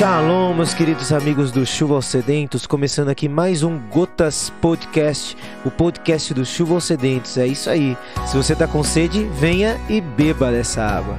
Shalom, 0.00 0.54
meus 0.54 0.72
queridos 0.72 1.12
amigos 1.12 1.52
do 1.52 1.66
Chuva 1.66 2.00
Sedentos, 2.00 2.66
começando 2.66 3.10
aqui 3.10 3.28
mais 3.28 3.62
um 3.62 3.78
Gotas 3.90 4.48
Podcast, 4.48 5.36
o 5.62 5.70
podcast 5.70 6.32
do 6.32 6.42
Chuva 6.42 6.80
Sedentos. 6.80 7.36
É 7.36 7.46
isso 7.46 7.68
aí. 7.68 7.94
Se 8.26 8.34
você 8.34 8.56
tá 8.56 8.66
com 8.66 8.82
sede, 8.82 9.24
venha 9.24 9.78
e 9.90 10.00
beba 10.00 10.50
dessa 10.50 10.82
água. 10.82 11.18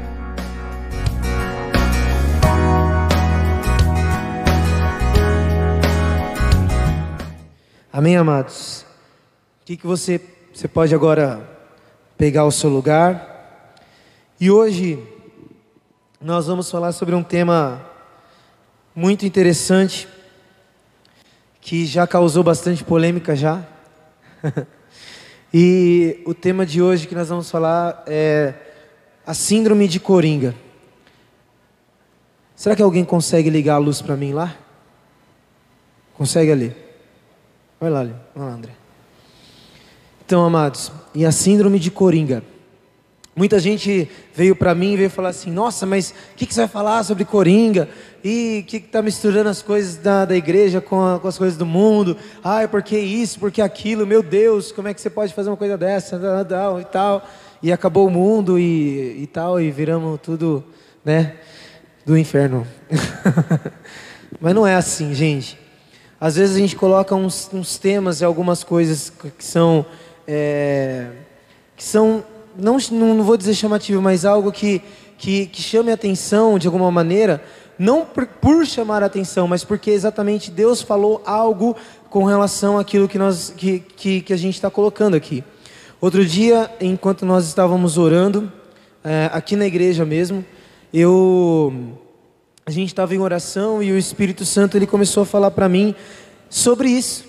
Amém, 7.93 8.17
amados. 8.17 8.83
O 9.61 9.65
que, 9.65 9.77
que 9.77 9.85
você, 9.85 10.19
você 10.51 10.67
pode 10.67 10.95
agora 10.95 11.47
pegar 12.17 12.45
o 12.45 12.51
seu 12.51 12.71
lugar? 12.71 13.75
E 14.39 14.49
hoje 14.49 14.97
nós 16.19 16.47
vamos 16.47 16.71
falar 16.71 16.93
sobre 16.93 17.13
um 17.13 17.21
tema 17.21 17.90
muito 18.95 19.25
interessante 19.25 20.07
que 21.61 21.85
já 21.85 22.05
causou 22.05 22.43
bastante 22.43 22.83
polêmica 22.83 23.35
já. 23.35 23.65
e 25.53 26.21
o 26.25 26.33
tema 26.33 26.65
de 26.65 26.81
hoje 26.81 27.07
que 27.07 27.15
nós 27.15 27.29
vamos 27.29 27.49
falar 27.49 28.03
é 28.07 28.53
a 29.25 29.33
síndrome 29.33 29.87
de 29.87 29.99
Coringa. 29.99 30.55
Será 32.55 32.75
que 32.75 32.81
alguém 32.81 33.05
consegue 33.05 33.49
ligar 33.49 33.75
a 33.75 33.79
luz 33.79 34.01
para 34.01 34.15
mim 34.15 34.33
lá? 34.33 34.55
Consegue 36.13 36.51
ali? 36.51 36.75
Vai 37.79 37.89
lá, 37.89 38.01
ali. 38.01 38.15
Vai 38.35 38.47
lá, 38.47 38.53
André. 38.53 38.71
Então, 40.23 40.45
amados, 40.45 40.91
e 41.15 41.25
a 41.25 41.31
síndrome 41.31 41.79
de 41.79 41.89
Coringa. 41.89 42.43
Muita 43.33 43.59
gente 43.59 44.09
veio 44.35 44.53
para 44.53 44.75
mim 44.75 44.93
e 44.93 44.97
veio 44.97 45.09
falar 45.09 45.29
assim: 45.29 45.49
Nossa, 45.49 45.85
mas 45.85 46.11
o 46.33 46.35
que, 46.35 46.45
que, 46.45 46.53
você 46.53 46.61
vai 46.61 46.69
falar 46.69 47.01
sobre 47.03 47.23
Coringa? 47.23 47.87
E 48.21 48.61
o 48.61 48.67
que 48.67 48.77
está 48.77 49.01
misturando 49.01 49.47
as 49.47 49.61
coisas 49.61 49.95
da, 49.95 50.25
da 50.25 50.35
igreja 50.35 50.81
com, 50.81 51.01
a, 51.01 51.17
com, 51.17 51.29
as 51.29 51.37
coisas 51.37 51.57
do 51.57 51.65
mundo? 51.65 52.17
Ai, 52.43 52.67
por 52.67 52.83
que 52.83 52.97
isso, 52.97 53.39
por 53.39 53.49
que 53.49 53.61
aquilo? 53.61 54.05
Meu 54.05 54.21
Deus, 54.21 54.73
como 54.73 54.89
é 54.89 54.93
que 54.93 54.99
você 54.99 55.09
pode 55.09 55.33
fazer 55.33 55.49
uma 55.49 55.55
coisa 55.55 55.77
dessa? 55.77 56.19
E 56.81 56.85
tal. 56.85 57.25
E 57.63 57.71
acabou 57.71 58.05
o 58.05 58.11
mundo 58.11 58.59
e, 58.59 59.23
e 59.23 59.27
tal, 59.27 59.61
e 59.61 59.71
viramos 59.71 60.19
tudo, 60.21 60.61
né? 61.05 61.35
Do 62.05 62.17
inferno. 62.17 62.67
mas 64.41 64.53
não 64.53 64.67
é 64.67 64.75
assim, 64.75 65.13
gente. 65.13 65.57
Às 66.19 66.35
vezes 66.35 66.57
a 66.57 66.59
gente 66.59 66.75
coloca 66.75 67.15
uns, 67.15 67.49
uns 67.53 67.77
temas 67.77 68.19
e 68.19 68.25
algumas 68.25 68.61
coisas 68.61 69.09
que 69.09 69.43
são. 69.43 69.85
É, 70.27 71.07
que 71.77 71.83
são 71.83 72.23
não, 72.57 72.77
não 72.91 73.23
vou 73.23 73.37
dizer 73.37 73.53
chamativo, 73.53 74.01
mas 74.01 74.25
algo 74.25 74.51
que, 74.51 74.81
que, 75.17 75.45
que 75.47 75.61
chame 75.61 75.91
a 75.91 75.93
atenção 75.93 76.57
de 76.57 76.67
alguma 76.67 76.91
maneira, 76.91 77.43
não 77.77 78.05
por, 78.05 78.27
por 78.27 78.65
chamar 78.65 79.03
a 79.03 79.07
atenção, 79.07 79.47
mas 79.47 79.63
porque 79.63 79.91
exatamente 79.91 80.51
Deus 80.51 80.81
falou 80.81 81.21
algo 81.25 81.75
com 82.09 82.23
relação 82.25 82.77
àquilo 82.77 83.07
que, 83.07 83.17
nós, 83.17 83.53
que, 83.55 83.79
que, 83.79 84.21
que 84.21 84.33
a 84.33 84.37
gente 84.37 84.55
está 84.55 84.69
colocando 84.69 85.15
aqui. 85.15 85.43
Outro 85.99 86.25
dia, 86.25 86.69
enquanto 86.81 87.25
nós 87.25 87.47
estávamos 87.47 87.97
orando, 87.97 88.51
é, 89.03 89.29
aqui 89.31 89.55
na 89.55 89.65
igreja 89.65 90.05
mesmo, 90.05 90.43
eu, 90.93 91.73
a 92.65 92.71
gente 92.71 92.89
estava 92.89 93.15
em 93.15 93.19
oração 93.19 93.81
e 93.81 93.91
o 93.91 93.97
Espírito 93.97 94.45
Santo 94.45 94.77
ele 94.77 94.87
começou 94.87 95.23
a 95.23 95.25
falar 95.25 95.51
para 95.51 95.69
mim 95.69 95.95
sobre 96.49 96.89
isso. 96.89 97.25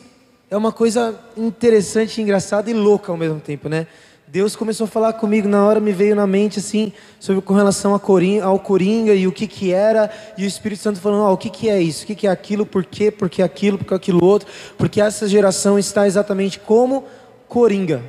É 0.50 0.56
uma 0.56 0.72
coisa 0.72 1.18
interessante, 1.36 2.20
engraçada 2.20 2.70
e 2.70 2.74
louca 2.74 3.10
ao 3.10 3.16
mesmo 3.16 3.40
tempo, 3.40 3.68
né? 3.68 3.86
Deus 4.32 4.56
começou 4.56 4.86
a 4.86 4.88
falar 4.88 5.12
comigo, 5.12 5.46
na 5.46 5.62
hora 5.62 5.78
me 5.78 5.92
veio 5.92 6.16
na 6.16 6.26
mente 6.26 6.58
assim, 6.58 6.90
sobre 7.20 7.42
com 7.42 7.52
relação 7.52 7.98
Coringa, 7.98 8.46
ao 8.46 8.58
Coringa 8.58 9.12
e 9.12 9.26
o 9.26 9.30
que 9.30 9.46
que 9.46 9.74
era, 9.74 10.10
e 10.38 10.44
o 10.44 10.46
Espírito 10.46 10.80
Santo 10.80 10.98
falando, 11.00 11.28
oh, 11.28 11.34
o 11.34 11.36
que 11.36 11.50
que 11.50 11.68
é 11.68 11.82
isso, 11.82 12.04
o 12.04 12.06
que 12.06 12.14
que 12.14 12.26
é 12.26 12.30
aquilo, 12.30 12.64
por 12.64 12.82
quê, 12.82 13.10
por 13.10 13.28
que 13.28 13.42
aquilo, 13.42 13.76
por 13.76 13.86
que 13.86 13.92
aquilo 13.92 14.24
outro, 14.24 14.48
porque 14.78 15.02
essa 15.02 15.28
geração 15.28 15.78
está 15.78 16.06
exatamente 16.06 16.58
como 16.58 17.04
Coringa. 17.46 18.02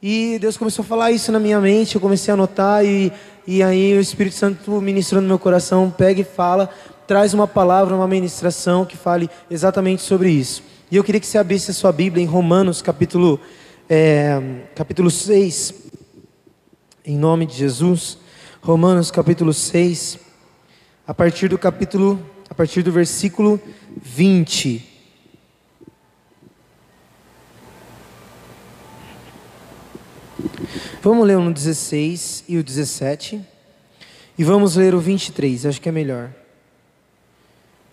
E 0.00 0.38
Deus 0.40 0.56
começou 0.56 0.84
a 0.84 0.86
falar 0.86 1.10
isso 1.10 1.32
na 1.32 1.40
minha 1.40 1.60
mente, 1.60 1.96
eu 1.96 2.00
comecei 2.00 2.30
a 2.30 2.34
anotar, 2.34 2.84
e, 2.84 3.12
e 3.44 3.64
aí 3.64 3.98
o 3.98 4.00
Espírito 4.00 4.36
Santo 4.36 4.80
ministrando 4.80 5.22
no 5.22 5.28
meu 5.28 5.40
coração, 5.40 5.90
pega 5.90 6.20
e 6.20 6.24
fala, 6.24 6.70
traz 7.04 7.34
uma 7.34 7.48
palavra, 7.48 7.96
uma 7.96 8.06
ministração 8.06 8.84
que 8.84 8.96
fale 8.96 9.28
exatamente 9.50 10.02
sobre 10.02 10.30
isso. 10.30 10.62
E 10.88 10.94
eu 10.94 11.02
queria 11.02 11.20
que 11.20 11.26
você 11.26 11.36
abrisse 11.36 11.72
a 11.72 11.74
sua 11.74 11.90
Bíblia 11.90 12.22
em 12.22 12.28
Romanos 12.28 12.80
capítulo 12.80 13.40
é, 13.88 14.40
capítulo 14.74 15.10
6, 15.10 15.74
em 17.04 17.16
nome 17.16 17.46
de 17.46 17.54
Jesus, 17.54 18.18
Romanos 18.60 19.10
capítulo 19.10 19.52
6, 19.52 20.18
a 21.06 21.12
partir 21.12 21.48
do 21.48 21.58
capítulo, 21.58 22.24
a 22.48 22.54
partir 22.54 22.82
do 22.82 22.92
versículo 22.92 23.60
20. 23.96 24.90
Vamos 31.02 31.26
ler 31.26 31.36
o 31.36 31.52
16 31.52 32.44
e 32.48 32.58
o 32.58 32.62
17. 32.62 33.40
E 34.38 34.44
vamos 34.44 34.76
ler 34.76 34.94
o 34.94 35.00
23, 35.00 35.66
acho 35.66 35.80
que 35.80 35.88
é 35.88 35.92
melhor. 35.92 36.32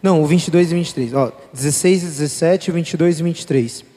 Não, 0.01 0.21
o 0.21 0.25
22 0.25 0.71
e 0.71 0.75
23. 0.75 1.13
Ó, 1.13 1.31
16 1.51 2.03
e 2.03 2.05
17, 2.05 2.71
o 2.71 2.73
22 2.73 3.19
e 3.19 3.23
23. 3.23 3.88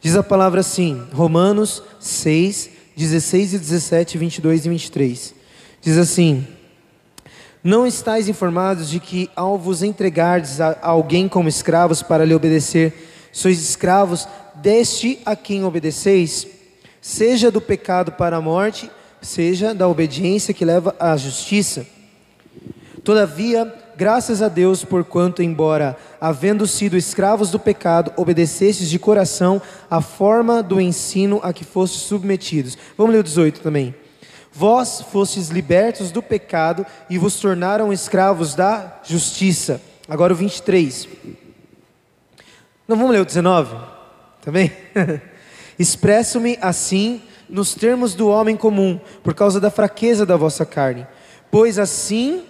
Diz 0.00 0.16
a 0.16 0.22
palavra 0.22 0.60
assim, 0.60 1.06
Romanos 1.12 1.82
6, 2.00 2.70
16 2.96 3.52
e 3.54 3.58
17, 3.58 4.16
22 4.16 4.64
e 4.64 4.68
23. 4.70 5.34
Diz 5.82 5.98
assim: 5.98 6.46
Não 7.62 7.86
estáis 7.86 8.26
informados 8.26 8.88
de 8.88 8.98
que, 8.98 9.28
ao 9.36 9.58
vos 9.58 9.82
entregardes 9.82 10.58
a 10.58 10.78
alguém 10.80 11.28
como 11.28 11.50
escravos 11.50 12.02
para 12.02 12.24
lhe 12.24 12.34
obedecer, 12.34 13.28
sois 13.30 13.62
escravos 13.62 14.26
deste 14.54 15.20
a 15.26 15.36
quem 15.36 15.64
obedeceis, 15.64 16.46
seja 17.00 17.50
do 17.50 17.60
pecado 17.60 18.12
para 18.12 18.38
a 18.38 18.40
morte, 18.40 18.90
seja 19.20 19.74
da 19.74 19.86
obediência 19.86 20.54
que 20.54 20.64
leva 20.64 20.96
à 20.98 21.14
justiça. 21.14 21.86
Todavia, 23.04 23.66
Graças 24.00 24.40
a 24.40 24.48
Deus, 24.48 24.82
porquanto, 24.82 25.42
embora 25.42 25.94
havendo 26.18 26.66
sido 26.66 26.96
escravos 26.96 27.50
do 27.50 27.58
pecado, 27.58 28.10
obedecestes 28.16 28.88
de 28.88 28.98
coração 28.98 29.60
a 29.90 30.00
forma 30.00 30.62
do 30.62 30.80
ensino 30.80 31.38
a 31.42 31.52
que 31.52 31.66
fostes 31.66 32.00
submetidos. 32.00 32.78
Vamos 32.96 33.12
ler 33.12 33.18
o 33.18 33.22
18 33.22 33.60
também. 33.60 33.94
Vós 34.50 35.02
fostes 35.02 35.50
libertos 35.50 36.10
do 36.10 36.22
pecado 36.22 36.86
e 37.10 37.18
vos 37.18 37.38
tornaram 37.38 37.92
escravos 37.92 38.54
da 38.54 39.00
justiça. 39.04 39.82
Agora 40.08 40.32
o 40.32 40.36
23. 40.36 41.06
Não 42.88 42.96
vamos 42.96 43.12
ler 43.12 43.20
o 43.20 43.26
19? 43.26 43.76
Também? 44.40 44.72
Expresso-me 45.78 46.56
assim 46.62 47.20
nos 47.50 47.74
termos 47.74 48.14
do 48.14 48.28
homem 48.28 48.56
comum, 48.56 48.98
por 49.22 49.34
causa 49.34 49.60
da 49.60 49.70
fraqueza 49.70 50.24
da 50.24 50.38
vossa 50.38 50.64
carne. 50.64 51.06
Pois 51.50 51.78
assim 51.78 52.44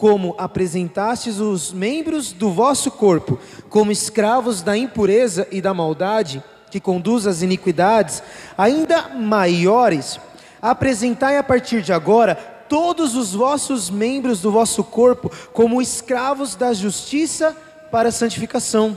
como 0.00 0.34
apresentastes 0.38 1.40
os 1.40 1.74
membros 1.74 2.32
do 2.32 2.50
vosso 2.50 2.90
corpo 2.90 3.38
como 3.68 3.92
escravos 3.92 4.62
da 4.62 4.74
impureza 4.74 5.46
e 5.52 5.60
da 5.60 5.74
maldade, 5.74 6.42
que 6.70 6.80
conduz 6.80 7.26
às 7.26 7.42
iniquidades, 7.42 8.22
ainda 8.56 9.10
maiores, 9.10 10.18
apresentai 10.62 11.36
a 11.36 11.42
partir 11.42 11.82
de 11.82 11.92
agora 11.92 12.34
todos 12.34 13.14
os 13.14 13.34
vossos 13.34 13.90
membros 13.90 14.40
do 14.40 14.50
vosso 14.50 14.82
corpo 14.82 15.30
como 15.52 15.82
escravos 15.82 16.54
da 16.54 16.72
justiça 16.72 17.54
para 17.92 18.08
a 18.08 18.12
santificação. 18.12 18.96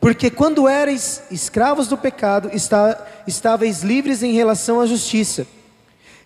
Porque 0.00 0.30
quando 0.30 0.66
erais 0.66 1.24
escravos 1.30 1.88
do 1.88 1.98
pecado, 1.98 2.48
está, 2.54 3.06
estáveis 3.26 3.82
livres 3.82 4.22
em 4.22 4.32
relação 4.32 4.80
à 4.80 4.86
justiça. 4.86 5.46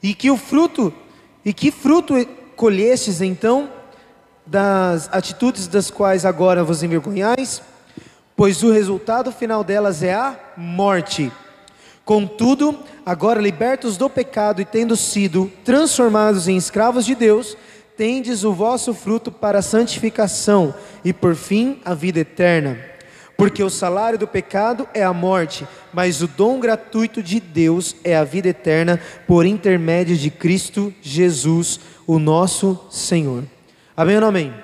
E 0.01 0.15
que 0.15 0.31
o 0.31 0.37
fruto, 0.37 0.95
e 1.45 1.53
que 1.53 1.72
fruto 1.72 2.15
colhestes 2.55 3.21
então? 3.21 3.79
Das 4.50 5.08
atitudes 5.12 5.68
das 5.68 5.92
quais 5.92 6.24
agora 6.24 6.64
vos 6.64 6.82
envergonhais, 6.82 7.62
pois 8.36 8.64
o 8.64 8.72
resultado 8.72 9.30
final 9.30 9.62
delas 9.62 10.02
é 10.02 10.12
a 10.12 10.36
morte. 10.56 11.30
Contudo, 12.04 12.76
agora 13.06 13.41
libertos 13.41 13.97
do 13.97 14.10
pecado 14.10 14.60
e 14.60 14.64
tendo 14.64 14.97
sido 14.97 15.50
transformados 15.64 16.48
em 16.48 16.56
escravos 16.56 17.06
de 17.06 17.14
Deus, 17.14 17.56
tendes 17.97 18.42
o 18.42 18.52
vosso 18.52 18.92
fruto 18.92 19.30
para 19.30 19.60
a 19.60 19.62
santificação 19.62 20.74
e 21.04 21.12
por 21.12 21.36
fim 21.36 21.80
a 21.84 21.94
vida 21.94 22.18
eterna. 22.18 22.76
Porque 23.36 23.62
o 23.62 23.70
salário 23.70 24.18
do 24.18 24.26
pecado 24.26 24.88
é 24.92 25.04
a 25.04 25.12
morte, 25.12 25.64
mas 25.92 26.20
o 26.20 26.26
dom 26.26 26.58
gratuito 26.58 27.22
de 27.22 27.38
Deus 27.38 27.94
é 28.02 28.16
a 28.16 28.24
vida 28.24 28.48
eterna 28.48 29.00
por 29.28 29.47
intermédio 29.47 30.16
de 30.16 30.28
Cristo 30.28 30.92
Jesus, 31.00 31.78
o 32.04 32.18
nosso 32.18 32.86
Senhor. 32.91 33.44
Amém 34.00 34.14
ou 34.14 34.22
não 34.22 34.28
amém? 34.28 34.54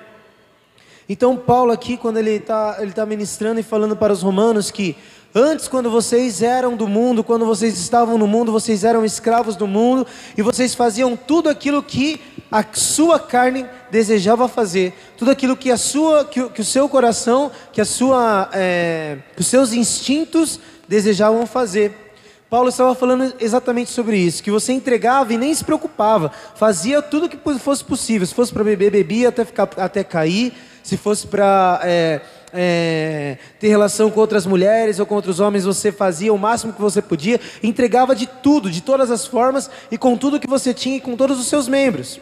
Então, 1.07 1.37
Paulo 1.37 1.71
aqui, 1.71 1.95
quando 1.95 2.17
ele 2.17 2.31
está 2.31 2.77
ele 2.79 2.91
tá 2.91 3.05
ministrando 3.05 3.59
e 3.59 3.63
falando 3.63 3.95
para 3.95 4.11
os 4.11 4.23
romanos 4.23 4.71
que 4.71 4.97
Antes, 5.35 5.67
quando 5.67 5.91
vocês 5.91 6.41
eram 6.41 6.75
do 6.75 6.87
mundo, 6.87 7.23
quando 7.23 7.45
vocês 7.45 7.77
estavam 7.77 8.17
no 8.17 8.25
mundo, 8.25 8.51
vocês 8.51 8.83
eram 8.83 9.05
escravos 9.05 9.55
do 9.55 9.67
mundo 9.67 10.07
e 10.35 10.41
vocês 10.41 10.73
faziam 10.73 11.15
tudo 11.15 11.49
aquilo 11.49 11.83
que 11.83 12.19
a 12.51 12.65
sua 12.73 13.19
carne 13.19 13.67
desejava 13.91 14.47
fazer, 14.47 14.95
tudo 15.15 15.29
aquilo 15.29 15.55
que 15.55 15.69
a 15.69 15.77
sua, 15.77 16.25
que, 16.25 16.49
que 16.49 16.61
o 16.61 16.65
seu 16.65 16.89
coração, 16.89 17.51
que 17.71 17.79
a 17.79 17.85
sua, 17.85 18.49
é, 18.53 19.19
que 19.35 19.41
os 19.41 19.47
seus 19.47 19.71
instintos 19.71 20.59
desejavam 20.87 21.45
fazer. 21.45 22.06
Paulo 22.49 22.69
estava 22.69 22.95
falando 22.95 23.33
exatamente 23.41 23.89
sobre 23.89 24.17
isso, 24.17 24.41
que 24.41 24.49
você 24.49 24.71
entregava 24.71 25.33
e 25.33 25.37
nem 25.37 25.53
se 25.53 25.65
preocupava, 25.65 26.31
fazia 26.55 27.01
tudo 27.01 27.27
que 27.27 27.37
fosse 27.59 27.83
possível. 27.83 28.25
Se 28.25 28.33
fosse 28.33 28.53
para 28.53 28.63
beber, 28.63 28.89
bebia 28.89 29.29
até, 29.29 29.43
ficar, 29.43 29.69
até 29.75 30.03
cair. 30.03 30.53
Se 30.81 30.95
fosse 30.95 31.27
para 31.27 31.81
é, 31.83 32.21
é, 32.53 33.37
ter 33.59 33.67
relação 33.67 34.09
com 34.09 34.21
outras 34.21 34.45
mulheres 34.45 34.97
ou 34.97 35.05
com 35.05 35.15
outros 35.15 35.41
homens, 35.41 35.65
você 35.65 35.91
fazia 35.91 36.33
o 36.33 36.37
máximo 36.37 36.71
que 36.71 36.79
você 36.79 37.01
podia, 37.01 37.41
entregava 37.61 38.15
de 38.15 38.25
tudo, 38.25 38.71
de 38.71 38.79
todas 38.81 39.11
as 39.11 39.27
formas 39.27 39.69
e 39.91 39.97
com 39.97 40.15
tudo 40.15 40.39
que 40.39 40.47
você 40.47 40.73
tinha 40.73 40.95
e 40.95 41.01
com 41.01 41.17
todos 41.17 41.37
os 41.41 41.47
seus 41.47 41.67
membros. 41.67 42.21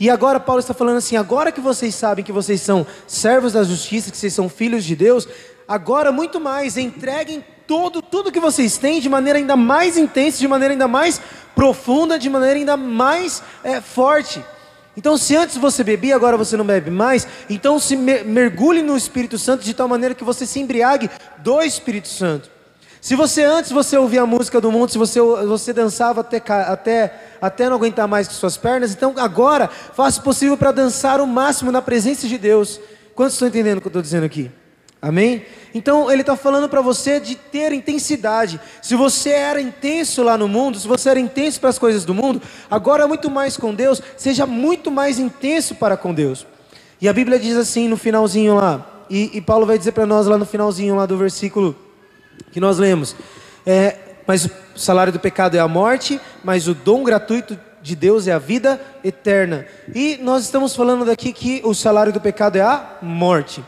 E 0.00 0.08
agora 0.08 0.40
Paulo 0.40 0.60
está 0.60 0.72
falando 0.72 0.96
assim: 0.96 1.16
agora 1.16 1.52
que 1.52 1.60
vocês 1.60 1.94
sabem 1.94 2.24
que 2.24 2.32
vocês 2.32 2.62
são 2.62 2.86
servos 3.06 3.52
da 3.52 3.62
justiça, 3.62 4.10
que 4.10 4.16
vocês 4.16 4.32
são 4.32 4.48
filhos 4.48 4.82
de 4.84 4.96
Deus, 4.96 5.28
agora 5.68 6.10
muito 6.10 6.40
mais, 6.40 6.78
entreguem 6.78 7.44
todo, 7.66 8.02
tudo 8.02 8.32
que 8.32 8.40
vocês 8.40 8.78
têm 8.78 9.00
de 9.00 9.08
maneira 9.08 9.38
ainda 9.38 9.56
mais 9.56 9.96
intensa, 9.96 10.38
de 10.38 10.48
maneira 10.48 10.74
ainda 10.74 10.88
mais 10.88 11.20
profunda, 11.54 12.18
de 12.18 12.28
maneira 12.28 12.58
ainda 12.58 12.76
mais 12.76 13.42
é, 13.62 13.80
forte. 13.80 14.42
Então, 14.96 15.16
se 15.16 15.34
antes 15.34 15.56
você 15.56 15.82
bebia, 15.82 16.14
agora 16.14 16.36
você 16.36 16.56
não 16.56 16.66
bebe 16.66 16.90
mais, 16.90 17.26
então 17.48 17.78
se 17.78 17.96
mergulhe 17.96 18.82
no 18.82 18.96
Espírito 18.96 19.38
Santo 19.38 19.64
de 19.64 19.72
tal 19.72 19.88
maneira 19.88 20.14
que 20.14 20.24
você 20.24 20.44
se 20.44 20.60
embriague 20.60 21.08
do 21.38 21.62
Espírito 21.62 22.08
Santo. 22.08 22.50
Se 23.00 23.16
você 23.16 23.42
antes 23.42 23.72
você 23.72 23.96
ouvia 23.96 24.22
a 24.22 24.26
música 24.26 24.60
do 24.60 24.70
mundo, 24.70 24.90
se 24.90 24.98
você, 24.98 25.20
você 25.20 25.72
dançava 25.72 26.20
até, 26.20 26.40
até, 26.46 27.20
até 27.40 27.68
não 27.68 27.76
aguentar 27.76 28.06
mais 28.06 28.28
com 28.28 28.34
suas 28.34 28.56
pernas, 28.56 28.92
então 28.92 29.14
agora 29.16 29.68
faça 29.68 30.20
o 30.20 30.22
possível 30.22 30.56
para 30.56 30.70
dançar 30.70 31.20
o 31.20 31.26
máximo 31.26 31.72
na 31.72 31.82
presença 31.82 32.28
de 32.28 32.38
Deus. 32.38 32.78
Quantos 33.14 33.34
estão 33.34 33.48
entendendo 33.48 33.78
o 33.78 33.80
que 33.80 33.88
eu 33.88 33.90
estou 33.90 34.02
dizendo 34.02 34.24
aqui? 34.24 34.50
Amém? 35.02 35.44
Então 35.74 36.08
ele 36.08 36.20
está 36.20 36.36
falando 36.36 36.68
para 36.68 36.80
você 36.80 37.18
de 37.18 37.34
ter 37.34 37.72
intensidade. 37.72 38.60
Se 38.80 38.94
você 38.94 39.30
era 39.30 39.60
intenso 39.60 40.22
lá 40.22 40.38
no 40.38 40.46
mundo, 40.46 40.78
se 40.78 40.86
você 40.86 41.10
era 41.10 41.18
intenso 41.18 41.58
para 41.58 41.70
as 41.70 41.78
coisas 41.78 42.04
do 42.04 42.14
mundo, 42.14 42.40
agora 42.70 43.08
muito 43.08 43.28
mais 43.28 43.56
com 43.56 43.74
Deus, 43.74 44.00
seja 44.16 44.46
muito 44.46 44.92
mais 44.92 45.18
intenso 45.18 45.74
para 45.74 45.96
com 45.96 46.14
Deus. 46.14 46.46
E 47.00 47.08
a 47.08 47.12
Bíblia 47.12 47.36
diz 47.36 47.56
assim 47.56 47.88
no 47.88 47.96
finalzinho 47.96 48.54
lá, 48.54 49.04
e, 49.10 49.36
e 49.36 49.40
Paulo 49.40 49.66
vai 49.66 49.76
dizer 49.76 49.90
para 49.90 50.06
nós 50.06 50.28
lá 50.28 50.38
no 50.38 50.46
finalzinho 50.46 50.94
lá 50.94 51.04
do 51.04 51.18
versículo 51.18 51.74
que 52.52 52.60
nós 52.60 52.78
lemos. 52.78 53.16
É, 53.66 53.96
mas 54.24 54.44
o 54.44 54.50
salário 54.76 55.12
do 55.12 55.18
pecado 55.18 55.56
é 55.56 55.60
a 55.60 55.66
morte, 55.66 56.20
mas 56.44 56.68
o 56.68 56.74
dom 56.74 57.02
gratuito 57.02 57.58
de 57.82 57.96
Deus 57.96 58.28
é 58.28 58.32
a 58.32 58.38
vida 58.38 58.80
eterna. 59.02 59.66
E 59.92 60.16
nós 60.22 60.44
estamos 60.44 60.76
falando 60.76 61.04
daqui 61.04 61.32
que 61.32 61.60
o 61.64 61.74
salário 61.74 62.12
do 62.12 62.20
pecado 62.20 62.54
é 62.54 62.62
a 62.62 62.98
morte. 63.02 63.64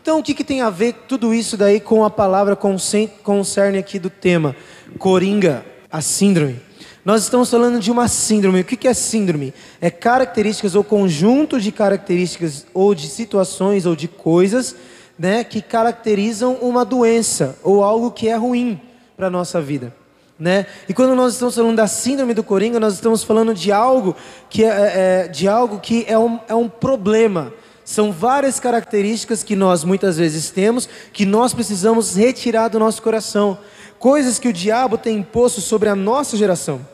Então, 0.00 0.20
o 0.20 0.22
que, 0.22 0.32
que 0.32 0.44
tem 0.44 0.60
a 0.60 0.70
ver 0.70 0.94
tudo 1.08 1.34
isso 1.34 1.56
daí 1.56 1.80
com 1.80 2.04
a 2.04 2.08
palavra 2.08 2.54
concerne 2.54 3.78
aqui 3.78 3.98
do 3.98 4.08
tema? 4.08 4.54
Coringa, 4.96 5.66
a 5.90 6.00
síndrome. 6.00 6.60
Nós 7.04 7.24
estamos 7.24 7.50
falando 7.50 7.80
de 7.80 7.90
uma 7.90 8.06
síndrome. 8.06 8.60
O 8.60 8.64
que, 8.64 8.86
é 8.86 8.94
síndrome? 8.94 9.52
É 9.80 9.90
características 9.90 10.76
ou 10.76 10.84
conjunto 10.84 11.60
de 11.60 11.72
características 11.72 12.64
ou 12.72 12.94
de 12.94 13.08
situações 13.08 13.86
ou 13.86 13.96
de 13.96 14.06
coisas 14.06 14.76
né, 15.18 15.42
que 15.42 15.60
caracterizam 15.60 16.54
uma 16.62 16.84
doença 16.84 17.58
ou 17.64 17.82
algo 17.82 18.12
que 18.12 18.28
é 18.28 18.36
ruim 18.36 18.80
para 19.16 19.26
a 19.26 19.30
nossa 19.30 19.60
vida. 19.60 19.92
Né? 20.38 20.66
E 20.88 20.94
quando 20.94 21.16
nós 21.16 21.32
estamos 21.32 21.56
falando 21.56 21.74
da 21.74 21.88
síndrome 21.88 22.34
do 22.34 22.44
coringa, 22.44 22.78
nós 22.78 22.94
estamos 22.94 23.24
falando 23.24 23.52
de 23.52 23.72
algo 23.72 24.14
que 24.48 24.64
é, 24.64 24.68
é, 24.68 25.24
é 25.24 25.28
de 25.28 25.48
algo 25.48 25.80
que 25.80 26.04
é 26.06 26.16
um, 26.16 26.38
é 26.46 26.54
um 26.54 26.68
problema 26.68 27.52
são 27.88 28.12
várias 28.12 28.60
características 28.60 29.42
que 29.42 29.56
nós 29.56 29.82
muitas 29.82 30.18
vezes 30.18 30.50
temos 30.50 30.86
que 31.10 31.24
nós 31.24 31.54
precisamos 31.54 32.16
retirar 32.16 32.68
do 32.68 32.78
nosso 32.78 33.00
coração. 33.00 33.56
Coisas 33.98 34.38
que 34.38 34.46
o 34.46 34.52
diabo 34.52 34.98
tem 34.98 35.16
imposto 35.16 35.62
sobre 35.62 35.88
a 35.88 35.96
nossa 35.96 36.36
geração. 36.36 36.86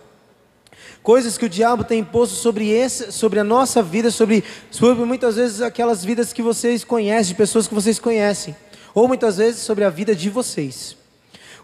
Coisas 1.02 1.36
que 1.36 1.46
o 1.46 1.48
diabo 1.48 1.82
tem 1.82 1.98
imposto 1.98 2.36
sobre, 2.36 2.70
esse, 2.70 3.10
sobre 3.10 3.40
a 3.40 3.44
nossa 3.44 3.82
vida, 3.82 4.08
sobre, 4.08 4.44
sobre 4.70 5.04
muitas 5.04 5.34
vezes 5.34 5.62
aquelas 5.62 6.04
vidas 6.04 6.32
que 6.32 6.42
vocês 6.42 6.84
conhecem, 6.84 7.32
de 7.32 7.34
pessoas 7.34 7.66
que 7.66 7.74
vocês 7.74 7.98
conhecem. 7.98 8.54
Ou 8.94 9.08
muitas 9.08 9.38
vezes 9.38 9.62
sobre 9.62 9.82
a 9.82 9.90
vida 9.90 10.14
de 10.14 10.30
vocês. 10.30 10.96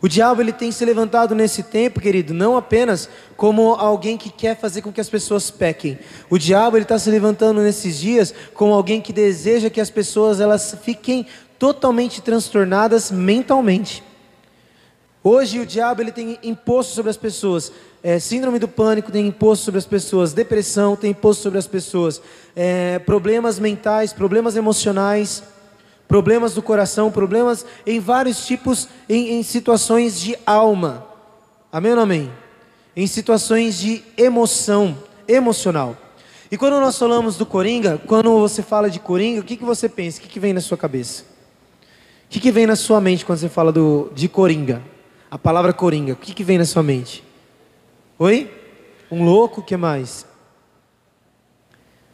O 0.03 0.09
diabo 0.09 0.41
ele 0.41 0.53
tem 0.53 0.73
se 0.73 0.85
levantado 0.85 1.35
nesse 1.35 1.63
tempo, 1.63 2.01
querido, 2.01 2.33
não 2.33 2.57
apenas 2.57 3.09
como 3.37 3.75
alguém 3.75 4.17
que 4.17 4.31
quer 4.31 4.57
fazer 4.57 4.81
com 4.83 4.93
que 4.93 5.01
as 5.01 5.11
pessoas 5.11 5.51
pequem. 5.51 5.99
O 6.31 6.39
diabo 6.39 6.77
ele 6.77 6.85
está 6.85 6.99
se 6.99 7.11
levantando 7.11 7.61
nesses 7.61 7.99
dias 7.99 8.35
como 8.55 8.73
alguém 8.73 9.01
que 9.01 9.13
deseja 9.13 9.69
que 9.69 9.81
as 9.81 9.91
pessoas 9.91 10.41
elas 10.41 10.77
fiquem 10.83 11.27
totalmente 11.59 12.23
transtornadas 12.23 13.11
mentalmente. 13.11 14.03
Hoje 15.23 15.61
o 15.61 15.67
diabo 15.67 16.01
ele 16.01 16.13
tem 16.13 16.39
imposto 16.43 16.95
sobre 16.95 17.11
as 17.11 17.17
pessoas 17.19 17.71
é, 18.03 18.19
síndrome 18.19 18.59
do 18.59 18.67
pânico 18.67 19.13
tem 19.13 19.27
imposto 19.27 19.65
sobre 19.65 19.79
as 19.79 19.87
pessoas, 19.87 20.33
depressão 20.33 20.97
tem 20.97 21.11
imposto 21.11 21.43
sobre 21.43 21.59
as 21.59 21.67
pessoas, 21.67 22.21
é, 22.57 22.99
problemas 23.01 23.59
mentais, 23.59 24.13
problemas 24.13 24.57
emocionais 24.57 25.43
problemas 26.11 26.55
do 26.55 26.61
coração, 26.61 27.09
problemas 27.09 27.65
em 27.87 28.01
vários 28.01 28.45
tipos, 28.45 28.89
em, 29.09 29.35
em 29.35 29.45
situações 29.45 30.21
de 30.21 30.37
alma. 30.45 31.07
Amém 31.71 31.93
ou 31.93 32.01
amém? 32.01 32.33
Em 32.97 33.07
situações 33.07 33.79
de 33.79 34.03
emoção, 34.17 34.99
emocional. 35.29 35.97
E 36.51 36.59
quando 36.59 36.81
nós 36.81 36.99
falamos 36.99 37.37
do 37.37 37.47
coringa, 37.47 37.97
quando 38.09 38.37
você 38.41 38.61
fala 38.61 38.91
de 38.91 38.99
coringa, 38.99 39.41
o 39.41 39.45
que, 39.45 39.57
que 39.57 39.65
você 39.65 39.89
pensa? 39.89 40.19
O 40.19 40.23
que, 40.23 40.29
que 40.29 40.41
vem 40.41 40.53
na 40.53 40.61
sua 40.61 40.77
cabeça? 40.77 41.23
O 41.23 42.29
que, 42.29 42.41
que 42.41 42.51
vem 42.51 42.67
na 42.67 42.75
sua 42.75 43.01
mente 43.01 43.25
quando 43.25 43.39
você 43.39 43.49
fala 43.49 43.71
do, 43.71 44.11
de 44.13 44.29
coringa? 44.29 44.83
A 45.31 45.39
palavra 45.39 45.73
coringa, 45.73 46.15
o 46.15 46.17
que, 46.17 46.35
que 46.35 46.43
vem 46.43 46.59
na 46.59 46.65
sua 46.65 46.83
mente? 46.83 47.23
Oi? 48.19 48.51
Um 49.13 49.25
louco, 49.25 49.61
o 49.61 49.65
que 49.65 49.77
mais? 49.77 50.27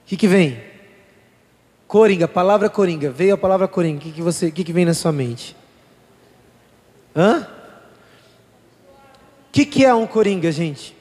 O 0.04 0.08
que, 0.08 0.18
que 0.18 0.28
vem? 0.28 0.60
Coringa, 1.86 2.26
palavra 2.26 2.68
coringa. 2.68 3.10
Veio 3.10 3.34
a 3.34 3.38
palavra 3.38 3.68
coringa. 3.68 3.98
O 3.98 4.00
que, 4.00 4.12
que, 4.12 4.22
você, 4.22 4.50
que, 4.50 4.64
que 4.64 4.72
vem 4.72 4.84
na 4.84 4.94
sua 4.94 5.12
mente? 5.12 5.56
Hã? 7.14 7.46
O 9.48 9.52
que, 9.52 9.64
que 9.64 9.84
é 9.84 9.94
um 9.94 10.06
coringa, 10.06 10.50
gente? 10.50 10.96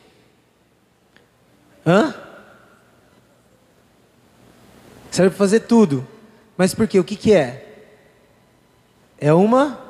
Hã? 1.85 2.13
Serve 5.11 5.31
para 5.31 5.37
fazer 5.37 5.61
tudo. 5.61 6.07
Mas 6.57 6.74
por 6.74 6.88
quê? 6.88 7.00
O 7.00 7.03
que, 7.03 7.15
que 7.15 7.33
é? 7.33 7.86
É 9.17 9.33
uma 9.33 9.86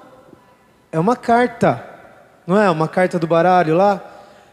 é 0.95 0.99
uma 0.99 1.17
carta. 1.17 1.83
Não 2.47 2.57
é? 2.57 2.69
Uma 2.69 2.87
carta 2.87 3.19
do 3.19 3.27
baralho 3.27 3.75
lá, 3.75 4.01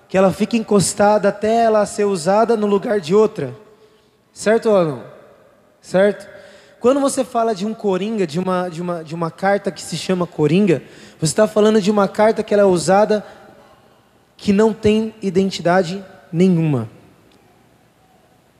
que 0.09 0.19
ela 0.19 0.33
fica 0.33 0.57
encostada 0.57 1.29
até 1.29 1.65
ela 1.65 1.87
ser 1.87 2.05
usada 2.05 2.57
no 2.57 2.67
lugar 2.67 3.01
de 3.01 3.15
outra. 3.15 3.55
Certo 4.33 4.69
ou 4.69 4.85
não? 4.85 5.05
Certo? 5.83 6.27
Quando 6.81 7.01
você 7.01 7.23
fala 7.25 7.55
de 7.55 7.67
um 7.67 7.75
coringa, 7.75 8.27
de 8.27 8.41
uma, 8.41 8.69
de 8.69 8.81
uma, 8.81 9.05
de 9.05 9.15
uma 9.15 9.31
carta 9.31 9.71
que 9.71 9.83
se 9.83 9.97
chama 9.97 10.27
coringa, 10.27 10.83
você 11.19 11.33
está 11.33 11.47
falando 11.47 11.81
de 11.81 11.91
uma 11.91 12.09
carta 12.09 12.43
que 12.43 12.55
ela 12.55 12.63
é 12.63 12.67
usada 12.67 13.25
que 14.37 14.53
não 14.53 14.73
tem 14.73 15.15
identidade 15.21 16.03
nenhuma. 16.33 16.89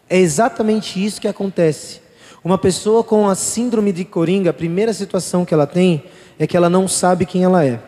É 0.09 0.19
exatamente 0.19 1.05
isso 1.05 1.21
que 1.21 1.27
acontece. 1.27 2.03
Uma 2.45 2.59
pessoa 2.59 3.03
com 3.03 3.29
a 3.29 3.35
síndrome 3.35 3.93
de 3.93 4.05
coringa, 4.05 4.51
a 4.51 4.53
primeira 4.55 4.93
situação 4.93 5.45
que 5.45 5.55
ela 5.55 5.67
tem 5.67 6.05
é 6.39 6.47
que 6.47 6.57
ela 6.57 6.69
não 6.69 6.87
sabe 6.87 7.25
quem 7.25 7.45
ela 7.45 7.65
é. 7.65 7.81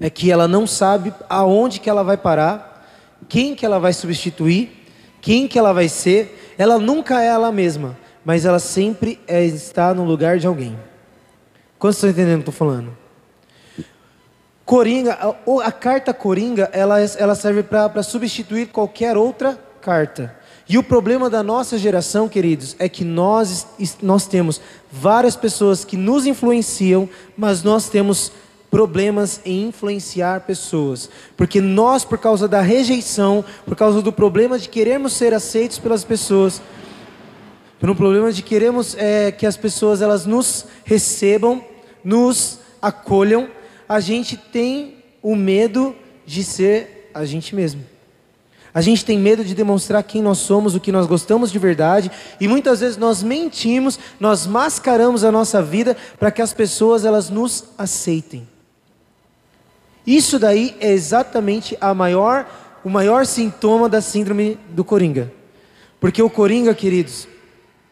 É 0.00 0.08
que 0.08 0.30
ela 0.30 0.48
não 0.48 0.66
sabe 0.66 1.12
aonde 1.28 1.80
que 1.80 1.90
ela 1.90 2.02
vai 2.02 2.16
parar, 2.16 2.88
quem 3.28 3.54
que 3.54 3.66
ela 3.66 3.78
vai 3.78 3.92
substituir, 3.92 4.86
quem 5.20 5.48
que 5.48 5.58
ela 5.58 5.72
vai 5.72 5.88
ser. 5.88 6.47
Ela 6.58 6.78
nunca 6.78 7.22
é 7.22 7.28
ela 7.28 7.50
mesma 7.50 7.96
mas 8.28 8.44
ela 8.44 8.58
sempre 8.58 9.18
é, 9.26 9.42
está 9.42 9.94
no 9.94 10.04
lugar 10.04 10.38
de 10.38 10.46
alguém. 10.46 10.78
Quantos 11.78 11.96
estão 11.96 12.10
entendendo 12.10 12.40
o 12.40 12.44
que 12.44 12.50
estou 12.50 12.68
falando? 12.68 12.94
Coringa, 14.66 15.14
a, 15.14 15.66
a, 15.66 15.72
carta 15.72 16.12
Coringa, 16.12 16.68
ela, 16.74 17.00
ela 17.00 17.34
serve 17.34 17.62
para 17.62 18.02
substituir 18.02 18.66
qualquer 18.66 19.16
outra 19.16 19.58
carta. 19.80 20.36
E 20.68 20.76
o 20.76 20.82
problema 20.82 21.30
da 21.30 21.42
nossa 21.42 21.78
geração, 21.78 22.28
queridos, 22.28 22.76
é 22.78 22.86
que 22.86 23.02
nós, 23.02 23.66
nós 24.02 24.26
temos 24.26 24.60
várias 24.92 25.34
pessoas 25.34 25.82
que 25.82 25.96
nos 25.96 26.26
influenciam, 26.26 27.08
mas 27.34 27.62
nós 27.62 27.88
temos 27.88 28.30
problemas 28.70 29.40
em 29.44 29.68
influenciar 29.68 30.40
pessoas. 30.40 31.08
Porque 31.36 31.60
nós, 31.60 32.04
por 32.04 32.18
causa 32.18 32.46
da 32.46 32.60
rejeição, 32.60 33.44
por 33.64 33.76
causa 33.76 34.02
do 34.02 34.12
problema 34.12 34.58
de 34.58 34.68
querermos 34.68 35.12
ser 35.12 35.32
aceitos 35.34 35.78
pelas 35.78 36.04
pessoas, 36.04 36.60
por 37.78 37.88
um 37.88 37.94
problema 37.94 38.32
de 38.32 38.42
queremos 38.42 38.96
é, 38.98 39.30
que 39.30 39.46
as 39.46 39.56
pessoas 39.56 40.02
elas 40.02 40.26
nos 40.26 40.66
recebam, 40.84 41.64
nos 42.02 42.58
acolham. 42.82 43.48
a 43.88 44.00
gente 44.00 44.36
tem 44.36 44.96
o 45.22 45.34
medo 45.36 45.94
de 46.26 46.42
ser 46.44 47.10
a 47.14 47.24
gente 47.24 47.54
mesmo. 47.54 47.84
A 48.74 48.80
gente 48.80 49.04
tem 49.04 49.18
medo 49.18 49.44
de 49.44 49.54
demonstrar 49.54 50.02
quem 50.02 50.22
nós 50.22 50.38
somos, 50.38 50.74
o 50.74 50.80
que 50.80 50.92
nós 50.92 51.06
gostamos 51.06 51.50
de 51.50 51.58
verdade, 51.58 52.10
e 52.40 52.46
muitas 52.46 52.80
vezes 52.80 52.96
nós 52.96 53.22
mentimos, 53.22 53.98
nós 54.20 54.46
mascaramos 54.46 55.24
a 55.24 55.32
nossa 55.32 55.62
vida 55.62 55.96
para 56.18 56.30
que 56.30 56.42
as 56.42 56.52
pessoas 56.52 57.04
elas 57.04 57.30
nos 57.30 57.64
aceitem. 57.78 58.46
Isso 60.08 60.38
daí 60.38 60.74
é 60.80 60.90
exatamente 60.90 61.76
a 61.82 61.92
maior, 61.92 62.48
o 62.82 62.88
maior 62.88 63.26
sintoma 63.26 63.90
da 63.90 64.00
síndrome 64.00 64.58
do 64.70 64.82
coringa. 64.82 65.30
Porque 66.00 66.22
o 66.22 66.30
coringa, 66.30 66.74
queridos, 66.74 67.28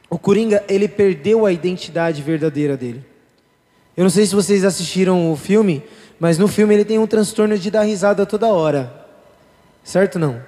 o 0.08 0.18
coringa, 0.18 0.64
ele 0.66 0.88
perdeu 0.88 1.44
a 1.44 1.52
identidade 1.52 2.22
verdadeira 2.22 2.74
dele. 2.74 3.04
Eu 3.94 4.02
não 4.02 4.08
sei 4.08 4.24
se 4.24 4.34
vocês 4.34 4.64
assistiram 4.64 5.30
o 5.30 5.36
filme, 5.36 5.82
mas 6.18 6.38
no 6.38 6.48
filme 6.48 6.72
ele 6.72 6.86
tem 6.86 6.98
um 6.98 7.06
transtorno 7.06 7.58
de 7.58 7.70
dar 7.70 7.82
risada 7.82 8.24
toda 8.24 8.46
hora. 8.48 9.06
Certo 9.84 10.18
não? 10.18 10.40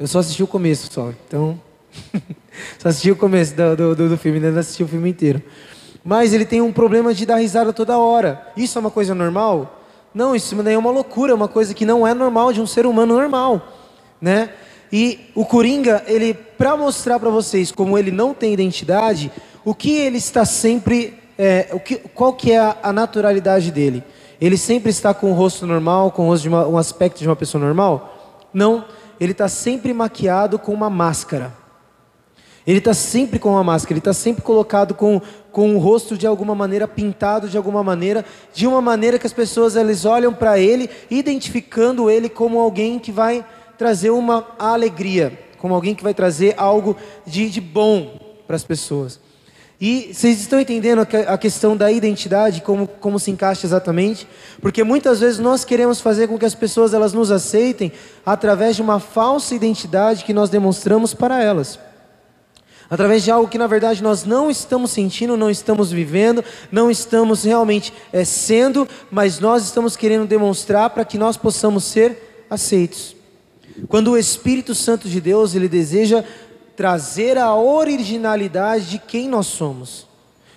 Eu 0.00 0.06
só 0.06 0.20
assisti 0.20 0.42
o 0.42 0.46
começo 0.46 0.90
só. 0.90 1.12
Então, 1.28 1.60
só 2.80 2.88
assisti 2.88 3.10
o 3.10 3.16
começo 3.16 3.54
do, 3.54 3.94
do, 3.94 4.08
do 4.08 4.16
filme, 4.16 4.40
não 4.40 4.58
assisti 4.58 4.82
o 4.82 4.88
filme 4.88 5.10
inteiro. 5.10 5.42
Mas 6.02 6.32
ele 6.32 6.46
tem 6.46 6.62
um 6.62 6.72
problema 6.72 7.12
de 7.12 7.26
dar 7.26 7.36
risada 7.36 7.70
toda 7.70 7.98
hora. 7.98 8.50
Isso 8.56 8.78
é 8.78 8.80
uma 8.80 8.90
coisa 8.90 9.14
normal? 9.14 9.82
Não, 10.16 10.34
isso 10.34 10.56
daí 10.62 10.72
é 10.72 10.78
uma 10.78 10.90
loucura, 10.90 11.34
uma 11.34 11.46
coisa 11.46 11.74
que 11.74 11.84
não 11.84 12.06
é 12.06 12.14
normal 12.14 12.50
de 12.50 12.58
um 12.58 12.66
ser 12.66 12.86
humano 12.86 13.14
normal, 13.14 13.60
né? 14.18 14.48
E 14.90 15.30
o 15.34 15.44
Coringa, 15.44 16.02
ele 16.06 16.32
para 16.32 16.74
mostrar 16.74 17.20
para 17.20 17.28
vocês 17.28 17.70
como 17.70 17.98
ele 17.98 18.10
não 18.10 18.32
tem 18.32 18.50
identidade, 18.50 19.30
o 19.62 19.74
que 19.74 19.90
ele 19.90 20.16
está 20.16 20.46
sempre, 20.46 21.18
é, 21.36 21.68
o 21.70 21.78
que, 21.78 21.96
qual 22.14 22.32
que 22.32 22.50
é 22.50 22.58
a, 22.58 22.78
a, 22.82 22.92
naturalidade 22.94 23.70
dele? 23.70 24.02
Ele 24.40 24.56
sempre 24.56 24.88
está 24.88 25.12
com 25.12 25.32
o 25.32 25.34
rosto 25.34 25.66
normal, 25.66 26.10
com 26.10 26.22
o 26.22 26.30
rosto 26.30 26.44
de 26.44 26.48
uma, 26.48 26.66
um 26.66 26.78
aspecto 26.78 27.18
de 27.18 27.28
uma 27.28 27.36
pessoa 27.36 27.62
normal? 27.62 28.48
Não 28.54 28.86
ele 29.20 29.32
está 29.32 29.48
sempre 29.48 29.92
maquiado 29.92 30.58
com 30.58 30.72
uma 30.72 30.88
máscara. 30.88 31.52
Ele 32.66 32.78
está 32.78 32.92
sempre 32.92 33.38
com 33.38 33.50
uma 33.50 33.62
máscara, 33.62 33.92
ele 33.92 34.00
está 34.00 34.12
sempre 34.12 34.42
colocado 34.42 34.92
com, 34.92 35.20
com 35.52 35.76
o 35.76 35.78
rosto 35.78 36.18
de 36.18 36.26
alguma 36.26 36.54
maneira, 36.54 36.88
pintado 36.88 37.48
de 37.48 37.56
alguma 37.56 37.82
maneira, 37.84 38.24
de 38.52 38.66
uma 38.66 38.80
maneira 38.80 39.18
que 39.18 39.26
as 39.26 39.32
pessoas 39.32 39.76
eles 39.76 40.04
olham 40.04 40.34
para 40.34 40.58
ele, 40.58 40.90
identificando 41.08 42.10
ele 42.10 42.28
como 42.28 42.58
alguém 42.58 42.98
que 42.98 43.12
vai 43.12 43.44
trazer 43.78 44.10
uma 44.10 44.48
alegria, 44.58 45.38
como 45.58 45.74
alguém 45.74 45.94
que 45.94 46.02
vai 46.02 46.12
trazer 46.12 46.54
algo 46.56 46.96
de, 47.24 47.48
de 47.48 47.60
bom 47.60 48.18
para 48.48 48.56
as 48.56 48.64
pessoas. 48.64 49.20
E 49.80 50.10
vocês 50.12 50.40
estão 50.40 50.58
entendendo 50.58 51.06
a 51.28 51.36
questão 51.36 51.76
da 51.76 51.92
identidade, 51.92 52.62
como, 52.62 52.88
como 52.88 53.18
se 53.18 53.30
encaixa 53.30 53.66
exatamente? 53.66 54.26
Porque 54.60 54.82
muitas 54.82 55.20
vezes 55.20 55.38
nós 55.38 55.66
queremos 55.66 56.00
fazer 56.00 56.28
com 56.28 56.38
que 56.38 56.46
as 56.46 56.54
pessoas 56.54 56.94
elas 56.94 57.12
nos 57.12 57.30
aceitem 57.30 57.92
através 58.24 58.74
de 58.74 58.82
uma 58.82 58.98
falsa 58.98 59.54
identidade 59.54 60.24
que 60.24 60.32
nós 60.32 60.48
demonstramos 60.48 61.12
para 61.12 61.42
elas. 61.42 61.78
Através 62.88 63.24
de 63.24 63.30
algo 63.30 63.48
que 63.48 63.58
na 63.58 63.66
verdade 63.66 64.02
nós 64.02 64.24
não 64.24 64.50
estamos 64.50 64.92
sentindo, 64.92 65.36
não 65.36 65.50
estamos 65.50 65.90
vivendo, 65.90 66.44
não 66.70 66.90
estamos 66.90 67.42
realmente 67.42 67.92
é, 68.12 68.24
sendo, 68.24 68.88
mas 69.10 69.40
nós 69.40 69.64
estamos 69.64 69.96
querendo 69.96 70.26
demonstrar 70.26 70.90
para 70.90 71.04
que 71.04 71.18
nós 71.18 71.36
possamos 71.36 71.84
ser 71.84 72.44
aceitos. 72.48 73.16
Quando 73.88 74.12
o 74.12 74.18
Espírito 74.18 74.74
Santo 74.74 75.08
de 75.08 75.20
Deus 75.20 75.54
ele 75.54 75.68
deseja 75.68 76.24
trazer 76.76 77.38
a 77.38 77.54
originalidade 77.54 78.90
de 78.90 78.98
quem 78.98 79.28
nós 79.28 79.46
somos, 79.46 80.06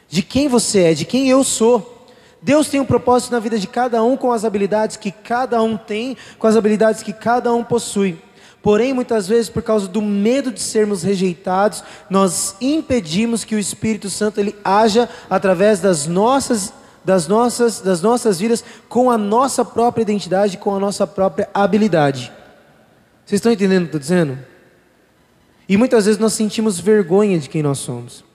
de 0.08 0.22
quem 0.22 0.48
você 0.48 0.84
é, 0.84 0.94
de 0.94 1.06
quem 1.06 1.30
eu 1.30 1.44
sou. 1.44 1.98
Deus 2.42 2.70
tem 2.70 2.80
um 2.80 2.86
propósito 2.86 3.32
na 3.32 3.40
vida 3.40 3.58
de 3.58 3.68
cada 3.68 4.04
um 4.04 4.16
com 4.16 4.32
as 4.32 4.46
habilidades 4.46 4.96
que 4.96 5.12
cada 5.12 5.62
um 5.62 5.76
tem, 5.76 6.16
com 6.38 6.48
as 6.48 6.56
habilidades 6.56 7.04
que 7.04 7.12
cada 7.12 7.54
um 7.54 7.64
possui. 7.64 8.18
Porém, 8.62 8.94
muitas 8.94 9.28
vezes, 9.28 9.50
por 9.50 9.64
causa 9.64 9.88
do 9.88 10.02
medo 10.02 10.52
de 10.52 10.60
sermos 10.60 11.02
rejeitados, 11.02 11.84
nós 12.10 12.56
impedimos 12.60 13.44
que 13.46 13.56
o 13.56 13.60
Espírito 13.60 14.10
Santo 14.10 14.40
ele 14.40 14.56
haja 14.64 15.08
através 15.30 15.80
das 15.80 16.08
nossas 16.08 16.74
das 17.04 17.30
nossas 17.30 17.80
das 17.80 18.02
nossas 18.02 18.40
vidas 18.40 18.64
com 18.90 19.10
a 19.10 19.18
nossa 19.18 19.64
própria 19.64 20.02
identidade, 20.02 20.58
com 20.58 20.76
a 20.76 20.80
nossa 20.80 21.08
própria 21.08 21.50
habilidade. 21.54 22.32
Vocês 23.26 23.40
estão 23.40 23.52
entendendo 23.52 23.86
o 23.86 23.88
que 23.88 23.96
eu 23.96 24.00
estou 24.00 24.18
dizendo? 24.18 24.38
E 25.68 25.78
muitas 25.78 26.06
vezes 26.06 26.20
nós 26.20 26.34
sentimos 26.34 26.80
vergonha 26.80 27.40
de 27.40 27.48
quem 27.48 27.64
nós 27.64 27.78
somos. 27.78 28.26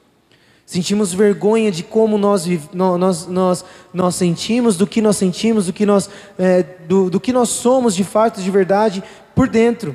Sentimos 0.64 1.12
vergonha 1.12 1.70
de 1.70 1.82
como 1.82 2.16
nós, 2.16 2.46
nós, 2.72 3.26
nós, 3.26 3.64
nós 3.92 4.14
sentimos, 4.14 4.76
do 4.78 4.86
que 4.86 5.02
nós 5.02 5.16
sentimos, 5.16 5.66
do 5.66 5.72
que 5.72 5.84
nós, 5.84 6.08
é, 6.38 6.62
do, 6.62 7.10
do 7.10 7.20
que 7.20 7.32
nós 7.32 7.50
somos 7.50 7.94
de 7.94 8.02
fato, 8.02 8.40
de 8.40 8.50
verdade, 8.50 9.04
por 9.34 9.48
dentro. 9.48 9.94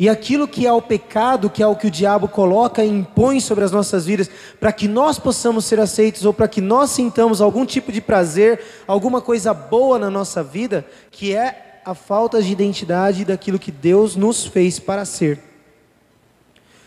E 0.00 0.08
aquilo 0.08 0.48
que 0.48 0.66
é 0.66 0.72
o 0.72 0.80
pecado, 0.80 1.50
que 1.50 1.62
é 1.62 1.66
o 1.66 1.76
que 1.76 1.86
o 1.86 1.90
diabo 1.90 2.26
coloca 2.26 2.82
e 2.82 2.88
impõe 2.88 3.38
sobre 3.38 3.64
as 3.64 3.70
nossas 3.70 4.06
vidas, 4.06 4.30
para 4.58 4.72
que 4.72 4.88
nós 4.88 5.18
possamos 5.18 5.66
ser 5.66 5.78
aceitos 5.78 6.24
ou 6.24 6.32
para 6.32 6.48
que 6.48 6.62
nós 6.62 6.88
sintamos 6.88 7.42
algum 7.42 7.66
tipo 7.66 7.92
de 7.92 8.00
prazer, 8.00 8.64
alguma 8.86 9.20
coisa 9.20 9.52
boa 9.52 9.98
na 9.98 10.08
nossa 10.08 10.42
vida, 10.42 10.86
que 11.10 11.34
é 11.36 11.82
a 11.84 11.94
falta 11.94 12.42
de 12.42 12.50
identidade 12.50 13.26
daquilo 13.26 13.58
que 13.58 13.70
Deus 13.70 14.16
nos 14.16 14.46
fez 14.46 14.78
para 14.78 15.04
ser. 15.04 15.36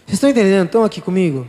Vocês 0.07 0.15
estão 0.15 0.31
entendendo? 0.31 0.65
Estão 0.65 0.83
aqui 0.83 0.99
comigo? 0.99 1.47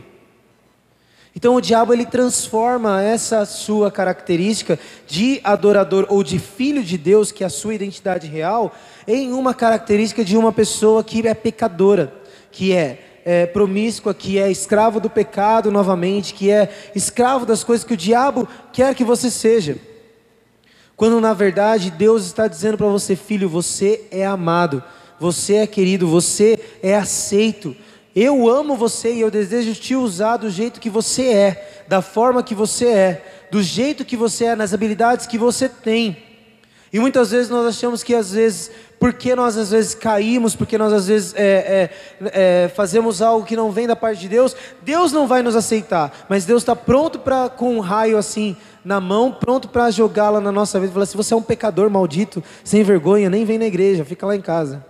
Então 1.35 1.55
o 1.55 1.61
diabo 1.61 1.91
ele 1.91 2.05
transforma 2.05 3.01
essa 3.01 3.43
sua 3.43 3.91
característica 3.91 4.79
de 5.05 5.41
adorador 5.43 6.05
ou 6.09 6.23
de 6.23 6.39
filho 6.39 6.81
de 6.81 6.97
Deus, 6.97 7.29
que 7.31 7.43
é 7.43 7.47
a 7.47 7.49
sua 7.49 7.73
identidade 7.73 8.25
real, 8.25 8.73
em 9.07 9.31
uma 9.33 9.53
característica 9.53 10.23
de 10.23 10.37
uma 10.37 10.51
pessoa 10.51 11.03
que 11.03 11.27
é 11.27 11.33
pecadora, 11.33 12.13
que 12.51 12.73
é, 12.73 13.21
é 13.25 13.45
promíscua, 13.45 14.13
que 14.13 14.39
é 14.39 14.49
escravo 14.49 14.99
do 14.99 15.09
pecado 15.09 15.71
novamente, 15.71 16.33
que 16.33 16.49
é 16.49 16.69
escravo 16.95 17.45
das 17.45 17.63
coisas 17.63 17.85
que 17.85 17.93
o 17.93 17.97
diabo 17.97 18.47
quer 18.71 18.95
que 18.95 19.03
você 19.03 19.29
seja. 19.29 19.77
Quando 20.95 21.19
na 21.19 21.33
verdade 21.33 21.91
Deus 21.91 22.25
está 22.25 22.47
dizendo 22.47 22.77
para 22.77 22.87
você, 22.87 23.15
filho, 23.15 23.49
você 23.49 24.05
é 24.11 24.25
amado, 24.25 24.81
você 25.19 25.55
é 25.55 25.67
querido, 25.67 26.07
você 26.07 26.57
é 26.81 26.95
aceito. 26.95 27.75
Eu 28.15 28.49
amo 28.49 28.77
você 28.77 29.13
e 29.13 29.19
eu 29.19 29.29
desejo 29.29 29.73
te 29.73 29.93
usar 29.93 30.37
do 30.37 30.49
jeito 30.49 30.79
que 30.79 30.89
você 30.89 31.27
é, 31.33 31.83
da 31.87 32.01
forma 32.01 32.41
que 32.41 32.55
você 32.55 32.87
é, 32.87 33.25
do 33.51 33.61
jeito 33.61 34.05
que 34.05 34.15
você 34.15 34.45
é, 34.45 34.55
nas 34.55 34.73
habilidades 34.73 35.27
que 35.27 35.37
você 35.37 35.67
tem. 35.67 36.17
E 36.95 36.99
muitas 36.99 37.31
vezes 37.31 37.49
nós 37.49 37.65
achamos 37.65 38.03
que 38.03 38.15
às 38.15 38.31
vezes, 38.31 38.71
porque 38.97 39.35
nós 39.35 39.57
às 39.57 39.71
vezes 39.71 39.93
caímos, 39.93 40.55
porque 40.55 40.77
nós 40.77 40.93
às 40.93 41.07
vezes 41.07 41.33
é, 41.35 41.41
é, 41.43 42.31
é, 42.31 42.67
fazemos 42.69 43.21
algo 43.21 43.45
que 43.45 43.53
não 43.53 43.69
vem 43.69 43.85
da 43.85 43.97
parte 43.97 44.21
de 44.21 44.29
Deus, 44.29 44.55
Deus 44.81 45.11
não 45.11 45.27
vai 45.27 45.43
nos 45.43 45.57
aceitar. 45.57 46.25
Mas 46.29 46.45
Deus 46.45 46.61
está 46.61 46.73
pronto 46.73 47.19
para 47.19 47.49
com 47.49 47.75
um 47.75 47.81
raio 47.81 48.17
assim 48.17 48.55
na 48.81 49.01
mão, 49.01 49.29
pronto 49.29 49.67
para 49.67 49.91
jogá-la 49.91 50.39
na 50.39 50.53
nossa 50.53 50.79
vida. 50.79 50.93
Falar 50.93 51.03
assim: 51.03 51.17
você 51.17 51.33
é 51.33 51.37
um 51.37 51.41
pecador 51.41 51.89
maldito, 51.89 52.41
sem 52.63 52.81
vergonha, 52.81 53.29
nem 53.29 53.43
vem 53.43 53.57
na 53.57 53.65
igreja, 53.65 54.05
fica 54.05 54.25
lá 54.25 54.33
em 54.33 54.41
casa. 54.41 54.81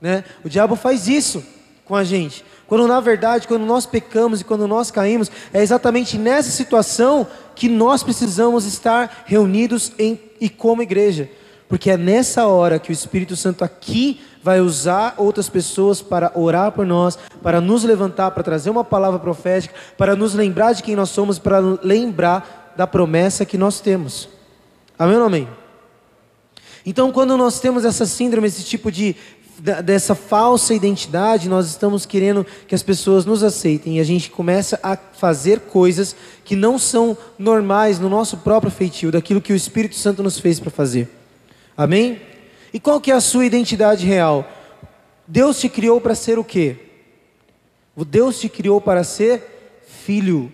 Né? 0.00 0.22
O 0.44 0.48
diabo 0.48 0.76
faz 0.76 1.08
isso 1.08 1.42
com 1.84 1.96
a 1.96 2.04
gente. 2.04 2.44
Quando 2.68 2.86
na 2.86 3.00
verdade, 3.00 3.48
quando 3.48 3.66
nós 3.66 3.86
pecamos 3.86 4.40
e 4.40 4.44
quando 4.44 4.68
nós 4.68 4.92
caímos, 4.92 5.28
é 5.52 5.60
exatamente 5.60 6.16
nessa 6.16 6.52
situação 6.52 7.26
que 7.56 7.68
nós 7.68 8.04
precisamos 8.04 8.66
estar 8.66 9.24
reunidos 9.26 9.90
em, 9.98 10.16
e 10.40 10.48
como 10.48 10.80
igreja. 10.80 11.28
Porque 11.70 11.88
é 11.88 11.96
nessa 11.96 12.48
hora 12.48 12.80
que 12.80 12.90
o 12.90 12.92
Espírito 12.92 13.36
Santo 13.36 13.62
aqui 13.62 14.20
vai 14.42 14.60
usar 14.60 15.14
outras 15.16 15.48
pessoas 15.48 16.02
para 16.02 16.32
orar 16.34 16.72
por 16.72 16.84
nós, 16.84 17.16
para 17.40 17.60
nos 17.60 17.84
levantar, 17.84 18.32
para 18.32 18.42
trazer 18.42 18.70
uma 18.70 18.82
palavra 18.82 19.20
profética, 19.20 19.72
para 19.96 20.16
nos 20.16 20.34
lembrar 20.34 20.72
de 20.72 20.82
quem 20.82 20.96
nós 20.96 21.10
somos, 21.10 21.38
para 21.38 21.60
lembrar 21.60 22.74
da 22.76 22.88
promessa 22.88 23.44
que 23.44 23.56
nós 23.56 23.80
temos. 23.80 24.28
Amém 24.98 25.16
ou 25.16 25.24
amém? 25.24 25.48
Então, 26.84 27.12
quando 27.12 27.36
nós 27.36 27.60
temos 27.60 27.84
essa 27.84 28.04
síndrome, 28.04 28.48
esse 28.48 28.64
tipo 28.64 28.90
de 28.90 29.14
dessa 29.84 30.14
falsa 30.14 30.72
identidade, 30.72 31.46
nós 31.48 31.68
estamos 31.68 32.06
querendo 32.06 32.46
que 32.66 32.74
as 32.74 32.82
pessoas 32.82 33.26
nos 33.26 33.44
aceitem 33.44 33.98
e 33.98 34.00
a 34.00 34.04
gente 34.04 34.30
começa 34.30 34.80
a 34.82 34.96
fazer 34.96 35.60
coisas 35.60 36.16
que 36.44 36.56
não 36.56 36.78
são 36.78 37.16
normais 37.38 38.00
no 38.00 38.08
nosso 38.08 38.38
próprio 38.38 38.72
feitio, 38.72 39.12
daquilo 39.12 39.40
que 39.40 39.52
o 39.52 39.56
Espírito 39.56 39.96
Santo 39.96 40.22
nos 40.22 40.40
fez 40.40 40.58
para 40.58 40.70
fazer. 40.70 41.19
Amém? 41.76 42.20
E 42.72 42.78
qual 42.78 43.00
que 43.00 43.10
é 43.10 43.14
a 43.14 43.20
sua 43.20 43.44
identidade 43.46 44.06
real? 44.06 44.48
Deus 45.26 45.60
te 45.60 45.68
criou 45.68 46.00
para 46.00 46.14
ser 46.14 46.38
o 46.38 46.44
quê? 46.44 46.76
Deus 48.04 48.40
te 48.40 48.48
criou 48.48 48.80
para 48.80 49.04
ser 49.04 49.82
filho. 49.86 50.52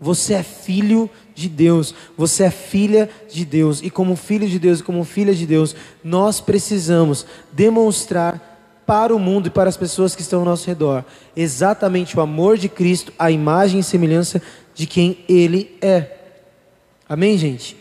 Você 0.00 0.34
é 0.34 0.42
filho 0.42 1.08
de 1.34 1.48
Deus, 1.48 1.94
você 2.16 2.44
é 2.44 2.50
filha 2.50 3.08
de 3.30 3.44
Deus, 3.44 3.80
e 3.82 3.88
como 3.88 4.16
filho 4.16 4.48
de 4.48 4.58
Deus 4.58 4.82
como 4.82 5.04
filha 5.04 5.34
de 5.34 5.46
Deus, 5.46 5.76
nós 6.02 6.40
precisamos 6.40 7.24
demonstrar 7.52 8.82
para 8.84 9.14
o 9.14 9.18
mundo 9.18 9.46
e 9.46 9.50
para 9.50 9.68
as 9.68 9.76
pessoas 9.76 10.14
que 10.14 10.22
estão 10.22 10.40
ao 10.40 10.44
nosso 10.44 10.66
redor 10.66 11.04
exatamente 11.36 12.18
o 12.18 12.20
amor 12.20 12.58
de 12.58 12.68
Cristo, 12.68 13.12
a 13.18 13.30
imagem 13.30 13.80
e 13.80 13.84
semelhança 13.84 14.42
de 14.74 14.86
quem 14.86 15.24
Ele 15.28 15.76
é. 15.80 16.16
Amém, 17.08 17.38
gente? 17.38 17.76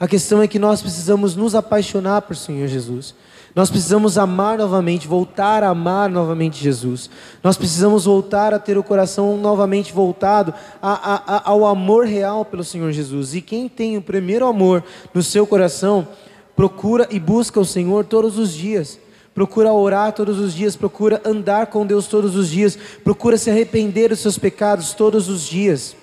A 0.00 0.08
questão 0.08 0.40
é 0.40 0.48
que 0.48 0.58
nós 0.58 0.80
precisamos 0.80 1.36
nos 1.36 1.54
apaixonar 1.54 2.22
por 2.22 2.34
Senhor 2.34 2.66
Jesus. 2.66 3.14
Nós 3.54 3.68
precisamos 3.68 4.16
amar 4.16 4.56
novamente, 4.56 5.06
voltar 5.06 5.62
a 5.62 5.68
amar 5.68 6.08
novamente 6.08 6.64
Jesus. 6.64 7.10
Nós 7.44 7.58
precisamos 7.58 8.06
voltar 8.06 8.54
a 8.54 8.58
ter 8.58 8.78
o 8.78 8.82
coração 8.82 9.36
novamente 9.36 9.92
voltado 9.92 10.54
a, 10.80 10.92
a, 10.92 11.36
a, 11.36 11.50
ao 11.50 11.66
amor 11.66 12.06
real 12.06 12.46
pelo 12.46 12.64
Senhor 12.64 12.90
Jesus. 12.92 13.34
E 13.34 13.42
quem 13.42 13.68
tem 13.68 13.98
o 13.98 14.02
primeiro 14.02 14.46
amor 14.46 14.82
no 15.12 15.22
seu 15.22 15.46
coração, 15.46 16.08
procura 16.56 17.06
e 17.10 17.20
busca 17.20 17.60
o 17.60 17.64
Senhor 17.64 18.06
todos 18.06 18.38
os 18.38 18.54
dias. 18.54 18.98
Procura 19.34 19.70
orar 19.70 20.12
todos 20.14 20.38
os 20.38 20.54
dias, 20.54 20.76
procura 20.76 21.20
andar 21.26 21.66
com 21.66 21.84
Deus 21.84 22.06
todos 22.06 22.36
os 22.36 22.48
dias, 22.48 22.78
procura 23.04 23.36
se 23.36 23.50
arrepender 23.50 24.08
dos 24.08 24.20
seus 24.20 24.38
pecados 24.38 24.94
todos 24.94 25.28
os 25.28 25.42
dias. 25.42 25.94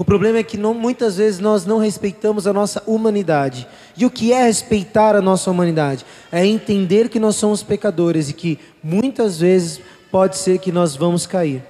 O 0.00 0.04
problema 0.04 0.38
é 0.38 0.42
que 0.42 0.56
não, 0.56 0.72
muitas 0.72 1.18
vezes 1.18 1.40
nós 1.40 1.66
não 1.66 1.76
respeitamos 1.76 2.46
a 2.46 2.54
nossa 2.54 2.82
humanidade. 2.86 3.68
E 3.94 4.06
o 4.06 4.10
que 4.10 4.32
é 4.32 4.44
respeitar 4.44 5.14
a 5.14 5.20
nossa 5.20 5.50
humanidade? 5.50 6.06
É 6.32 6.42
entender 6.46 7.10
que 7.10 7.20
nós 7.20 7.36
somos 7.36 7.62
pecadores 7.62 8.30
e 8.30 8.32
que 8.32 8.58
muitas 8.82 9.38
vezes 9.40 9.78
pode 10.10 10.38
ser 10.38 10.58
que 10.58 10.72
nós 10.72 10.96
vamos 10.96 11.26
cair. 11.26 11.62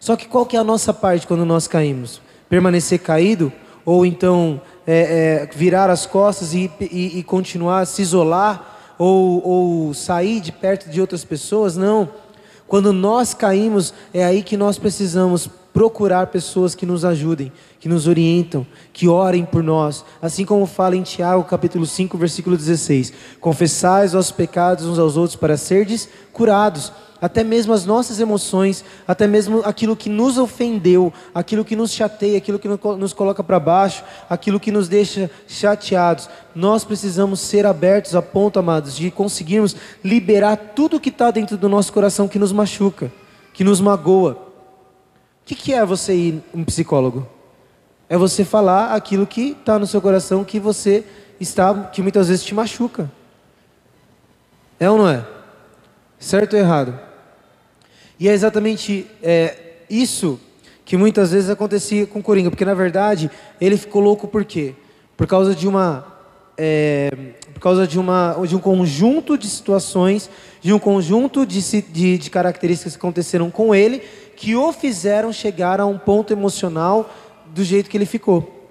Só 0.00 0.16
que 0.16 0.26
qual 0.26 0.44
que 0.44 0.56
é 0.56 0.58
a 0.58 0.64
nossa 0.64 0.92
parte 0.92 1.28
quando 1.28 1.44
nós 1.44 1.68
caímos? 1.68 2.20
Permanecer 2.48 2.98
caído? 2.98 3.52
Ou 3.84 4.04
então 4.04 4.60
é, 4.84 5.44
é, 5.44 5.56
virar 5.56 5.88
as 5.88 6.06
costas 6.06 6.54
e, 6.54 6.68
e, 6.80 7.20
e 7.20 7.22
continuar 7.22 7.82
a 7.82 7.86
se 7.86 8.02
isolar? 8.02 8.96
Ou, 8.98 9.46
ou 9.46 9.94
sair 9.94 10.40
de 10.40 10.50
perto 10.50 10.90
de 10.90 11.00
outras 11.00 11.24
pessoas? 11.24 11.76
Não. 11.76 12.08
Quando 12.66 12.92
nós 12.92 13.32
caímos, 13.32 13.94
é 14.12 14.24
aí 14.24 14.42
que 14.42 14.56
nós 14.56 14.76
precisamos 14.76 15.48
procurar 15.76 16.28
pessoas 16.28 16.74
que 16.74 16.86
nos 16.86 17.04
ajudem, 17.04 17.52
que 17.78 17.86
nos 17.86 18.08
orientam, 18.08 18.66
que 18.94 19.06
orem 19.08 19.44
por 19.44 19.62
nós, 19.62 20.06
assim 20.22 20.42
como 20.42 20.64
fala 20.64 20.96
em 20.96 21.02
Tiago, 21.02 21.44
capítulo 21.44 21.84
5, 21.84 22.16
versículo 22.16 22.56
16: 22.56 23.12
Confessais 23.42 24.14
os 24.14 24.30
pecados 24.30 24.86
uns 24.86 24.98
aos 24.98 25.18
outros 25.18 25.36
para 25.36 25.58
serdes 25.58 26.08
curados. 26.32 26.90
Até 27.20 27.44
mesmo 27.44 27.74
as 27.74 27.84
nossas 27.84 28.20
emoções, 28.20 28.82
até 29.06 29.26
mesmo 29.26 29.60
aquilo 29.66 29.94
que 29.94 30.08
nos 30.08 30.38
ofendeu, 30.38 31.12
aquilo 31.34 31.62
que 31.62 31.76
nos 31.76 31.92
chateia, 31.92 32.38
aquilo 32.38 32.58
que 32.58 32.68
nos 32.68 33.12
coloca 33.12 33.44
para 33.44 33.60
baixo, 33.60 34.02
aquilo 34.30 34.58
que 34.58 34.72
nos 34.72 34.88
deixa 34.88 35.30
chateados, 35.46 36.30
nós 36.54 36.84
precisamos 36.84 37.40
ser 37.40 37.66
abertos 37.66 38.14
a 38.14 38.22
ponto, 38.22 38.58
amados, 38.58 38.96
de 38.96 39.10
conseguirmos 39.10 39.76
liberar 40.02 40.56
tudo 40.74 40.98
que 40.98 41.10
está 41.10 41.30
dentro 41.30 41.58
do 41.58 41.68
nosso 41.68 41.92
coração 41.92 42.28
que 42.28 42.38
nos 42.38 42.50
machuca, 42.50 43.12
que 43.52 43.62
nos 43.62 43.78
magoa 43.78 44.45
que, 45.46 45.54
que 45.54 45.72
é 45.72 45.86
você 45.86 46.12
ir 46.12 46.42
um 46.52 46.64
psicólogo? 46.64 47.26
É 48.08 48.18
você 48.18 48.44
falar 48.44 48.94
aquilo 48.94 49.26
que 49.26 49.52
está 49.52 49.78
no 49.78 49.86
seu 49.86 50.02
coração 50.02 50.44
que 50.44 50.58
você 50.58 51.04
está, 51.38 51.84
que 51.84 52.02
muitas 52.02 52.28
vezes 52.28 52.44
te 52.44 52.52
machuca. 52.52 53.10
É 54.78 54.90
ou 54.90 54.98
não 54.98 55.08
é? 55.08 55.24
Certo 56.18 56.54
ou 56.54 56.58
errado? 56.58 56.98
E 58.18 58.28
é 58.28 58.32
exatamente 58.32 59.06
é, 59.22 59.76
isso 59.88 60.40
que 60.84 60.96
muitas 60.96 61.30
vezes 61.30 61.48
acontecia 61.48 62.06
com 62.06 62.18
o 62.18 62.22
Coringa, 62.22 62.50
porque 62.50 62.64
na 62.64 62.74
verdade 62.74 63.30
ele 63.60 63.76
ficou 63.76 64.02
louco 64.02 64.26
por 64.26 64.44
quê? 64.44 64.74
Por 65.16 65.28
causa 65.28 65.54
de 65.54 65.68
uma 65.68 66.15
é, 66.58 67.10
por 67.52 67.60
causa 67.60 67.86
de, 67.86 67.98
uma, 67.98 68.36
de 68.46 68.56
um 68.56 68.58
conjunto 68.58 69.36
de 69.36 69.48
situações, 69.48 70.30
de 70.60 70.72
um 70.72 70.78
conjunto 70.78 71.44
de, 71.44 71.60
de, 71.82 72.18
de 72.18 72.30
características 72.30 72.94
que 72.94 72.98
aconteceram 72.98 73.50
com 73.50 73.74
ele 73.74 74.02
que 74.36 74.54
o 74.54 74.72
fizeram 74.72 75.32
chegar 75.32 75.80
a 75.80 75.86
um 75.86 75.98
ponto 75.98 76.32
emocional 76.32 77.10
do 77.46 77.64
jeito 77.64 77.88
que 77.88 77.96
ele 77.96 78.06
ficou. 78.06 78.68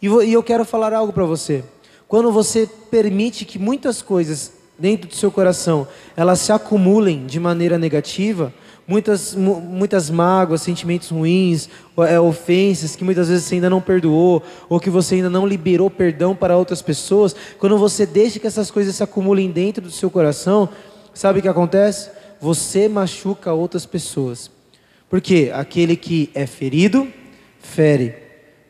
E, 0.00 0.06
e 0.06 0.32
eu 0.32 0.42
quero 0.42 0.64
falar 0.64 0.94
algo 0.94 1.12
para 1.12 1.24
você. 1.24 1.62
Quando 2.08 2.32
você 2.32 2.68
permite 2.90 3.44
que 3.44 3.58
muitas 3.58 4.00
coisas 4.00 4.52
dentro 4.78 5.08
do 5.08 5.14
seu 5.14 5.30
coração 5.30 5.86
elas 6.16 6.40
se 6.40 6.52
acumulem 6.52 7.26
de 7.26 7.38
maneira 7.38 7.76
negativa, 7.76 8.52
muitas, 8.88 9.34
muitas 9.34 10.08
mágoas, 10.08 10.62
sentimentos 10.62 11.10
ruins, 11.10 11.68
é, 11.98 12.18
ofensas 12.18 12.96
que 12.96 13.04
muitas 13.04 13.28
vezes 13.28 13.44
você 13.44 13.56
ainda 13.56 13.68
não 13.68 13.82
perdoou, 13.82 14.42
ou 14.66 14.80
que 14.80 14.88
você 14.88 15.16
ainda 15.16 15.28
não 15.28 15.46
liberou 15.46 15.90
perdão 15.90 16.34
para 16.34 16.56
outras 16.56 16.80
pessoas, 16.80 17.36
quando 17.58 17.76
você 17.76 18.06
deixa 18.06 18.40
que 18.40 18.46
essas 18.46 18.70
coisas 18.70 18.96
se 18.96 19.02
acumulem 19.02 19.50
dentro 19.50 19.82
do 19.82 19.90
seu 19.90 20.10
coração, 20.10 20.70
sabe 21.12 21.38
o 21.40 21.42
que 21.42 21.48
acontece? 21.48 22.10
Você 22.40 22.88
machuca 22.88 23.52
outras 23.52 23.84
pessoas. 23.84 24.50
Porque 25.10 25.50
aquele 25.52 25.94
que 25.94 26.30
é 26.34 26.46
ferido, 26.46 27.06
fere, 27.60 28.14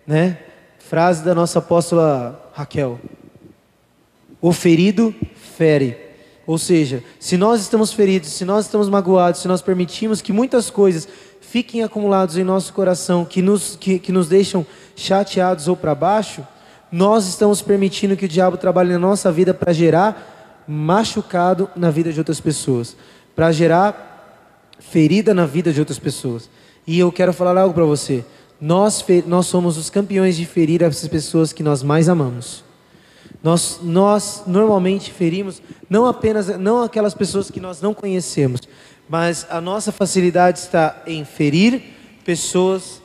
né? 0.07 0.39
Frase 0.79 1.23
da 1.23 1.35
nossa 1.35 1.59
apóstola 1.59 2.51
Raquel. 2.55 2.99
O 4.41 4.53
ferido 4.53 5.15
fere. 5.57 6.08
Ou 6.49 6.57
seja, 6.57 7.05
se 7.21 7.37
nós 7.37 7.61
estamos 7.61 7.93
feridos, 7.93 8.31
se 8.31 8.43
nós 8.43 8.65
estamos 8.65 8.89
magoados, 8.89 9.43
se 9.43 9.47
nós 9.47 9.61
permitimos 9.61 10.23
que 10.23 10.33
muitas 10.33 10.71
coisas 10.71 11.07
fiquem 11.43 11.83
acumuladas 11.83 12.39
em 12.39 12.43
nosso 12.43 12.73
coração, 12.73 13.23
que 13.23 13.43
nos, 13.43 13.77
que, 13.77 13.99
que 13.99 14.11
nos 14.11 14.29
deixam 14.29 14.65
chateados 14.97 15.69
ou 15.69 15.77
para 15.77 15.95
baixo, 15.95 16.41
nós 16.91 17.29
estamos 17.29 17.61
permitindo 17.61 18.17
que 18.17 18.25
o 18.25 18.29
diabo 18.29 18.57
trabalhe 18.57 18.91
na 18.91 18.99
nossa 18.99 19.31
vida 19.31 19.53
para 19.53 19.75
gerar 19.75 20.65
machucado 20.67 21.69
na 21.77 21.91
vida 21.91 22.11
de 22.15 22.19
outras 22.19 22.41
pessoas, 22.41 22.97
para 23.37 23.53
gerar 23.53 24.73
ferida 24.79 25.35
na 25.35 25.45
vida 25.45 25.71
de 25.71 25.81
outras 25.81 25.99
pessoas. 25.99 26.49
E 26.87 26.99
eu 26.99 27.13
quero 27.13 27.35
falar 27.35 27.61
algo 27.61 27.75
para 27.75 27.85
você. 27.85 28.25
Nós, 28.59 29.05
nós 29.27 29.45
somos 29.45 29.77
os 29.77 29.91
campeões 29.91 30.35
de 30.35 30.47
ferir 30.47 30.83
essas 30.83 31.11
pessoas 31.11 31.53
que 31.53 31.63
nós 31.63 31.83
mais 31.83 32.09
amamos. 32.09 32.67
Nós, 33.43 33.81
nós 33.83 34.43
normalmente 34.47 35.13
ferimos 35.13 35.63
não 35.89 36.07
apenas 36.07 36.49
não 36.59 36.83
aquelas 36.83 37.15
pessoas 37.15 37.51
que 37.51 37.61
nós 37.61 37.81
não 37.81 37.95
conhecemos, 37.95 38.61
mas 39.09 39.47
a 39.49 39.61
nossa 39.61 39.93
facilidade 39.93 40.59
está 40.59 41.03
em 41.07 41.25
ferir 41.25 41.83
pessoas 42.25 43.01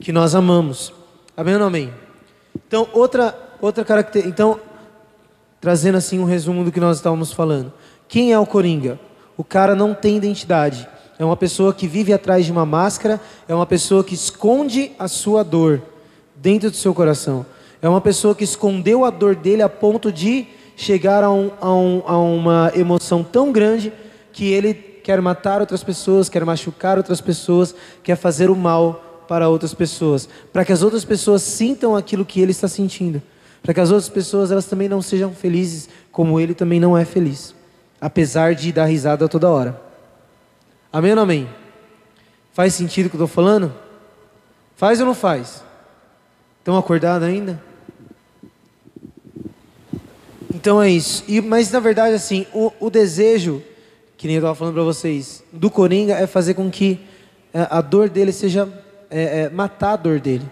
que 0.00 0.12
nós 0.12 0.34
amamos. 0.34 0.92
Amém 1.36 1.54
ou 1.54 1.60
não 1.60 1.66
amém? 1.66 1.92
Então, 2.66 2.88
outra, 2.92 3.36
outra 3.60 3.84
característica. 3.84 4.32
Então, 4.32 4.60
trazendo 5.60 5.98
assim 5.98 6.18
um 6.18 6.24
resumo 6.24 6.64
do 6.64 6.70
que 6.70 6.80
nós 6.80 6.98
estávamos 6.98 7.32
falando. 7.32 7.72
Quem 8.06 8.32
é 8.32 8.38
o 8.38 8.46
Coringa? 8.46 8.98
o 9.36 9.44
cara 9.44 9.74
não 9.74 9.94
tem 9.94 10.16
identidade. 10.16 10.88
É 11.18 11.24
uma 11.24 11.36
pessoa 11.36 11.72
que 11.72 11.86
vive 11.86 12.12
atrás 12.12 12.44
de 12.44 12.52
uma 12.52 12.66
máscara, 12.66 13.20
é 13.48 13.54
uma 13.54 13.66
pessoa 13.66 14.02
que 14.02 14.14
esconde 14.14 14.92
a 14.98 15.06
sua 15.06 15.42
dor 15.42 15.82
dentro 16.36 16.70
do 16.70 16.76
seu 16.76 16.92
coração. 16.92 17.46
É 17.84 17.88
uma 17.88 18.00
pessoa 18.00 18.34
que 18.34 18.44
escondeu 18.44 19.04
a 19.04 19.10
dor 19.10 19.34
dele 19.34 19.60
a 19.60 19.68
ponto 19.68 20.10
de 20.10 20.46
chegar 20.74 21.22
a, 21.22 21.30
um, 21.30 21.50
a, 21.60 21.70
um, 21.70 22.02
a 22.06 22.18
uma 22.18 22.72
emoção 22.74 23.22
tão 23.22 23.52
grande 23.52 23.92
que 24.32 24.50
ele 24.50 24.72
quer 24.72 25.20
matar 25.20 25.60
outras 25.60 25.84
pessoas, 25.84 26.30
quer 26.30 26.44
machucar 26.46 26.96
outras 26.96 27.20
pessoas, 27.20 27.74
quer 28.02 28.16
fazer 28.16 28.48
o 28.48 28.56
mal 28.56 29.24
para 29.28 29.50
outras 29.50 29.74
pessoas, 29.74 30.26
para 30.50 30.64
que 30.64 30.72
as 30.72 30.82
outras 30.82 31.04
pessoas 31.04 31.42
sintam 31.42 31.94
aquilo 31.94 32.24
que 32.24 32.40
ele 32.40 32.52
está 32.52 32.68
sentindo, 32.68 33.20
para 33.62 33.74
que 33.74 33.80
as 33.80 33.90
outras 33.90 34.08
pessoas 34.08 34.50
elas 34.50 34.64
também 34.64 34.88
não 34.88 35.02
sejam 35.02 35.30
felizes 35.32 35.90
como 36.10 36.40
ele 36.40 36.54
também 36.54 36.80
não 36.80 36.96
é 36.96 37.04
feliz 37.04 37.54
apesar 38.00 38.54
de 38.54 38.70
dar 38.70 38.84
risada 38.84 39.26
toda 39.28 39.48
hora. 39.48 39.80
Amém 40.92 41.12
ou 41.12 41.16
não 41.16 41.22
amém? 41.22 41.48
Faz 42.52 42.74
sentido 42.74 43.06
o 43.06 43.08
que 43.10 43.16
eu 43.16 43.24
estou 43.24 43.28
falando? 43.28 43.74
Faz 44.76 45.00
ou 45.00 45.06
não 45.06 45.14
faz? 45.14 45.64
Estão 46.58 46.76
acordados 46.76 47.26
ainda? 47.26 47.62
Então 50.64 50.80
é 50.80 50.88
isso. 50.88 51.22
E, 51.28 51.42
mas 51.42 51.70
na 51.70 51.78
verdade, 51.78 52.14
assim, 52.14 52.46
o, 52.54 52.72
o 52.80 52.88
desejo, 52.88 53.62
que 54.16 54.26
nem 54.26 54.36
eu 54.36 54.40
estava 54.40 54.54
falando 54.54 54.72
para 54.72 54.82
vocês, 54.82 55.44
do 55.52 55.68
Coringa 55.70 56.14
é 56.14 56.26
fazer 56.26 56.54
com 56.54 56.70
que 56.70 56.98
é, 57.52 57.68
a 57.70 57.82
dor 57.82 58.08
dele 58.08 58.32
seja. 58.32 58.66
É, 59.10 59.42
é, 59.42 59.50
matar 59.50 59.92
a 59.92 59.96
dor 59.96 60.18
dele. 60.18 60.50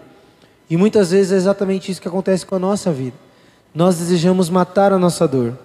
E 0.69 0.77
muitas 0.77 1.09
vezes 1.09 1.31
é 1.31 1.35
exatamente 1.35 1.91
isso 1.91 1.99
que 1.99 2.07
acontece 2.07 2.45
com 2.45 2.53
a 2.53 2.59
nossa 2.59 2.91
vida. 2.91 3.17
Nós 3.73 3.97
desejamos 3.97 4.51
matar 4.51 4.93
a 4.93 4.99
nossa 4.99 5.27
dor. 5.27 5.57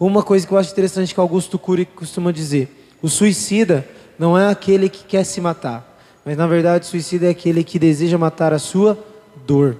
Uma 0.00 0.20
coisa 0.20 0.44
que 0.44 0.52
eu 0.52 0.58
acho 0.58 0.72
interessante 0.72 1.14
que 1.14 1.20
Augusto 1.20 1.56
Cury 1.56 1.86
costuma 1.86 2.32
dizer: 2.32 2.68
o 3.00 3.08
suicida 3.08 3.86
não 4.18 4.36
é 4.36 4.48
aquele 4.48 4.88
que 4.88 5.04
quer 5.04 5.22
se 5.22 5.40
matar, 5.40 5.96
mas 6.24 6.36
na 6.36 6.48
verdade 6.48 6.84
o 6.84 6.88
suicida 6.88 7.26
é 7.26 7.30
aquele 7.30 7.62
que 7.62 7.78
deseja 7.78 8.18
matar 8.18 8.52
a 8.52 8.58
sua 8.58 8.98
dor, 9.46 9.76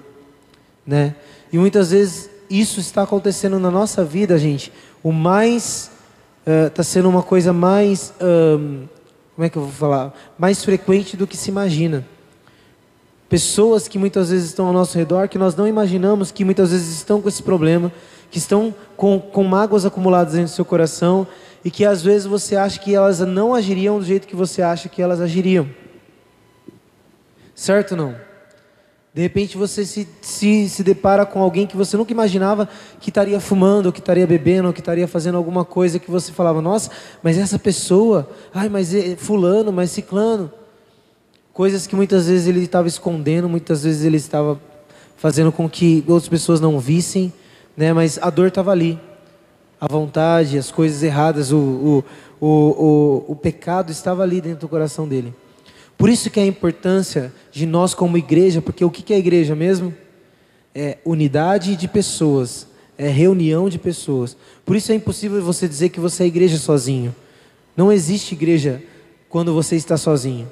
né? 0.87 1.17
E 1.53 1.59
muitas 1.59 1.91
vezes 1.91 2.36
isso 2.49 2.81
está 2.81 3.03
acontecendo 3.03 3.59
na 3.59 3.71
nossa 3.71 4.05
vida, 4.05 4.39
gente. 4.39 4.73
O 5.03 5.13
mais 5.13 5.91
está 6.45 6.83
uh, 6.83 6.85
sendo 6.85 7.09
uma 7.09 7.23
coisa 7.23 7.53
mais 7.53 8.13
um, 8.21 8.87
como 9.35 9.45
é 9.45 9.51
que 9.51 9.59
eu 9.59 9.63
vou 9.63 9.73
falar? 9.73 10.15
Mais 10.39 10.65
frequente 10.65 11.17
do 11.17 11.27
que 11.27 11.37
se 11.37 11.51
imagina. 11.51 12.07
Pessoas 13.29 13.87
que 13.87 13.99
muitas 13.99 14.31
vezes 14.31 14.47
estão 14.47 14.67
ao 14.67 14.73
nosso 14.73 14.97
redor 14.97 15.29
que 15.29 15.37
nós 15.37 15.55
não 15.55 15.67
imaginamos 15.67 16.31
que 16.31 16.45
muitas 16.45 16.71
vezes 16.71 16.97
estão 16.97 17.21
com 17.21 17.29
esse 17.29 17.43
problema 17.43 17.93
que 18.31 18.39
estão 18.39 18.75
com, 18.97 19.21
com 19.21 19.45
mágoas 19.45 19.85
acumuladas 19.85 20.33
dentro 20.33 20.51
do 20.53 20.55
seu 20.55 20.65
coração 20.65 21.27
e 21.65 21.71
que 21.71 21.85
às 21.85 22.03
vezes 22.03 22.27
você 22.27 22.57
acha 22.57 22.79
que 22.79 22.95
elas 22.95 23.21
não 23.21 23.55
agiriam 23.55 23.99
do 23.99 24.05
jeito 24.05 24.27
que 24.27 24.37
você 24.37 24.63
acha 24.63 24.89
que 24.89 25.03
elas 25.03 25.21
agiriam. 25.21 25.69
Certo 27.55 27.93
ou 27.93 27.97
não? 27.97 28.26
De 29.17 29.23
repente 29.23 29.57
você 29.57 29.83
se, 29.83 30.07
se, 30.21 30.69
se 30.69 30.83
depara 30.83 31.25
com 31.25 31.41
alguém 31.41 31.67
que 31.67 31.75
você 31.75 31.97
nunca 31.97 32.13
imaginava 32.13 32.69
que 33.01 33.09
estaria 33.09 33.41
fumando, 33.41 33.87
ou 33.87 33.93
que 33.93 33.99
estaria 33.99 34.27
bebendo, 34.27 34.69
ou 34.69 34.75
que 34.75 34.81
estaria 34.81 35.09
fazendo 35.09 35.39
alguma 35.39 35.65
coisa 35.65 35.99
que 35.99 36.11
você 36.11 36.33
falava, 36.33 36.61
nossa, 36.61 36.91
mas 37.23 37.39
essa 37.39 37.59
pessoa, 37.59 38.29
ai, 38.53 38.69
mas 38.69 38.95
é 38.95 39.17
fulano, 39.17 39.73
mas 39.73 39.91
ciclano. 39.91 40.53
Coisas 41.51 41.87
que 41.87 41.97
muitas 41.97 42.27
vezes 42.27 42.47
ele 42.47 42.63
estava 42.63 42.89
escondendo, 42.89 43.49
muitas 43.49 43.85
vezes 43.85 44.05
ele 44.05 44.19
estava 44.19 44.61
fazendo 45.17 45.51
com 45.51 45.67
que 45.67 46.05
outras 46.07 46.29
pessoas 46.29 46.61
não 46.61 46.79
vissem, 46.79 47.33
né? 47.75 47.95
mas 47.95 48.19
a 48.21 48.29
dor 48.29 48.49
estava 48.49 48.71
ali. 48.71 49.01
A 49.81 49.89
vontade, 49.89 50.59
as 50.59 50.71
coisas 50.71 51.03
erradas, 51.03 51.53
o, 51.53 51.57
o, 51.59 52.05
o, 52.39 52.49
o, 52.49 53.25
o 53.33 53.35
pecado 53.35 53.91
estava 53.91 54.23
ali 54.23 54.43
dentro 54.43 54.61
do 54.61 54.69
coração 54.69 55.09
dele. 55.09 55.33
Por 55.97 56.11
isso 56.11 56.29
que 56.31 56.39
é 56.39 56.43
a 56.43 56.47
importância 56.47 57.33
de 57.51 57.65
nós 57.65 57.95
como 57.95 58.19
igreja, 58.19 58.61
porque 58.61 58.85
o 58.85 58.91
que 58.91 59.15
é 59.15 59.19
igreja 59.19 59.55
mesmo? 59.55 59.95
É 60.75 60.99
unidade 61.05 61.75
de 61.75 61.89
pessoas, 61.89 62.67
é 62.99 63.09
reunião 63.09 63.69
de 63.69 63.79
pessoas. 63.79 64.37
Por 64.65 64.77
isso 64.77 64.93
é 64.93 64.95
impossível 64.95 65.43
você 65.43 65.67
dizer 65.67 65.89
que 65.89 65.99
você 65.99 66.25
é 66.25 66.27
igreja 66.27 66.59
sozinho. 66.59 67.15
Não 67.77 67.91
existe 67.91 68.35
igreja 68.35 68.83
quando 69.29 69.55
você 69.55 69.77
está 69.77 69.97
sozinho. 69.97 70.51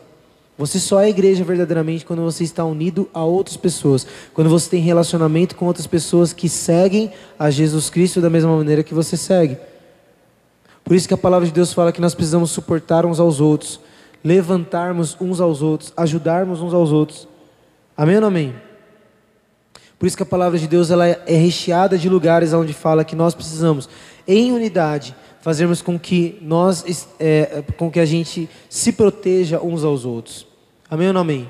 Você 0.57 0.79
só 0.79 1.01
é 1.01 1.09
igreja 1.09 1.43
verdadeiramente 1.43 2.07
quando 2.07 2.23
você 2.23 2.45
está 2.45 2.65
unido 2.65 3.09
a 3.13 3.25
outras 3.25 3.57
pessoas, 3.57 4.07
quando 4.33 4.49
você 4.49 4.71
tem 4.71 4.81
relacionamento 4.81 5.57
com 5.57 5.67
outras 5.67 5.87
pessoas 5.87 6.33
que 6.33 6.49
seguem 6.49 7.13
a 7.39 7.51
Jesus 7.51 7.91
Cristo 7.91 8.21
da 8.21 8.31
mesma 8.31 8.57
maneira 8.57 8.85
que 8.85 8.95
você 8.95 9.17
segue. 9.17 9.59
Por 10.85 10.95
isso 10.95 11.09
que 11.09 11.15
a 11.15 11.19
palavra 11.19 11.47
de 11.47 11.53
Deus 11.53 11.73
fala 11.73 11.91
que 11.91 12.01
nós 12.01 12.15
precisamos 12.15 12.51
suportar 12.51 13.05
uns 13.05 13.19
aos 13.19 13.41
outros 13.41 13.81
levantarmos 14.25 15.17
uns 15.21 15.41
aos 15.41 15.61
outros, 15.61 15.93
ajudarmos 15.97 16.63
uns 16.63 16.73
aos 16.73 16.91
outros. 16.91 17.29
Amém 17.97 18.17
ou 18.17 18.25
amém? 18.25 18.55
Por 19.99 20.07
isso 20.07 20.17
que 20.17 20.23
a 20.23 20.27
palavra 20.27 20.59
de 20.59 20.67
Deus 20.67 20.91
ela 20.91 21.07
é 21.07 21.37
recheada 21.37 21.97
de 21.97 22.09
lugares 22.09 22.53
onde 22.53 22.73
fala 22.73 23.05
que 23.05 23.15
nós 23.15 23.35
precisamos, 23.35 23.89
em 24.27 24.51
unidade, 24.51 25.15
fazermos 25.41 25.83
com 25.83 25.99
que 25.99 26.39
nós, 26.41 27.07
é, 27.21 27.63
com 27.77 27.91
que 27.91 28.01
a 28.01 28.07
gente 28.07 28.49
se 28.69 28.93
proteja 28.93 29.61
uns 29.61 29.85
aos 29.85 30.05
outros. 30.05 30.47
Amém 30.91 31.09
ou 31.09 31.13
não 31.13 31.21
amém? 31.21 31.49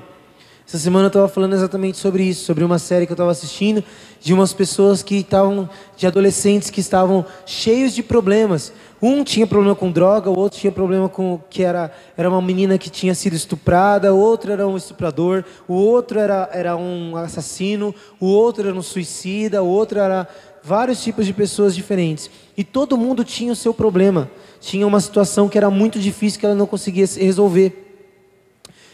Essa 0.67 0.79
semana 0.79 1.05
eu 1.05 1.07
estava 1.07 1.27
falando 1.27 1.53
exatamente 1.53 1.97
sobre 1.97 2.23
isso, 2.23 2.43
sobre 2.43 2.63
uma 2.63 2.79
série 2.79 3.05
que 3.05 3.11
eu 3.11 3.15
estava 3.15 3.29
assistindo, 3.29 3.83
de 4.19 4.33
umas 4.33 4.51
pessoas 4.51 5.03
que 5.03 5.17
estavam, 5.17 5.69
de 5.95 6.07
adolescentes 6.07 6.71
que 6.71 6.79
estavam 6.79 7.23
cheios 7.45 7.93
de 7.93 8.01
problemas. 8.01 8.73
Um 9.07 9.23
tinha 9.23 9.45
problema 9.45 9.75
com 9.75 9.91
droga, 9.91 10.31
o 10.31 10.35
outro 10.39 10.59
tinha 10.59 10.71
problema 10.71 11.07
com 11.07 11.39
que 11.47 11.61
era, 11.61 11.91
era 12.17 12.27
uma 12.27 12.41
menina 12.41 12.75
que 12.75 12.89
tinha 12.89 13.13
sido 13.13 13.35
estuprada, 13.35 14.11
o 14.11 14.17
outro 14.17 14.51
era 14.51 14.67
um 14.67 14.75
estuprador, 14.75 15.45
o 15.67 15.75
outro 15.75 16.17
era, 16.17 16.49
era 16.51 16.75
um 16.75 17.15
assassino, 17.15 17.93
o 18.19 18.25
outro 18.25 18.67
era 18.67 18.75
um 18.75 18.81
suicida, 18.81 19.61
o 19.61 19.67
outro 19.67 19.99
era 19.99 20.27
vários 20.63 21.03
tipos 21.03 21.27
de 21.27 21.33
pessoas 21.33 21.75
diferentes. 21.75 22.31
E 22.57 22.63
todo 22.63 22.97
mundo 22.97 23.23
tinha 23.23 23.53
o 23.53 23.55
seu 23.55 23.75
problema. 23.75 24.27
Tinha 24.59 24.87
uma 24.87 24.99
situação 24.99 25.47
que 25.47 25.59
era 25.59 25.69
muito 25.69 25.99
difícil 25.99 26.39
que 26.39 26.45
ela 26.47 26.55
não 26.55 26.65
conseguia 26.65 27.05
resolver. 27.05 28.01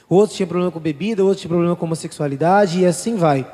O 0.10 0.16
outro 0.16 0.36
tinha 0.36 0.46
problema 0.46 0.74
com 0.74 0.80
bebida, 0.82 1.24
o 1.24 1.28
outro 1.28 1.40
tinha 1.40 1.50
problema 1.50 1.74
com 1.74 1.86
homossexualidade 1.86 2.82
e 2.82 2.86
assim 2.86 3.16
vai. 3.16 3.50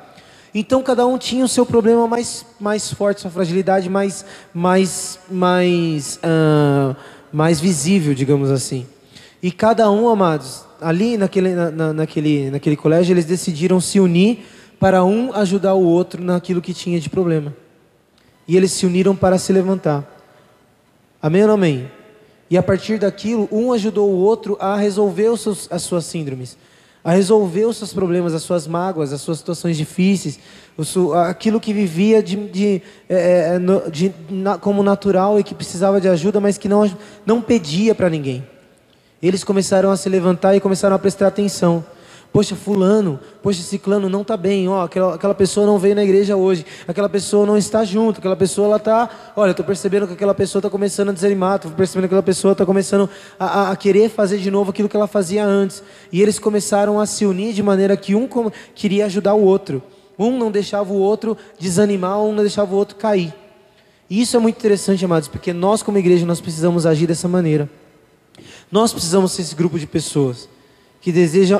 Então 0.59 0.81
cada 0.81 1.05
um 1.05 1.19
tinha 1.19 1.45
o 1.45 1.47
seu 1.47 1.67
problema 1.67 2.07
mais, 2.07 2.43
mais 2.59 2.91
forte, 2.91 3.21
sua 3.21 3.29
fragilidade 3.29 3.87
mais, 3.91 4.25
mais, 4.51 5.19
mais, 5.29 6.19
uh, 6.23 6.95
mais 7.31 7.59
visível, 7.59 8.15
digamos 8.15 8.49
assim. 8.49 8.87
E 9.39 9.51
cada 9.51 9.91
um, 9.91 10.09
amados, 10.09 10.65
ali 10.81 11.15
naquele, 11.15 11.53
na, 11.53 11.93
naquele, 11.93 12.49
naquele 12.49 12.75
colégio, 12.75 13.13
eles 13.13 13.25
decidiram 13.25 13.79
se 13.79 13.99
unir 13.99 14.47
para 14.79 15.05
um 15.05 15.31
ajudar 15.31 15.75
o 15.75 15.83
outro 15.83 16.23
naquilo 16.23 16.59
que 16.59 16.73
tinha 16.73 16.99
de 16.99 17.07
problema. 17.07 17.55
E 18.47 18.57
eles 18.57 18.71
se 18.71 18.83
uniram 18.87 19.15
para 19.15 19.37
se 19.37 19.53
levantar. 19.53 20.11
Amém 21.21 21.45
ou 21.45 21.51
amém? 21.51 21.87
E 22.49 22.57
a 22.57 22.63
partir 22.63 22.97
daquilo, 22.97 23.47
um 23.51 23.73
ajudou 23.73 24.09
o 24.09 24.17
outro 24.17 24.57
a 24.59 24.75
resolver 24.75 25.37
seus, 25.37 25.71
as 25.71 25.83
suas 25.83 26.05
síndromes 26.05 26.57
a 27.07 27.11
resolver 27.11 27.63
os 27.63 27.77
seus 27.77 27.93
problemas, 27.93 28.33
as 28.33 28.43
suas 28.43 28.67
mágoas, 28.67 29.13
as 29.13 29.21
suas 29.21 29.37
situações 29.37 29.77
difíceis, 29.77 30.37
aquilo 31.25 31.57
que 31.57 31.71
vivia 31.71 32.21
de, 32.21 32.35
de, 32.35 32.81
é, 33.07 33.55
é 33.55 33.89
de, 33.89 34.13
como 34.59 34.83
natural 34.83 35.39
e 35.39 35.43
que 35.43 35.55
precisava 35.55 36.01
de 36.01 36.09
ajuda, 36.09 36.41
mas 36.41 36.57
que 36.57 36.67
não, 36.67 36.85
não 37.25 37.41
pedia 37.41 37.95
para 37.95 38.09
ninguém. 38.09 38.45
Eles 39.23 39.41
começaram 39.41 39.89
a 39.89 39.95
se 39.95 40.09
levantar 40.09 40.53
e 40.57 40.59
começaram 40.59 40.97
a 40.97 40.99
prestar 40.99 41.27
atenção. 41.27 41.81
Poxa, 42.37 42.55
fulano, 42.55 43.19
poxa, 43.41 43.63
ciclano 43.63 44.07
não 44.07 44.21
está 44.21 44.37
bem, 44.37 44.69
ó, 44.69 44.83
aquela, 44.83 45.15
aquela 45.15 45.33
pessoa 45.33 45.65
não 45.65 45.79
veio 45.79 45.95
na 45.95 46.03
igreja 46.03 46.35
hoje, 46.35 46.63
aquela 46.87 47.09
pessoa 47.09 47.47
não 47.47 47.57
está 47.57 47.83
junto, 47.83 48.19
aquela 48.19 48.35
pessoa 48.35 48.67
ela 48.67 48.77
está, 48.77 49.09
olha, 49.35 49.49
estou 49.49 49.65
percebendo 49.65 50.05
que 50.05 50.13
aquela 50.13 50.35
pessoa 50.35 50.59
está 50.59 50.69
começando 50.69 51.09
a 51.09 51.13
desanimar, 51.13 51.55
estou 51.55 51.71
percebendo 51.71 52.03
que 52.03 52.13
aquela 52.13 52.21
pessoa 52.21 52.51
está 52.51 52.63
começando 52.63 53.09
a, 53.39 53.71
a, 53.71 53.75
querer 53.75 54.11
fazer 54.11 54.37
de 54.37 54.51
novo 54.51 54.69
aquilo 54.69 54.87
que 54.87 54.95
ela 54.95 55.07
fazia 55.07 55.43
antes. 55.43 55.81
E 56.11 56.21
eles 56.21 56.37
começaram 56.37 56.99
a 56.99 57.07
se 57.07 57.25
unir 57.25 57.55
de 57.55 57.63
maneira 57.63 57.97
que 57.97 58.13
um 58.13 58.29
queria 58.75 59.07
ajudar 59.07 59.33
o 59.33 59.41
outro. 59.41 59.81
Um 60.19 60.37
não 60.37 60.51
deixava 60.51 60.93
o 60.93 60.97
outro 60.97 61.35
desanimar, 61.57 62.21
um 62.21 62.33
não 62.33 62.43
deixava 62.43 62.71
o 62.71 62.77
outro 62.77 62.97
cair. 62.97 63.33
E 64.07 64.21
isso 64.21 64.37
é 64.37 64.39
muito 64.39 64.57
interessante, 64.57 65.03
amados, 65.03 65.27
porque 65.27 65.51
nós 65.51 65.81
como 65.81 65.97
igreja 65.97 66.23
nós 66.23 66.39
precisamos 66.39 66.85
agir 66.85 67.07
dessa 67.07 67.27
maneira. 67.27 67.67
Nós 68.71 68.93
precisamos 68.93 69.31
ser 69.31 69.41
esse 69.41 69.55
grupo 69.55 69.79
de 69.79 69.87
pessoas 69.87 70.47
que 71.01 71.11
desejam 71.11 71.59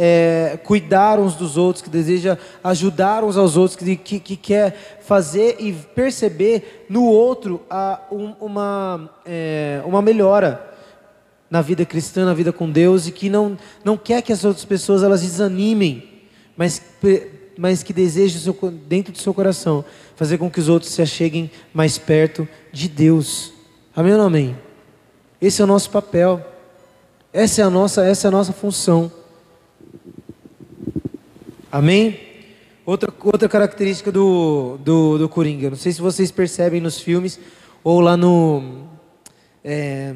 é, 0.00 0.56
cuidar 0.62 1.18
uns 1.18 1.34
dos 1.34 1.56
outros, 1.56 1.82
que 1.82 1.90
deseja 1.90 2.38
ajudar 2.62 3.24
uns 3.24 3.36
aos 3.36 3.56
outros, 3.56 3.74
que, 3.74 3.96
que, 3.96 4.20
que 4.20 4.36
quer 4.36 4.98
fazer 5.00 5.56
e 5.58 5.72
perceber 5.72 6.86
no 6.88 7.04
outro 7.04 7.60
a, 7.68 8.00
um, 8.12 8.32
uma, 8.40 9.10
é, 9.26 9.82
uma 9.84 10.00
melhora 10.00 10.64
na 11.50 11.60
vida 11.60 11.84
cristã, 11.84 12.24
na 12.24 12.34
vida 12.34 12.52
com 12.52 12.70
Deus, 12.70 13.08
e 13.08 13.12
que 13.12 13.28
não, 13.28 13.58
não 13.84 13.96
quer 13.96 14.22
que 14.22 14.32
as 14.32 14.44
outras 14.44 14.64
pessoas 14.64 15.02
elas 15.02 15.22
desanimem, 15.22 16.22
mas, 16.56 16.80
mas 17.56 17.82
que 17.82 17.92
deseja 17.92 18.38
seu, 18.38 18.56
dentro 18.86 19.12
do 19.12 19.18
seu 19.18 19.34
coração 19.34 19.84
fazer 20.14 20.38
com 20.38 20.48
que 20.48 20.60
os 20.60 20.68
outros 20.68 20.92
se 20.92 21.02
acheguem 21.02 21.50
mais 21.74 21.98
perto 21.98 22.46
de 22.72 22.88
Deus. 22.88 23.52
Amém 23.96 24.12
ou 24.12 24.18
não 24.18 24.26
amém? 24.26 24.56
Esse 25.40 25.60
é 25.60 25.64
o 25.64 25.66
nosso 25.66 25.90
papel. 25.90 26.44
Essa 27.32 27.62
é 27.62 27.64
a 27.64 27.70
nossa, 27.70 28.04
essa 28.04 28.26
é 28.26 28.28
a 28.28 28.32
nossa 28.32 28.52
função. 28.52 29.10
Amém? 31.70 32.18
Outra, 32.86 33.12
outra 33.22 33.48
característica 33.48 34.10
do, 34.10 34.78
do, 34.82 35.18
do 35.18 35.28
Coringa, 35.28 35.68
não 35.68 35.76
sei 35.76 35.92
se 35.92 36.00
vocês 36.00 36.30
percebem 36.30 36.80
nos 36.80 36.98
filmes 36.98 37.38
ou 37.84 38.00
lá 38.00 38.16
no. 38.16 38.86
É, 39.62 40.14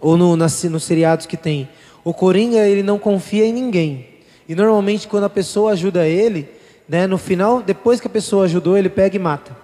ou 0.00 0.16
no, 0.16 0.34
nas, 0.36 0.64
nos 0.64 0.84
seriados 0.84 1.26
que 1.26 1.36
tem. 1.36 1.68
O 2.02 2.14
Coringa, 2.14 2.66
ele 2.66 2.82
não 2.82 2.98
confia 2.98 3.44
em 3.44 3.52
ninguém. 3.52 4.08
E 4.48 4.54
normalmente, 4.54 5.06
quando 5.06 5.24
a 5.24 5.30
pessoa 5.30 5.72
ajuda 5.72 6.06
ele, 6.06 6.48
né, 6.88 7.06
no 7.06 7.18
final, 7.18 7.62
depois 7.62 8.00
que 8.00 8.06
a 8.06 8.10
pessoa 8.10 8.46
ajudou, 8.46 8.78
ele 8.78 8.88
pega 8.88 9.16
e 9.16 9.18
mata. 9.18 9.54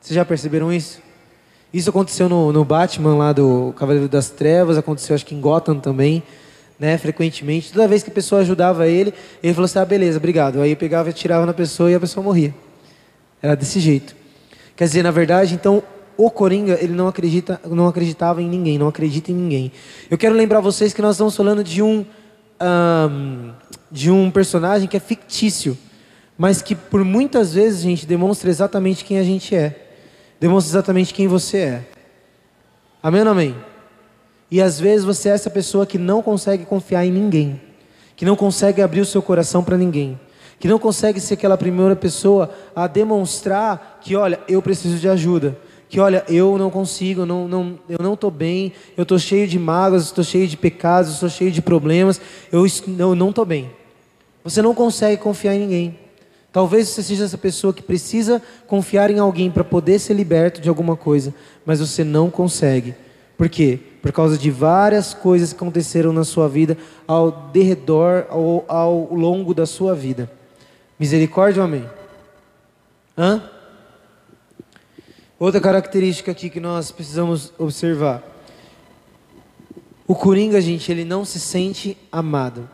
Vocês 0.00 0.14
já 0.14 0.24
perceberam 0.24 0.72
isso? 0.72 1.00
Isso 1.72 1.90
aconteceu 1.90 2.28
no, 2.28 2.52
no 2.52 2.64
Batman 2.64 3.16
lá 3.16 3.32
do 3.32 3.74
Cavaleiro 3.76 4.08
das 4.08 4.30
Trevas, 4.30 4.78
aconteceu 4.78 5.16
acho 5.16 5.26
que 5.26 5.34
em 5.34 5.40
Gotham 5.40 5.80
também 5.80 6.22
né, 6.78 6.98
frequentemente. 6.98 7.72
Toda 7.72 7.86
vez 7.88 8.02
que 8.02 8.10
a 8.10 8.12
pessoa 8.12 8.40
ajudava 8.40 8.86
ele, 8.88 9.14
ele 9.42 9.54
falou 9.54 9.66
assim: 9.66 9.78
ah, 9.78 9.84
beleza, 9.84 10.18
obrigado. 10.18 10.60
Aí 10.60 10.74
pegava 10.74 11.10
e 11.10 11.12
tirava 11.12 11.46
na 11.46 11.54
pessoa 11.54 11.90
e 11.90 11.94
a 11.94 12.00
pessoa 12.00 12.22
morria. 12.22 12.54
Era 13.42 13.54
desse 13.54 13.80
jeito. 13.80 14.16
Quer 14.76 14.84
dizer, 14.84 15.02
na 15.02 15.10
verdade, 15.10 15.54
então, 15.54 15.82
o 16.16 16.30
Coringa, 16.30 16.78
ele 16.80 16.92
não, 16.92 17.06
acredita, 17.06 17.60
não 17.66 17.86
acreditava 17.86 18.42
em 18.42 18.48
ninguém, 18.48 18.78
não 18.78 18.88
acredita 18.88 19.30
em 19.30 19.34
ninguém. 19.34 19.72
Eu 20.10 20.18
quero 20.18 20.34
lembrar 20.34 20.60
vocês 20.60 20.92
que 20.92 21.02
nós 21.02 21.16
estamos 21.16 21.36
falando 21.36 21.62
de 21.62 21.82
um, 21.82 22.04
um, 22.60 23.52
de 23.90 24.10
um 24.10 24.30
personagem 24.30 24.88
que 24.88 24.96
é 24.96 25.00
fictício, 25.00 25.76
mas 26.36 26.60
que 26.60 26.74
por 26.74 27.04
muitas 27.04 27.54
vezes, 27.54 27.82
gente, 27.82 28.06
demonstra 28.06 28.50
exatamente 28.50 29.04
quem 29.04 29.18
a 29.18 29.22
gente 29.22 29.54
é. 29.54 29.88
Demonstra 30.40 30.72
exatamente 30.72 31.14
quem 31.14 31.28
você 31.28 31.58
é. 31.58 31.82
Amém 33.02 33.22
ou 33.22 33.28
amém? 33.28 33.54
E 34.50 34.60
às 34.60 34.78
vezes 34.78 35.04
você 35.04 35.28
é 35.28 35.32
essa 35.32 35.50
pessoa 35.50 35.86
que 35.86 35.98
não 35.98 36.22
consegue 36.22 36.64
confiar 36.64 37.04
em 37.04 37.10
ninguém, 37.10 37.60
que 38.16 38.24
não 38.24 38.36
consegue 38.36 38.82
abrir 38.82 39.00
o 39.00 39.06
seu 39.06 39.22
coração 39.22 39.64
para 39.64 39.76
ninguém, 39.76 40.18
que 40.58 40.68
não 40.68 40.78
consegue 40.78 41.20
ser 41.20 41.34
aquela 41.34 41.56
primeira 41.56 41.96
pessoa 41.96 42.50
a 42.74 42.86
demonstrar 42.86 43.98
que, 44.00 44.14
olha, 44.14 44.38
eu 44.48 44.62
preciso 44.62 44.98
de 44.98 45.08
ajuda, 45.08 45.58
que, 45.88 46.00
olha, 46.00 46.24
eu 46.28 46.56
não 46.58 46.70
consigo, 46.70 47.26
não, 47.26 47.46
não, 47.46 47.78
eu 47.88 47.98
não 48.00 48.14
estou 48.14 48.30
bem, 48.30 48.72
eu 48.96 49.02
estou 49.02 49.18
cheio 49.18 49.46
de 49.46 49.58
mágoas, 49.58 50.04
estou 50.04 50.24
cheio 50.24 50.46
de 50.46 50.56
pecados, 50.56 51.12
estou 51.12 51.28
cheio 51.28 51.50
de 51.50 51.62
problemas, 51.62 52.20
eu, 52.50 52.64
eu 52.98 53.14
não 53.14 53.30
estou 53.30 53.44
bem. 53.44 53.70
Você 54.42 54.60
não 54.60 54.74
consegue 54.74 55.22
confiar 55.22 55.54
em 55.54 55.60
ninguém. 55.60 55.98
Talvez 56.52 56.88
você 56.88 57.02
seja 57.02 57.24
essa 57.24 57.38
pessoa 57.38 57.72
que 57.72 57.82
precisa 57.82 58.40
confiar 58.66 59.10
em 59.10 59.18
alguém 59.18 59.50
para 59.50 59.64
poder 59.64 59.98
ser 59.98 60.14
liberto 60.14 60.60
de 60.60 60.68
alguma 60.68 60.94
coisa, 60.94 61.34
mas 61.66 61.80
você 61.80 62.04
não 62.04 62.30
consegue. 62.30 62.94
Por 63.36 63.48
quê? 63.48 63.78
Por 64.00 64.12
causa 64.12 64.38
de 64.38 64.50
várias 64.50 65.12
coisas 65.12 65.52
que 65.52 65.56
aconteceram 65.56 66.12
na 66.12 66.24
sua 66.24 66.48
vida 66.48 66.76
ao 67.06 67.30
derredor, 67.52 68.26
ao, 68.28 68.64
ao 68.68 69.14
longo 69.14 69.52
da 69.52 69.66
sua 69.66 69.94
vida. 69.94 70.30
Misericórdia 70.98 71.62
amém? 71.62 71.84
Hã? 73.18 73.42
Outra 75.38 75.60
característica 75.60 76.30
aqui 76.30 76.48
que 76.48 76.60
nós 76.60 76.90
precisamos 76.92 77.52
observar. 77.58 78.22
O 80.06 80.14
Coringa, 80.14 80.60
gente, 80.60 80.90
ele 80.92 81.04
não 81.04 81.24
se 81.24 81.40
sente 81.40 81.98
amado. 82.10 82.68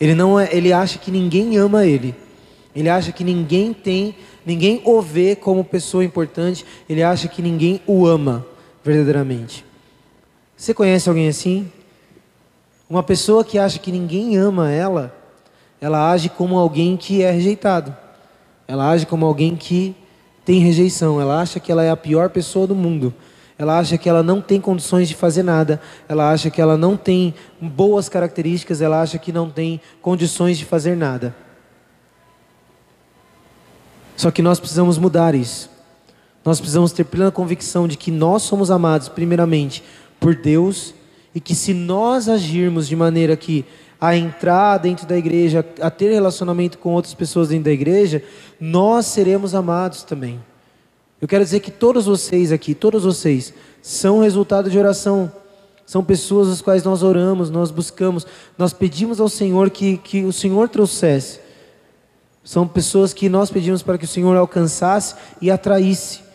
Ele 0.00 0.14
não 0.14 0.38
é, 0.38 0.48
ele 0.52 0.72
acha 0.72 0.98
que 0.98 1.10
ninguém 1.10 1.56
ama 1.56 1.84
ele. 1.84 2.14
Ele 2.74 2.88
acha 2.88 3.10
que 3.10 3.24
ninguém 3.24 3.72
tem, 3.72 4.14
ninguém 4.44 4.82
o 4.84 5.02
vê 5.02 5.34
como 5.34 5.64
pessoa 5.64 6.04
importante. 6.04 6.64
Ele 6.88 7.02
acha 7.02 7.26
que 7.26 7.42
ninguém 7.42 7.80
o 7.86 8.06
ama 8.06 8.46
verdadeiramente. 8.84 9.65
Você 10.56 10.72
conhece 10.72 11.08
alguém 11.08 11.28
assim? 11.28 11.70
Uma 12.88 13.02
pessoa 13.02 13.44
que 13.44 13.58
acha 13.58 13.78
que 13.78 13.92
ninguém 13.92 14.36
ama 14.36 14.70
ela, 14.70 15.14
ela 15.80 16.10
age 16.10 16.28
como 16.28 16.58
alguém 16.58 16.96
que 16.96 17.22
é 17.22 17.30
rejeitado. 17.30 17.94
Ela 18.66 18.90
age 18.90 19.06
como 19.06 19.26
alguém 19.26 19.54
que 19.54 19.94
tem 20.44 20.60
rejeição. 20.60 21.20
Ela 21.20 21.40
acha 21.40 21.60
que 21.60 21.70
ela 21.70 21.82
é 21.82 21.90
a 21.90 21.96
pior 21.96 22.30
pessoa 22.30 22.66
do 22.66 22.74
mundo. 22.74 23.12
Ela 23.58 23.78
acha 23.78 23.98
que 23.98 24.08
ela 24.08 24.22
não 24.22 24.40
tem 24.40 24.60
condições 24.60 25.08
de 25.08 25.14
fazer 25.14 25.42
nada. 25.42 25.80
Ela 26.08 26.30
acha 26.30 26.50
que 26.50 26.60
ela 26.60 26.76
não 26.76 26.96
tem 26.96 27.34
boas 27.60 28.08
características. 28.08 28.80
Ela 28.80 29.00
acha 29.00 29.18
que 29.18 29.32
não 29.32 29.50
tem 29.50 29.80
condições 30.00 30.56
de 30.58 30.64
fazer 30.64 30.96
nada. 30.96 31.34
Só 34.16 34.30
que 34.30 34.42
nós 34.42 34.58
precisamos 34.58 34.96
mudar 34.96 35.34
isso. 35.34 35.70
Nós 36.44 36.58
precisamos 36.60 36.92
ter 36.92 37.04
plena 37.04 37.30
convicção 37.30 37.88
de 37.88 37.96
que 37.96 38.10
nós 38.10 38.42
somos 38.42 38.70
amados, 38.70 39.08
primeiramente, 39.08 39.82
por 40.18 40.34
Deus 40.34 40.94
e 41.34 41.40
que 41.40 41.54
se 41.54 41.74
nós 41.74 42.28
agirmos 42.28 42.88
de 42.88 42.96
maneira 42.96 43.36
que 43.36 43.64
a 44.00 44.16
entrar 44.16 44.78
dentro 44.78 45.06
da 45.06 45.16
igreja, 45.16 45.64
a 45.80 45.90
ter 45.90 46.12
relacionamento 46.12 46.78
com 46.78 46.92
outras 46.92 47.14
pessoas 47.14 47.48
dentro 47.48 47.64
da 47.64 47.72
igreja, 47.72 48.22
nós 48.60 49.06
seremos 49.06 49.54
amados 49.54 50.02
também. 50.02 50.40
Eu 51.20 51.26
quero 51.26 51.44
dizer 51.44 51.60
que 51.60 51.70
todos 51.70 52.04
vocês 52.06 52.52
aqui, 52.52 52.74
todos 52.74 53.04
vocês, 53.04 53.54
são 53.80 54.20
resultado 54.20 54.68
de 54.68 54.78
oração. 54.78 55.32
São 55.86 56.04
pessoas 56.04 56.48
as 56.48 56.60
quais 56.60 56.82
nós 56.82 57.02
oramos, 57.02 57.48
nós 57.48 57.70
buscamos, 57.70 58.26
nós 58.58 58.72
pedimos 58.72 59.20
ao 59.20 59.28
Senhor 59.28 59.70
que, 59.70 59.96
que 59.98 60.24
o 60.24 60.32
Senhor 60.32 60.68
trouxesse. 60.68 61.40
São 62.42 62.66
pessoas 62.66 63.14
que 63.14 63.28
nós 63.28 63.50
pedimos 63.50 63.82
para 63.82 63.96
que 63.96 64.04
o 64.04 64.08
Senhor 64.08 64.36
alcançasse 64.36 65.14
e 65.40 65.50
atraísse. 65.50 66.25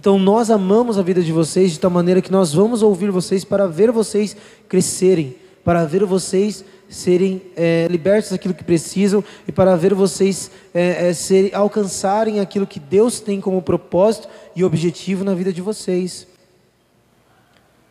Então 0.00 0.18
nós 0.18 0.50
amamos 0.50 0.96
a 0.96 1.02
vida 1.02 1.22
de 1.22 1.30
vocês 1.30 1.72
de 1.72 1.78
tal 1.78 1.90
maneira 1.90 2.22
que 2.22 2.32
nós 2.32 2.54
vamos 2.54 2.82
ouvir 2.82 3.10
vocês 3.10 3.44
para 3.44 3.68
ver 3.68 3.90
vocês 3.90 4.34
crescerem, 4.66 5.36
para 5.62 5.84
ver 5.84 6.06
vocês 6.06 6.64
serem 6.88 7.42
é, 7.54 7.86
libertos 7.86 8.30
daquilo 8.30 8.54
que 8.54 8.64
precisam 8.64 9.22
e 9.46 9.52
para 9.52 9.76
ver 9.76 9.92
vocês 9.92 10.50
é, 10.72 11.08
é, 11.08 11.12
serem, 11.12 11.52
alcançarem 11.52 12.40
aquilo 12.40 12.66
que 12.66 12.80
Deus 12.80 13.20
tem 13.20 13.42
como 13.42 13.60
propósito 13.60 14.26
e 14.56 14.64
objetivo 14.64 15.22
na 15.22 15.34
vida 15.34 15.52
de 15.52 15.60
vocês. 15.60 16.26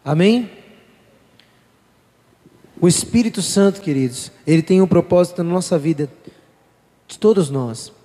Amém? 0.04 0.50
O 2.82 2.88
Espírito 2.88 3.44
Santo, 3.44 3.82
queridos, 3.82 4.32
ele 4.48 4.64
tem 4.64 4.82
um 4.82 4.88
propósito 4.88 5.44
na 5.44 5.54
nossa 5.54 5.78
vida, 5.78 6.10
de 7.08 7.20
todos 7.20 7.52
nós. 7.52 7.99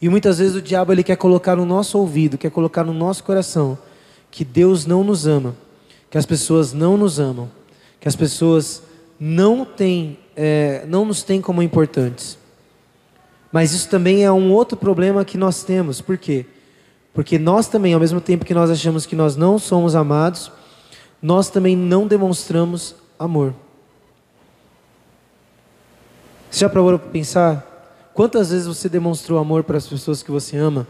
E 0.00 0.08
muitas 0.08 0.38
vezes 0.38 0.56
o 0.56 0.62
diabo 0.62 0.92
ele 0.92 1.02
quer 1.02 1.16
colocar 1.16 1.54
no 1.56 1.66
nosso 1.66 1.98
ouvido, 1.98 2.38
quer 2.38 2.50
colocar 2.50 2.84
no 2.84 2.94
nosso 2.94 3.22
coração 3.22 3.78
que 4.30 4.44
Deus 4.44 4.86
não 4.86 5.04
nos 5.04 5.26
ama, 5.26 5.54
que 6.10 6.16
as 6.16 6.24
pessoas 6.24 6.72
não 6.72 6.96
nos 6.96 7.18
amam, 7.18 7.50
que 8.00 8.08
as 8.08 8.16
pessoas 8.16 8.82
não 9.18 9.64
têm, 9.64 10.18
é, 10.34 10.84
não 10.88 11.04
nos 11.04 11.22
têm 11.22 11.40
como 11.40 11.62
importantes. 11.62 12.38
Mas 13.52 13.72
isso 13.72 13.88
também 13.88 14.24
é 14.24 14.32
um 14.32 14.52
outro 14.52 14.76
problema 14.76 15.24
que 15.24 15.36
nós 15.36 15.64
temos. 15.64 16.00
Por 16.00 16.16
quê? 16.16 16.46
Porque 17.12 17.38
nós 17.38 17.66
também, 17.66 17.92
ao 17.92 18.00
mesmo 18.00 18.20
tempo 18.20 18.44
que 18.44 18.54
nós 18.54 18.70
achamos 18.70 19.04
que 19.04 19.16
nós 19.16 19.36
não 19.36 19.58
somos 19.58 19.94
amados, 19.94 20.50
nós 21.20 21.50
também 21.50 21.76
não 21.76 22.06
demonstramos 22.06 22.94
amor. 23.18 23.52
Você 26.50 26.60
já 26.60 26.68
parou 26.68 26.98
para 26.98 27.08
pensar 27.08 27.69
Quantas 28.12 28.50
vezes 28.50 28.66
você 28.66 28.88
demonstrou 28.88 29.38
amor 29.38 29.62
para 29.62 29.76
as 29.76 29.86
pessoas 29.86 30.22
que 30.22 30.30
você 30.30 30.56
ama? 30.56 30.86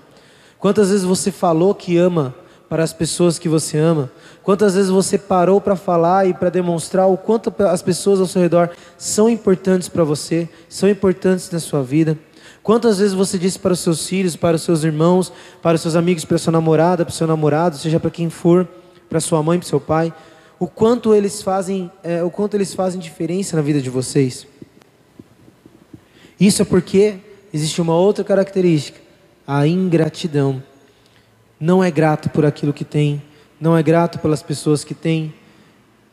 Quantas 0.59 0.90
vezes 0.90 1.04
você 1.04 1.30
falou 1.30 1.74
que 1.74 1.96
ama 1.96 2.35
para 2.68 2.83
as 2.83 2.92
pessoas 2.92 3.38
que 3.38 3.48
você 3.48 3.78
ama? 3.78 4.11
Quantas 4.42 4.74
vezes 4.74 4.90
você 4.90 5.18
parou 5.18 5.61
para 5.61 5.76
falar 5.76 6.26
e 6.26 6.33
para 6.33 6.50
demonstrar 6.50 7.09
o 7.09 7.16
quanto 7.16 7.52
as 7.64 7.83
pessoas 7.83 8.20
ao 8.20 8.26
seu 8.26 8.40
redor 8.40 8.70
são 8.96 9.28
importantes 9.28 9.88
para 9.88 10.04
você, 10.04 10.48
são 10.68 10.88
importantes 10.88 11.50
na 11.50 11.61
sua 11.61 11.83
vida? 11.83 12.18
Quantas 12.62 12.98
vezes 12.98 13.14
você 13.14 13.38
disse 13.38 13.59
para 13.59 13.72
os 13.72 13.80
seus 13.80 14.06
filhos, 14.06 14.37
para 14.37 14.56
os 14.56 14.62
seus 14.62 14.85
irmãos, 14.85 15.33
para 15.62 15.76
os 15.76 15.80
seus 15.80 15.96
amigos, 15.96 16.24
para 16.24 16.37
a 16.37 16.38
sua 16.38 16.52
namorada, 16.52 17.04
para 17.04 17.12
o 17.12 17.14
seu 17.14 17.26
namorado, 17.26 17.76
seja 17.76 17.98
para 17.98 18.11
quem 18.11 18.28
for, 18.28 18.68
para 19.09 19.20
sua 19.20 19.42
mãe, 19.42 19.59
para 19.59 19.68
seu 19.68 19.80
pai, 19.80 20.12
o 20.59 20.66
quanto 20.66 21.14
eles 21.14 21.42
fazem, 21.42 21.90
é, 22.02 22.22
o 22.22 22.30
quanto 22.30 22.54
eles 22.54 22.74
fazem 22.74 23.00
diferença 23.00 23.56
na 23.56 23.62
vida 23.62 23.80
de 23.80 23.88
vocês? 23.88 24.46
Isso 26.40 26.62
é 26.62 26.64
porque 26.64 27.18
existe 27.53 27.83
uma 27.83 27.94
outra 27.94 28.24
característica, 28.24 28.98
a 29.46 29.66
ingratidão. 29.66 30.62
Não 31.61 31.85
é 31.85 31.90
grato 31.90 32.31
por 32.31 32.46
aquilo 32.46 32.72
que 32.72 32.85
tem, 32.85 33.22
não 33.61 33.76
é 33.76 33.83
grato 33.83 34.18
pelas 34.18 34.42
pessoas 34.42 34.83
que 34.83 34.94
tem, 34.94 35.35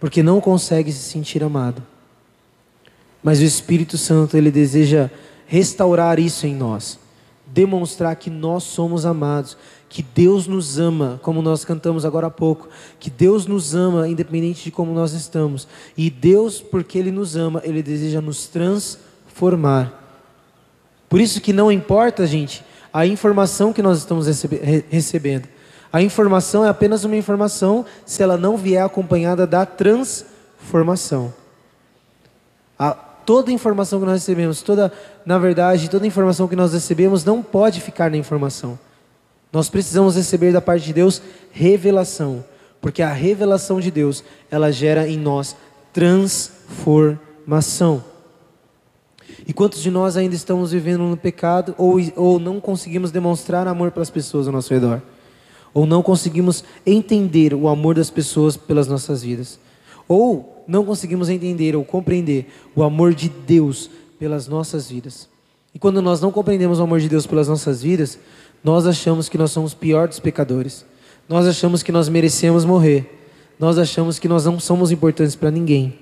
porque 0.02 0.22
não 0.22 0.42
consegue 0.42 0.92
se 0.92 1.00
sentir 1.00 1.42
amado. 1.42 1.82
Mas 3.24 3.40
o 3.40 3.44
Espírito 3.44 3.98
Santo, 3.98 4.36
ele 4.36 4.52
deseja 4.52 5.10
restaurar 5.48 6.20
isso 6.20 6.46
em 6.46 6.54
nós, 6.54 7.00
demonstrar 7.46 8.16
que 8.18 8.30
nós 8.30 8.64
somos 8.64 9.06
amados, 9.06 9.58
que 9.88 10.04
Deus 10.04 10.46
nos 10.46 10.78
ama, 10.78 11.20
como 11.24 11.42
nós 11.42 11.64
cantamos 11.64 12.04
agora 12.04 12.28
há 12.28 12.30
pouco, 12.30 12.68
que 13.00 13.10
Deus 13.10 13.46
nos 13.46 13.74
ama 13.74 14.10
independente 14.10 14.66
de 14.66 14.72
como 14.72 14.94
nós 14.94 15.14
estamos. 15.14 15.66
E 15.96 16.10
Deus, 16.10 16.62
porque 16.62 16.98
ele 16.98 17.12
nos 17.12 17.38
ama, 17.38 17.62
ele 17.64 17.82
deseja 17.82 18.20
nos 18.20 18.48
transformar. 18.48 20.07
Por 21.10 21.22
isso 21.22 21.40
que 21.40 21.54
não 21.54 21.72
importa, 21.72 22.28
gente, 22.28 22.64
a 22.92 23.06
informação 23.06 23.72
que 23.72 23.82
nós 23.82 24.00
estamos 24.00 24.28
recebe 24.28 24.86
recebendo. 24.90 25.48
A 25.92 26.02
informação 26.02 26.66
é 26.66 26.70
apenas 26.70 27.04
uma 27.04 27.16
informação 27.16 27.86
se 28.06 28.22
ela 28.22 28.38
não 28.38 28.58
vier 28.58 28.84
acompanhada 28.84 29.48
da 29.48 29.66
transformação. 29.66 31.34
A, 32.78 32.92
toda 32.92 33.52
informação 33.52 34.00
que 34.00 34.06
nós 34.06 34.22
recebemos, 34.22 34.62
toda, 34.62 34.92
na 35.26 35.38
verdade, 35.38 35.90
toda 35.90 36.06
informação 36.06 36.48
que 36.48 36.56
nós 36.56 36.74
recebemos 36.74 37.24
não 37.24 37.42
pode 37.42 37.82
ficar 37.82 38.12
na 38.12 38.18
informação. 38.18 38.78
Nós 39.52 39.70
precisamos 39.70 40.16
receber 40.16 40.52
da 40.52 40.62
parte 40.62 40.86
de 40.86 40.94
Deus 40.94 41.22
revelação, 41.52 42.44
porque 42.82 43.02
a 43.02 43.12
revelação 43.12 43.80
de 43.80 43.90
Deus, 43.90 44.24
ela 44.52 44.72
gera 44.72 45.08
em 45.08 45.18
nós 45.18 45.56
transformação. 45.94 48.04
E 49.48 49.54
quantos 49.54 49.82
de 49.82 49.90
nós 49.90 50.18
ainda 50.18 50.36
estamos 50.36 50.74
vivendo 50.74 51.04
no 51.04 51.16
pecado 51.16 51.74
ou, 51.78 51.96
ou 52.18 52.38
não 52.38 52.60
conseguimos 52.60 53.12
demonstrar 53.12 53.66
amor 53.66 53.92
pelas 53.92 54.10
pessoas 54.10 54.46
ao 54.46 54.52
nosso 54.52 54.74
redor? 54.74 55.02
Ou 55.74 55.86
não 55.86 56.04
conseguimos 56.04 56.66
entender 56.86 57.54
o 57.54 57.70
amor 57.70 57.96
das 57.96 58.10
pessoas 58.10 58.58
pelas 58.58 58.88
nossas 58.88 59.24
vidas? 59.24 59.58
Ou 60.06 60.66
não 60.68 60.84
conseguimos 60.84 61.30
entender 61.30 61.78
ou 61.78 61.86
compreender 61.86 62.48
o 62.76 62.84
amor 62.84 63.14
de 63.14 63.30
Deus 63.30 63.90
pelas 64.20 64.50
nossas 64.50 64.90
vidas? 64.90 65.30
E 65.74 65.80
quando 65.80 66.02
nós 66.02 66.20
não 66.20 66.30
compreendemos 66.30 66.82
o 66.82 66.84
amor 66.84 67.00
de 67.00 67.08
Deus 67.08 67.26
pelas 67.26 67.48
nossas 67.48 67.82
vidas, 67.82 68.20
nós 68.62 68.86
achamos 68.86 69.30
que 69.30 69.38
nós 69.38 69.52
somos 69.52 69.74
pior 69.74 70.10
dos 70.10 70.20
pecadores. 70.20 70.86
Nós 71.30 71.48
achamos 71.48 71.82
que 71.82 71.92
nós 71.92 72.10
merecemos 72.10 72.66
morrer. 72.66 73.30
Nós 73.58 73.78
achamos 73.78 74.20
que 74.20 74.28
nós 74.28 74.44
não 74.44 74.60
somos 74.60 74.92
importantes 74.92 75.36
para 75.38 75.50
ninguém. 75.50 75.98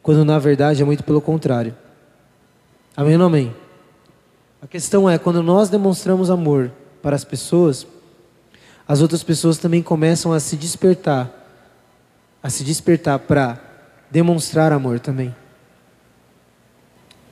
Quando 0.00 0.24
na 0.24 0.38
verdade 0.38 0.80
é 0.80 0.84
muito 0.84 1.02
pelo 1.02 1.20
contrário. 1.20 1.74
Amém 2.96 3.16
ou 3.16 3.24
amém? 3.24 3.54
A 4.62 4.66
questão 4.66 5.10
é, 5.10 5.18
quando 5.18 5.42
nós 5.42 5.68
demonstramos 5.68 6.30
amor 6.30 6.70
para 7.02 7.16
as 7.16 7.24
pessoas, 7.24 7.86
as 8.86 9.00
outras 9.00 9.22
pessoas 9.22 9.58
também 9.58 9.82
começam 9.82 10.32
a 10.32 10.38
se 10.38 10.56
despertar, 10.56 11.30
a 12.42 12.48
se 12.48 12.62
despertar 12.62 13.18
para 13.18 13.60
demonstrar 14.10 14.72
amor 14.72 15.00
também. 15.00 15.34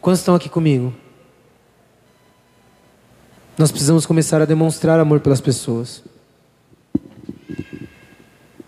Quantos 0.01 0.20
estão 0.20 0.35
aqui 0.35 0.48
comigo? 0.48 0.92
Nós 3.57 3.70
precisamos 3.70 4.05
começar 4.05 4.42
a 4.42 4.44
demonstrar 4.44 4.98
amor 4.98 5.20
pelas 5.20 5.40
pessoas. 5.40 6.03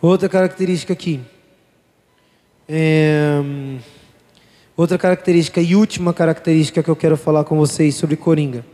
Outra 0.01 0.29
característica 0.29 0.93
aqui. 0.93 1.21
É... 2.69 3.43
Outra 4.77 4.99
característica 4.99 5.61
e 5.61 5.77
última 5.77 6.13
característica 6.13 6.83
que 6.83 6.91
eu 6.91 6.97
quero 6.97 7.17
falar 7.17 7.45
com 7.45 7.57
vocês 7.57 7.95
sobre 7.95 8.17
Coringa. 8.17 8.67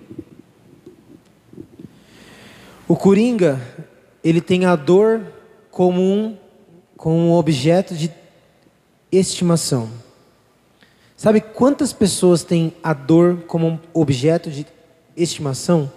O 2.88 2.96
Coringa, 2.96 3.60
ele 4.24 4.40
tem 4.40 4.64
a 4.64 4.74
dor 4.74 5.20
como 5.70 6.00
um, 6.00 6.38
como 6.96 7.16
um 7.16 7.32
objeto 7.32 7.94
de 7.94 8.10
estimação. 9.12 9.90
Sabe 11.18 11.42
quantas 11.42 11.92
pessoas 11.92 12.42
têm 12.42 12.72
a 12.82 12.94
dor 12.94 13.42
como 13.46 13.68
um 13.68 13.78
objeto 13.92 14.50
de 14.50 14.66
estimação? 15.14 15.92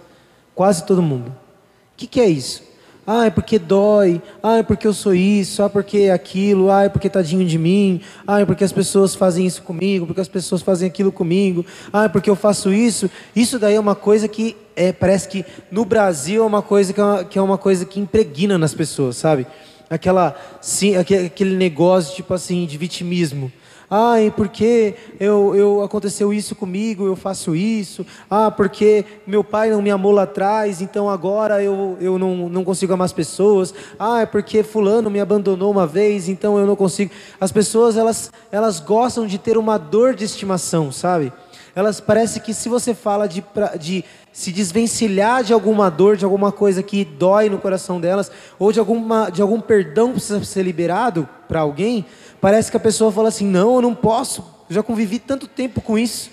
Quase 0.54 0.84
todo 0.84 1.00
mundo. 1.00 1.30
O 1.30 1.96
que, 1.96 2.06
que 2.06 2.20
é 2.20 2.28
isso? 2.28 2.62
Ah, 3.06 3.26
é 3.26 3.30
porque 3.30 3.58
dói. 3.58 4.22
Ah, 4.42 4.58
é 4.58 4.62
porque 4.62 4.86
eu 4.86 4.94
sou 4.94 5.14
isso. 5.14 5.62
Ah, 5.62 5.68
porque 5.68 5.98
é 5.98 6.12
aquilo. 6.12 6.70
Ah, 6.70 6.84
é 6.84 6.88
porque 6.88 7.10
tadinho 7.10 7.46
de 7.46 7.58
mim. 7.58 8.00
Ah, 8.26 8.40
é 8.40 8.44
porque 8.44 8.64
as 8.64 8.72
pessoas 8.72 9.14
fazem 9.14 9.46
isso 9.46 9.62
comigo. 9.62 10.06
Porque 10.06 10.20
as 10.20 10.28
pessoas 10.28 10.62
fazem 10.62 10.88
aquilo 10.88 11.12
comigo. 11.12 11.64
Ah, 11.92 12.04
é 12.04 12.08
porque 12.08 12.30
eu 12.30 12.36
faço 12.36 12.72
isso. 12.72 13.10
Isso 13.36 13.58
daí 13.58 13.74
é 13.74 13.80
uma 13.80 13.94
coisa 13.94 14.26
que 14.26 14.56
é, 14.74 14.92
parece 14.92 15.28
que 15.28 15.44
no 15.70 15.84
Brasil 15.84 16.42
é 16.42 16.46
uma 16.46 16.62
coisa 16.62 16.92
que 16.92 17.00
é 17.00 17.04
uma, 17.04 17.24
que 17.24 17.38
é 17.38 17.42
uma 17.42 17.58
coisa 17.58 17.84
que 17.84 18.00
impregna 18.00 18.58
nas 18.58 18.74
pessoas, 18.74 19.16
sabe? 19.16 19.46
Aquela, 19.94 20.34
sim, 20.60 20.96
aquele 20.96 21.56
negócio 21.56 22.16
tipo 22.16 22.34
assim 22.34 22.66
de 22.66 22.76
vitimismo. 22.76 23.52
Ai, 23.90 24.32
porque 24.34 24.94
eu, 25.20 25.54
eu 25.54 25.82
aconteceu 25.82 26.32
isso 26.32 26.56
comigo, 26.56 27.06
eu 27.06 27.14
faço 27.14 27.54
isso. 27.54 28.04
Ah, 28.28 28.50
porque 28.50 29.04
meu 29.26 29.44
pai 29.44 29.70
não 29.70 29.82
me 29.82 29.90
amou 29.90 30.10
lá 30.10 30.22
atrás, 30.22 30.80
então 30.80 31.08
agora 31.08 31.62
eu, 31.62 31.96
eu 32.00 32.18
não, 32.18 32.48
não 32.48 32.64
consigo 32.64 32.92
amar 32.92 33.04
as 33.04 33.12
pessoas. 33.12 33.74
Ah, 33.98 34.22
é 34.22 34.26
porque 34.26 34.62
fulano 34.62 35.10
me 35.10 35.20
abandonou 35.20 35.70
uma 35.70 35.86
vez, 35.86 36.28
então 36.28 36.58
eu 36.58 36.66
não 36.66 36.74
consigo. 36.74 37.12
As 37.40 37.52
pessoas, 37.52 37.96
elas, 37.96 38.32
elas 38.50 38.80
gostam 38.80 39.26
de 39.26 39.38
ter 39.38 39.56
uma 39.56 39.78
dor 39.78 40.14
de 40.14 40.24
estimação, 40.24 40.90
sabe? 40.90 41.32
Elas 41.74 42.00
parece 42.00 42.40
que 42.40 42.54
se 42.54 42.68
você 42.68 42.94
fala 42.94 43.26
de, 43.26 43.42
de 43.80 44.04
se 44.32 44.52
desvencilhar 44.52 45.42
de 45.42 45.52
alguma 45.52 45.90
dor, 45.90 46.16
de 46.16 46.24
alguma 46.24 46.52
coisa 46.52 46.82
que 46.82 47.04
dói 47.04 47.48
no 47.48 47.58
coração 47.58 48.00
delas, 48.00 48.30
ou 48.58 48.70
de, 48.70 48.78
alguma, 48.78 49.30
de 49.30 49.42
algum 49.42 49.60
perdão 49.60 50.08
que 50.08 50.14
precisa 50.14 50.42
ser 50.44 50.62
liberado 50.62 51.28
para 51.48 51.60
alguém, 51.60 52.06
Parece 52.44 52.70
que 52.70 52.76
a 52.76 52.80
pessoa 52.80 53.10
fala 53.10 53.28
assim: 53.28 53.46
não, 53.46 53.76
eu 53.76 53.80
não 53.80 53.94
posso, 53.94 54.44
eu 54.68 54.74
já 54.74 54.82
convivi 54.82 55.18
tanto 55.18 55.48
tempo 55.48 55.80
com 55.80 55.98
isso. 55.98 56.30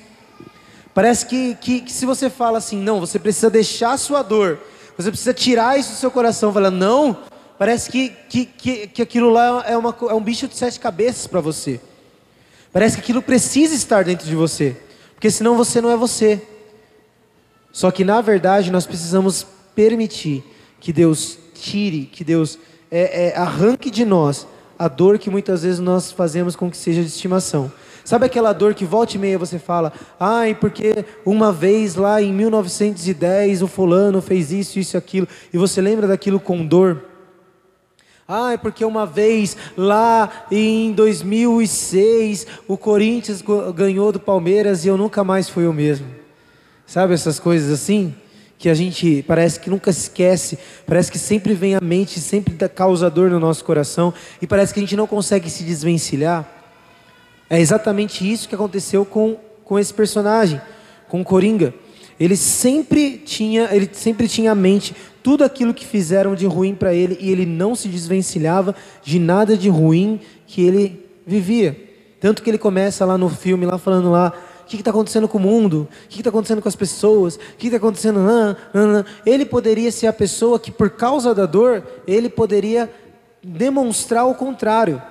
Parece 0.94 1.26
que, 1.26 1.56
que, 1.56 1.80
que, 1.80 1.92
se 1.94 2.06
você 2.06 2.30
fala 2.30 2.58
assim, 2.58 2.76
não, 2.78 3.00
você 3.00 3.18
precisa 3.18 3.50
deixar 3.50 3.94
a 3.94 3.98
sua 3.98 4.22
dor, 4.22 4.60
você 4.98 5.10
precisa 5.10 5.34
tirar 5.34 5.80
isso 5.80 5.92
do 5.92 5.96
seu 5.96 6.12
coração, 6.12 6.52
fala, 6.52 6.70
não, 6.70 7.18
parece 7.58 7.90
que, 7.90 8.10
que, 8.28 8.46
que, 8.46 8.88
que 8.88 9.02
aquilo 9.02 9.30
lá 9.30 9.64
é, 9.66 9.78
uma, 9.78 9.96
é 10.10 10.14
um 10.14 10.22
bicho 10.22 10.50
de 10.50 10.58
sete 10.58 10.82
cabeças 10.82 11.28
para 11.28 11.40
você. 11.40 11.80
Parece 12.74 12.98
que 12.98 13.04
aquilo 13.04 13.22
precisa 13.22 13.74
estar 13.74 14.04
dentro 14.04 14.28
de 14.28 14.36
você, 14.36 14.76
porque 15.22 15.30
senão 15.30 15.56
você 15.56 15.80
não 15.80 15.92
é 15.92 15.96
você. 15.96 16.42
Só 17.72 17.92
que 17.92 18.04
na 18.04 18.22
verdade 18.22 18.72
nós 18.72 18.88
precisamos 18.88 19.46
permitir 19.76 20.44
que 20.80 20.92
Deus 20.92 21.38
tire, 21.54 22.08
que 22.08 22.24
Deus 22.24 22.58
é, 22.90 23.28
é, 23.28 23.38
arranque 23.38 23.92
de 23.92 24.04
nós 24.04 24.48
a 24.80 24.88
dor 24.88 25.20
que 25.20 25.30
muitas 25.30 25.62
vezes 25.62 25.80
nós 25.80 26.12
fazemos 26.12 26.56
com 26.56 26.72
que 26.72 26.76
seja 26.76 27.02
de 27.02 27.10
estimação. 27.10 27.72
Sabe 28.04 28.26
aquela 28.26 28.52
dor 28.52 28.74
que 28.74 28.84
volta 28.84 29.16
e 29.16 29.20
meia 29.20 29.38
você 29.38 29.60
fala, 29.60 29.94
ai, 30.20 30.56
porque 30.56 31.06
uma 31.24 31.54
vez 31.54 31.94
lá 31.94 32.20
em 32.20 32.34
1910 32.34 33.62
o 33.62 33.68
fulano 33.68 34.24
fez 34.24 34.52
isso, 34.52 34.80
isso 34.80 34.98
aquilo, 34.98 35.28
e 35.54 35.58
você 35.60 35.80
lembra 35.82 36.08
daquilo 36.08 36.40
com 36.40 36.66
dor? 36.66 37.11
Ah, 38.28 38.54
é 38.54 38.58
porque 38.58 38.86
uma 38.86 39.06
vez 39.06 39.58
lá 39.76 40.46
em 40.50 40.92
2006 40.94 42.48
o 42.68 42.78
Corinthians 42.78 43.44
ganhou 43.76 44.12
do 44.12 44.20
Palmeiras 44.20 44.86
e 44.86 44.88
eu 44.88 44.98
nunca 44.98 45.24
mais 45.24 45.50
fui 45.50 45.68
o 45.68 45.74
mesmo. 45.74 46.08
Sabe 46.86 47.14
essas 47.14 47.40
coisas 47.40 47.72
assim? 47.72 48.16
que 48.62 48.70
a 48.70 48.76
gente 48.76 49.26
parece 49.28 49.60
que 49.60 49.72
nunca 49.72 49.90
esquece, 49.90 50.60
parece 50.86 51.12
que 51.12 51.18
sempre 51.18 51.56
vem 51.56 51.74
à 51.74 51.82
mente, 51.82 52.20
sempre 52.20 52.54
dá 52.54 52.70
causador 52.70 53.28
no 53.32 53.40
nosso 53.40 53.66
coração, 53.66 54.14
e 54.40 54.46
parece 54.46 54.72
que 54.72 54.80
a 54.80 54.84
gente 54.84 54.96
não 54.96 55.08
consegue 55.08 55.50
se 55.50 55.64
desvencilhar. 55.64 56.48
É 57.50 57.60
exatamente 57.60 58.32
isso 58.32 58.48
que 58.48 58.54
aconteceu 58.54 59.04
com, 59.04 59.36
com 59.66 59.80
esse 59.80 59.92
personagem, 59.92 60.62
com 61.10 61.22
o 61.22 61.24
Coringa. 61.26 61.74
Ele 62.20 62.38
sempre 62.38 63.18
tinha, 63.18 63.68
ele 63.72 63.90
sempre 63.94 64.28
tinha 64.28 64.52
à 64.52 64.56
mente 64.56 64.96
tudo 65.24 65.44
aquilo 65.44 65.74
que 65.74 65.86
fizeram 65.86 66.36
de 66.36 66.46
ruim 66.46 66.76
para 66.76 66.94
ele 66.94 67.18
e 67.20 67.32
ele 67.32 67.46
não 67.46 67.76
se 67.76 67.88
desvencilhava 67.88 68.76
de 69.04 69.20
nada 69.20 69.58
de 69.58 69.70
ruim 69.70 70.20
que 70.48 70.62
ele 70.62 71.06
vivia. 71.26 71.90
Tanto 72.20 72.44
que 72.44 72.50
ele 72.50 72.58
começa 72.58 73.06
lá 73.06 73.18
no 73.18 73.30
filme, 73.30 73.66
lá 73.66 73.78
falando 73.78 74.12
lá, 74.12 74.34
que 74.68 74.78
está 74.78 74.92
acontecendo 74.92 75.28
com 75.28 75.38
o 75.38 75.42
mundo? 75.42 75.88
O 76.06 76.08
que 76.08 76.20
está 76.20 76.30
acontecendo 76.30 76.62
com 76.62 76.70
as 76.70 76.76
pessoas? 76.76 77.36
O 77.36 77.40
que 77.58 77.68
está 77.68 77.78
acontecendo? 77.78 78.22
Ele 79.26 79.46
poderia 79.46 79.92
ser 79.92 80.08
a 80.08 80.14
pessoa 80.14 80.58
que, 80.60 80.72
por 80.72 80.92
causa 80.92 81.36
da 81.36 81.46
dor, 81.46 81.84
ele 82.08 82.30
poderia 82.30 82.90
demonstrar 83.44 84.26
o 84.28 84.36
contrário. 84.36 85.02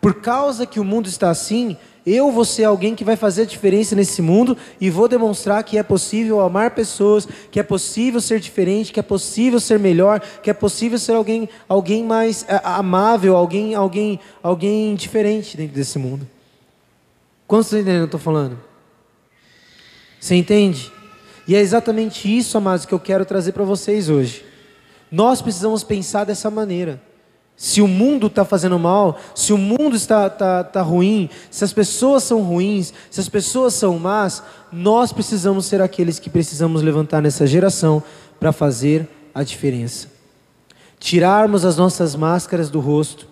Por 0.00 0.14
causa 0.14 0.66
que 0.66 0.78
o 0.78 0.84
mundo 0.84 1.08
está 1.08 1.30
assim, 1.30 1.76
eu 2.12 2.30
vou 2.30 2.44
ser 2.44 2.64
alguém 2.64 2.94
que 2.94 3.04
vai 3.04 3.16
fazer 3.16 3.42
a 3.42 3.46
diferença 3.46 3.96
nesse 3.96 4.22
mundo 4.22 4.56
e 4.80 4.88
vou 4.88 5.08
demonstrar 5.08 5.62
que 5.62 5.76
é 5.76 5.82
possível 5.82 6.40
amar 6.40 6.70
pessoas, 6.70 7.26
que 7.50 7.58
é 7.58 7.62
possível 7.62 8.20
ser 8.20 8.40
diferente, 8.40 8.92
que 8.92 9.00
é 9.00 9.02
possível 9.02 9.58
ser 9.58 9.78
melhor, 9.78 10.20
que 10.42 10.50
é 10.50 10.54
possível 10.54 10.98
ser 10.98 11.12
alguém, 11.12 11.48
alguém 11.68 12.04
mais 12.04 12.44
é, 12.48 12.60
amável, 12.64 13.36
alguém, 13.36 13.74
alguém, 13.74 14.20
alguém 14.42 14.94
diferente 14.94 15.56
dentro 15.56 15.74
desse 15.74 15.98
mundo. 15.98 16.28
Quantos 17.46 17.66
estão 17.66 17.80
entendendo 17.80 18.04
o 18.04 18.08
que 18.08 18.14
eu 18.14 18.18
estou 18.18 18.32
falando? 18.32 18.58
Você 20.20 20.34
entende? 20.34 20.92
E 21.46 21.56
é 21.56 21.60
exatamente 21.60 22.28
isso, 22.28 22.58
amados, 22.58 22.84
que 22.84 22.92
eu 22.92 23.00
quero 23.00 23.24
trazer 23.24 23.52
para 23.52 23.64
vocês 23.64 24.10
hoje. 24.10 24.44
Nós 25.10 25.40
precisamos 25.40 25.82
pensar 25.82 26.24
dessa 26.24 26.50
maneira. 26.50 27.00
Se 27.58 27.82
o 27.82 27.88
mundo 27.88 28.28
está 28.28 28.44
fazendo 28.44 28.78
mal, 28.78 29.18
se 29.34 29.52
o 29.52 29.58
mundo 29.58 29.96
está, 29.96 30.28
está, 30.28 30.60
está 30.60 30.80
ruim, 30.80 31.28
se 31.50 31.64
as 31.64 31.72
pessoas 31.72 32.22
são 32.22 32.40
ruins, 32.40 32.94
se 33.10 33.18
as 33.18 33.28
pessoas 33.28 33.74
são 33.74 33.98
más, 33.98 34.44
nós 34.70 35.12
precisamos 35.12 35.66
ser 35.66 35.82
aqueles 35.82 36.20
que 36.20 36.30
precisamos 36.30 36.82
levantar 36.82 37.20
nessa 37.20 37.48
geração 37.48 38.00
para 38.38 38.52
fazer 38.52 39.08
a 39.34 39.42
diferença. 39.42 40.06
Tirarmos 41.00 41.64
as 41.64 41.76
nossas 41.76 42.14
máscaras 42.14 42.70
do 42.70 42.78
rosto 42.78 43.26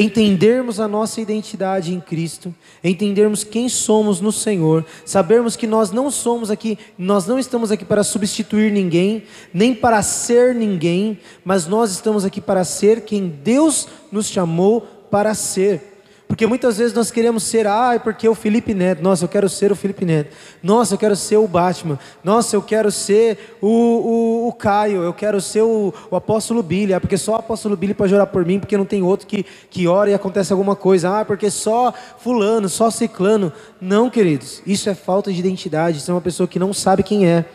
entendermos 0.00 0.78
a 0.78 0.86
nossa 0.86 1.20
identidade 1.20 1.92
em 1.92 2.00
Cristo, 2.00 2.54
entendermos 2.84 3.42
quem 3.42 3.68
somos 3.68 4.20
no 4.20 4.30
Senhor, 4.30 4.86
sabermos 5.04 5.56
que 5.56 5.66
nós 5.66 5.90
não 5.90 6.08
somos 6.10 6.50
aqui, 6.50 6.78
nós 6.96 7.26
não 7.26 7.38
estamos 7.38 7.72
aqui 7.72 7.84
para 7.84 8.04
substituir 8.04 8.70
ninguém, 8.70 9.24
nem 9.52 9.74
para 9.74 10.00
ser 10.02 10.54
ninguém, 10.54 11.18
mas 11.44 11.66
nós 11.66 11.90
estamos 11.90 12.24
aqui 12.24 12.40
para 12.40 12.62
ser 12.64 13.00
quem 13.00 13.28
Deus 13.28 13.88
nos 14.12 14.28
chamou 14.28 14.82
para 15.10 15.34
ser. 15.34 15.97
Porque 16.28 16.46
muitas 16.46 16.76
vezes 16.76 16.92
nós 16.92 17.10
queremos 17.10 17.42
ser, 17.42 17.66
ah, 17.66 17.94
é 17.94 17.98
porque 17.98 18.28
o 18.28 18.34
Felipe 18.34 18.74
Neto, 18.74 19.02
nossa, 19.02 19.24
eu 19.24 19.28
quero 19.28 19.48
ser 19.48 19.72
o 19.72 19.74
Felipe 19.74 20.04
Neto, 20.04 20.36
nossa, 20.62 20.92
eu 20.92 20.98
quero 20.98 21.16
ser 21.16 21.38
o 21.38 21.48
Batman, 21.48 21.98
nossa, 22.22 22.54
eu 22.54 22.60
quero 22.60 22.92
ser 22.92 23.56
o, 23.62 23.66
o, 23.66 24.48
o 24.48 24.52
Caio, 24.52 25.02
eu 25.02 25.14
quero 25.14 25.40
ser 25.40 25.62
o, 25.62 25.92
o 26.10 26.14
apóstolo 26.14 26.62
Billy, 26.62 26.92
ah, 26.92 27.00
porque 27.00 27.16
só 27.16 27.32
o 27.32 27.36
apóstolo 27.36 27.74
Billy 27.78 27.94
pode 27.94 28.14
orar 28.14 28.26
por 28.26 28.44
mim, 28.44 28.60
porque 28.60 28.76
não 28.76 28.84
tem 28.84 29.02
outro 29.02 29.26
que, 29.26 29.44
que 29.70 29.88
ora 29.88 30.10
e 30.10 30.14
acontece 30.14 30.52
alguma 30.52 30.76
coisa, 30.76 31.18
ah, 31.18 31.24
porque 31.24 31.50
só 31.50 31.94
fulano, 32.18 32.68
só 32.68 32.90
ciclano. 32.90 33.50
Não, 33.80 34.10
queridos, 34.10 34.62
isso 34.66 34.90
é 34.90 34.94
falta 34.94 35.32
de 35.32 35.40
identidade, 35.40 35.96
isso 35.96 36.10
é 36.10 36.14
uma 36.14 36.20
pessoa 36.20 36.46
que 36.46 36.58
não 36.58 36.74
sabe 36.74 37.02
quem 37.02 37.26
é. 37.26 37.46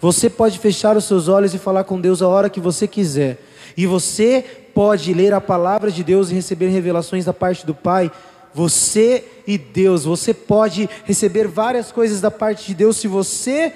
Você 0.00 0.30
pode 0.30 0.58
fechar 0.58 0.96
os 0.96 1.04
seus 1.04 1.28
olhos 1.28 1.52
e 1.52 1.58
falar 1.58 1.84
com 1.84 2.00
Deus 2.00 2.22
a 2.22 2.28
hora 2.28 2.48
que 2.48 2.58
você 2.58 2.88
quiser. 2.88 3.38
E 3.76 3.86
você 3.86 4.44
pode 4.74 5.12
ler 5.12 5.32
a 5.32 5.40
palavra 5.40 5.90
de 5.90 6.02
Deus 6.02 6.30
e 6.30 6.34
receber 6.34 6.68
revelações 6.68 7.24
da 7.24 7.32
parte 7.32 7.64
do 7.66 7.74
Pai. 7.74 8.10
Você 8.52 9.24
e 9.46 9.58
Deus, 9.58 10.04
você 10.04 10.32
pode 10.32 10.88
receber 11.04 11.48
várias 11.48 11.90
coisas 11.90 12.20
da 12.20 12.30
parte 12.30 12.66
de 12.66 12.74
Deus 12.74 12.96
se 12.96 13.08
você 13.08 13.72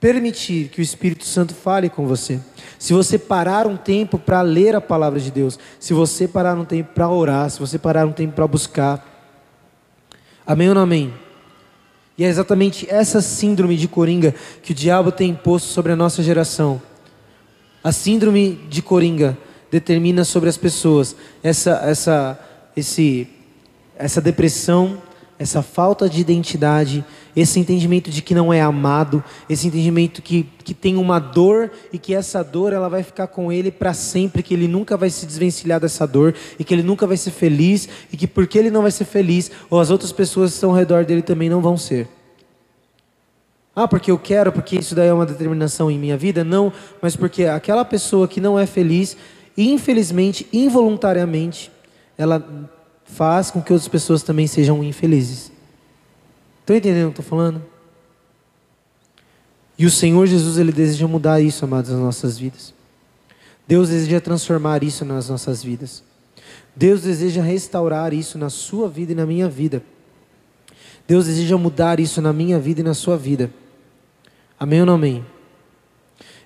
permitir 0.00 0.68
que 0.68 0.80
o 0.80 0.82
Espírito 0.82 1.24
Santo 1.24 1.54
fale 1.54 1.90
com 1.90 2.06
você. 2.06 2.40
Se 2.78 2.92
você 2.92 3.18
parar 3.18 3.66
um 3.66 3.76
tempo 3.76 4.18
para 4.18 4.40
ler 4.40 4.74
a 4.74 4.80
palavra 4.80 5.20
de 5.20 5.30
Deus, 5.30 5.58
se 5.78 5.92
você 5.92 6.26
parar 6.26 6.56
um 6.56 6.64
tempo 6.64 6.94
para 6.94 7.08
orar, 7.08 7.50
se 7.50 7.60
você 7.60 7.78
parar 7.78 8.06
um 8.06 8.12
tempo 8.12 8.32
para 8.32 8.46
buscar. 8.46 9.06
Amém 10.46 10.70
ou 10.70 10.74
não 10.74 10.82
amém? 10.82 11.12
E 12.16 12.24
é 12.24 12.28
exatamente 12.28 12.86
essa 12.90 13.20
síndrome 13.20 13.76
de 13.76 13.86
coringa 13.86 14.34
que 14.62 14.72
o 14.72 14.74
diabo 14.74 15.12
tem 15.12 15.30
imposto 15.30 15.68
sobre 15.68 15.92
a 15.92 15.96
nossa 15.96 16.22
geração. 16.22 16.80
A 17.82 17.92
síndrome 17.92 18.60
de 18.68 18.82
Coringa 18.82 19.38
determina 19.70 20.22
sobre 20.22 20.50
as 20.50 20.56
pessoas 20.58 21.16
essa, 21.42 21.80
essa, 21.84 22.38
esse, 22.76 23.26
essa 23.96 24.20
depressão, 24.20 25.00
essa 25.38 25.62
falta 25.62 26.06
de 26.06 26.20
identidade, 26.20 27.02
esse 27.34 27.58
entendimento 27.58 28.10
de 28.10 28.20
que 28.20 28.34
não 28.34 28.52
é 28.52 28.60
amado, 28.60 29.24
esse 29.48 29.66
entendimento 29.66 30.20
que, 30.20 30.46
que 30.62 30.74
tem 30.74 30.98
uma 30.98 31.18
dor 31.18 31.70
e 31.90 31.98
que 31.98 32.14
essa 32.14 32.44
dor 32.44 32.74
ela 32.74 32.90
vai 32.90 33.02
ficar 33.02 33.28
com 33.28 33.50
ele 33.50 33.70
para 33.70 33.94
sempre, 33.94 34.42
que 34.42 34.52
ele 34.52 34.68
nunca 34.68 34.98
vai 34.98 35.08
se 35.08 35.24
desvencilhar 35.24 35.80
dessa 35.80 36.06
dor 36.06 36.34
e 36.58 36.64
que 36.64 36.74
ele 36.74 36.82
nunca 36.82 37.06
vai 37.06 37.16
ser 37.16 37.30
feliz 37.30 37.88
e 38.12 38.16
que 38.18 38.26
porque 38.26 38.58
ele 38.58 38.70
não 38.70 38.82
vai 38.82 38.90
ser 38.90 39.06
feliz, 39.06 39.50
ou 39.70 39.80
as 39.80 39.88
outras 39.88 40.12
pessoas 40.12 40.50
que 40.50 40.56
estão 40.56 40.70
ao 40.70 40.76
redor 40.76 41.06
dele 41.06 41.22
também 41.22 41.48
não 41.48 41.62
vão 41.62 41.78
ser. 41.78 42.06
Ah, 43.82 43.88
porque 43.88 44.10
eu 44.10 44.18
quero, 44.18 44.52
porque 44.52 44.76
isso 44.76 44.94
daí 44.94 45.08
é 45.08 45.12
uma 45.12 45.24
determinação 45.24 45.90
em 45.90 45.98
minha 45.98 46.14
vida? 46.14 46.44
Não, 46.44 46.70
mas 47.00 47.16
porque 47.16 47.46
aquela 47.46 47.82
pessoa 47.82 48.28
que 48.28 48.38
não 48.38 48.58
é 48.58 48.66
feliz, 48.66 49.16
infelizmente, 49.56 50.46
involuntariamente, 50.52 51.72
ela 52.18 52.46
faz 53.06 53.50
com 53.50 53.62
que 53.62 53.72
outras 53.72 53.88
pessoas 53.88 54.22
também 54.22 54.46
sejam 54.46 54.84
infelizes. 54.84 55.50
Estão 56.60 56.76
entendendo 56.76 57.08
o 57.08 57.12
que 57.12 57.20
eu 57.20 57.22
estou 57.22 57.24
falando? 57.24 57.62
E 59.78 59.86
o 59.86 59.90
Senhor 59.90 60.26
Jesus, 60.26 60.58
Ele 60.58 60.72
deseja 60.72 61.08
mudar 61.08 61.40
isso, 61.40 61.64
amados, 61.64 61.90
nas 61.90 62.00
nossas 62.00 62.38
vidas. 62.38 62.74
Deus 63.66 63.88
deseja 63.88 64.20
transformar 64.20 64.82
isso 64.82 65.06
nas 65.06 65.30
nossas 65.30 65.64
vidas. 65.64 66.04
Deus 66.76 67.00
deseja 67.00 67.40
restaurar 67.40 68.12
isso 68.12 68.36
na 68.36 68.50
sua 68.50 68.90
vida 68.90 69.12
e 69.12 69.14
na 69.14 69.24
minha 69.24 69.48
vida. 69.48 69.82
Deus 71.08 71.24
deseja 71.24 71.56
mudar 71.56 71.98
isso 71.98 72.20
na 72.20 72.30
minha 72.30 72.58
vida 72.58 72.82
e 72.82 72.84
na 72.84 72.92
sua 72.92 73.16
vida. 73.16 73.50
Amém 74.62 74.80
ou 74.80 74.86
não 74.86 74.96
amém? 74.96 75.24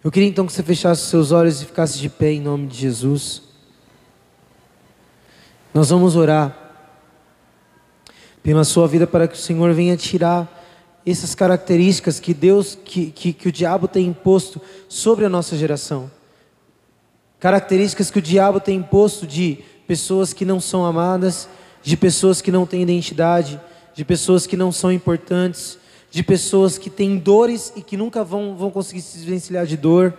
Eu 0.05 0.09
queria 0.09 0.29
então 0.29 0.47
que 0.47 0.53
você 0.53 0.63
fechasse 0.63 1.03
seus 1.09 1.33
olhos 1.33 1.61
e 1.61 1.65
ficasse 1.65 1.99
de 1.99 2.09
pé 2.09 2.31
em 2.31 2.41
nome 2.41 2.69
de 2.69 2.79
Jesus. 2.79 3.43
Nós 5.75 5.91
vamos 5.91 6.15
orar 6.15 6.57
pela 8.41 8.63
sua 8.63 8.87
vida 8.87 9.05
para 9.05 9.27
que 9.27 9.35
o 9.35 9.41
Senhor 9.41 9.75
venha 9.75 9.97
tirar 9.97 10.49
essas 11.05 11.35
características 11.35 12.21
que 12.21 12.33
Deus, 12.33 12.79
que, 12.85 13.11
que, 13.11 13.33
que 13.33 13.49
o 13.49 13.53
diabo 13.53 13.89
tem 13.89 14.07
imposto 14.07 14.61
sobre 14.89 15.25
a 15.25 15.29
nossa 15.29 15.57
geração. 15.57 16.09
Características 17.41 18.13
que 18.13 18.21
o 18.21 18.23
diabo 18.23 18.61
tem 18.61 18.77
imposto 18.77 19.27
de 19.27 19.59
pessoas 19.89 20.33
que 20.33 20.45
não 20.45 20.61
são 20.61 20.87
amadas, 20.87 21.49
de 21.83 21.97
pessoas 21.97 22.41
que 22.41 22.53
não 22.53 22.65
têm 22.65 22.81
identidade, 22.81 23.61
de 23.93 24.05
pessoas 24.05 24.47
que 24.47 24.57
não 24.57 24.71
são 24.71 24.93
importantes, 24.93 25.81
de 26.15 26.23
pessoas 26.23 26.79
que 26.79 26.89
têm 26.89 27.17
dores 27.17 27.73
e 27.75 27.83
que 27.83 27.97
nunca 27.97 28.23
vão, 28.23 28.55
vão 28.55 28.71
conseguir 28.71 29.03
se 29.03 29.19
desvencilhar 29.19 29.67
de 29.67 29.77
dor, 29.77 30.15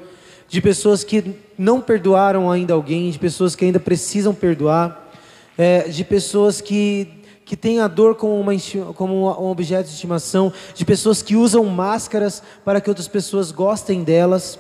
de 0.50 0.62
pessoas 0.62 1.06
que 1.06 1.38
não 1.58 1.80
perdoaram 1.80 2.52
ainda 2.52 2.74
alguém, 2.74 3.10
de 3.10 3.18
pessoas 3.18 3.56
que 3.56 3.64
ainda 3.64 3.80
precisam 3.80 4.34
perdoar, 4.34 5.10
é, 5.58 5.88
de 5.88 6.04
pessoas 6.04 6.60
que, 6.60 7.08
que 7.46 7.56
têm 7.56 7.80
a 7.80 7.88
dor 7.88 8.16
como, 8.16 8.38
uma, 8.38 8.52
como 8.94 9.32
um 9.42 9.50
objeto 9.50 9.88
de 9.88 9.94
estimação, 9.94 10.52
de 10.74 10.84
pessoas 10.84 11.22
que 11.22 11.38
usam 11.38 11.64
máscaras 11.64 12.44
para 12.66 12.82
que 12.82 12.90
outras 12.90 13.08
pessoas 13.08 13.50
gostem 13.50 14.04
delas. 14.04 14.60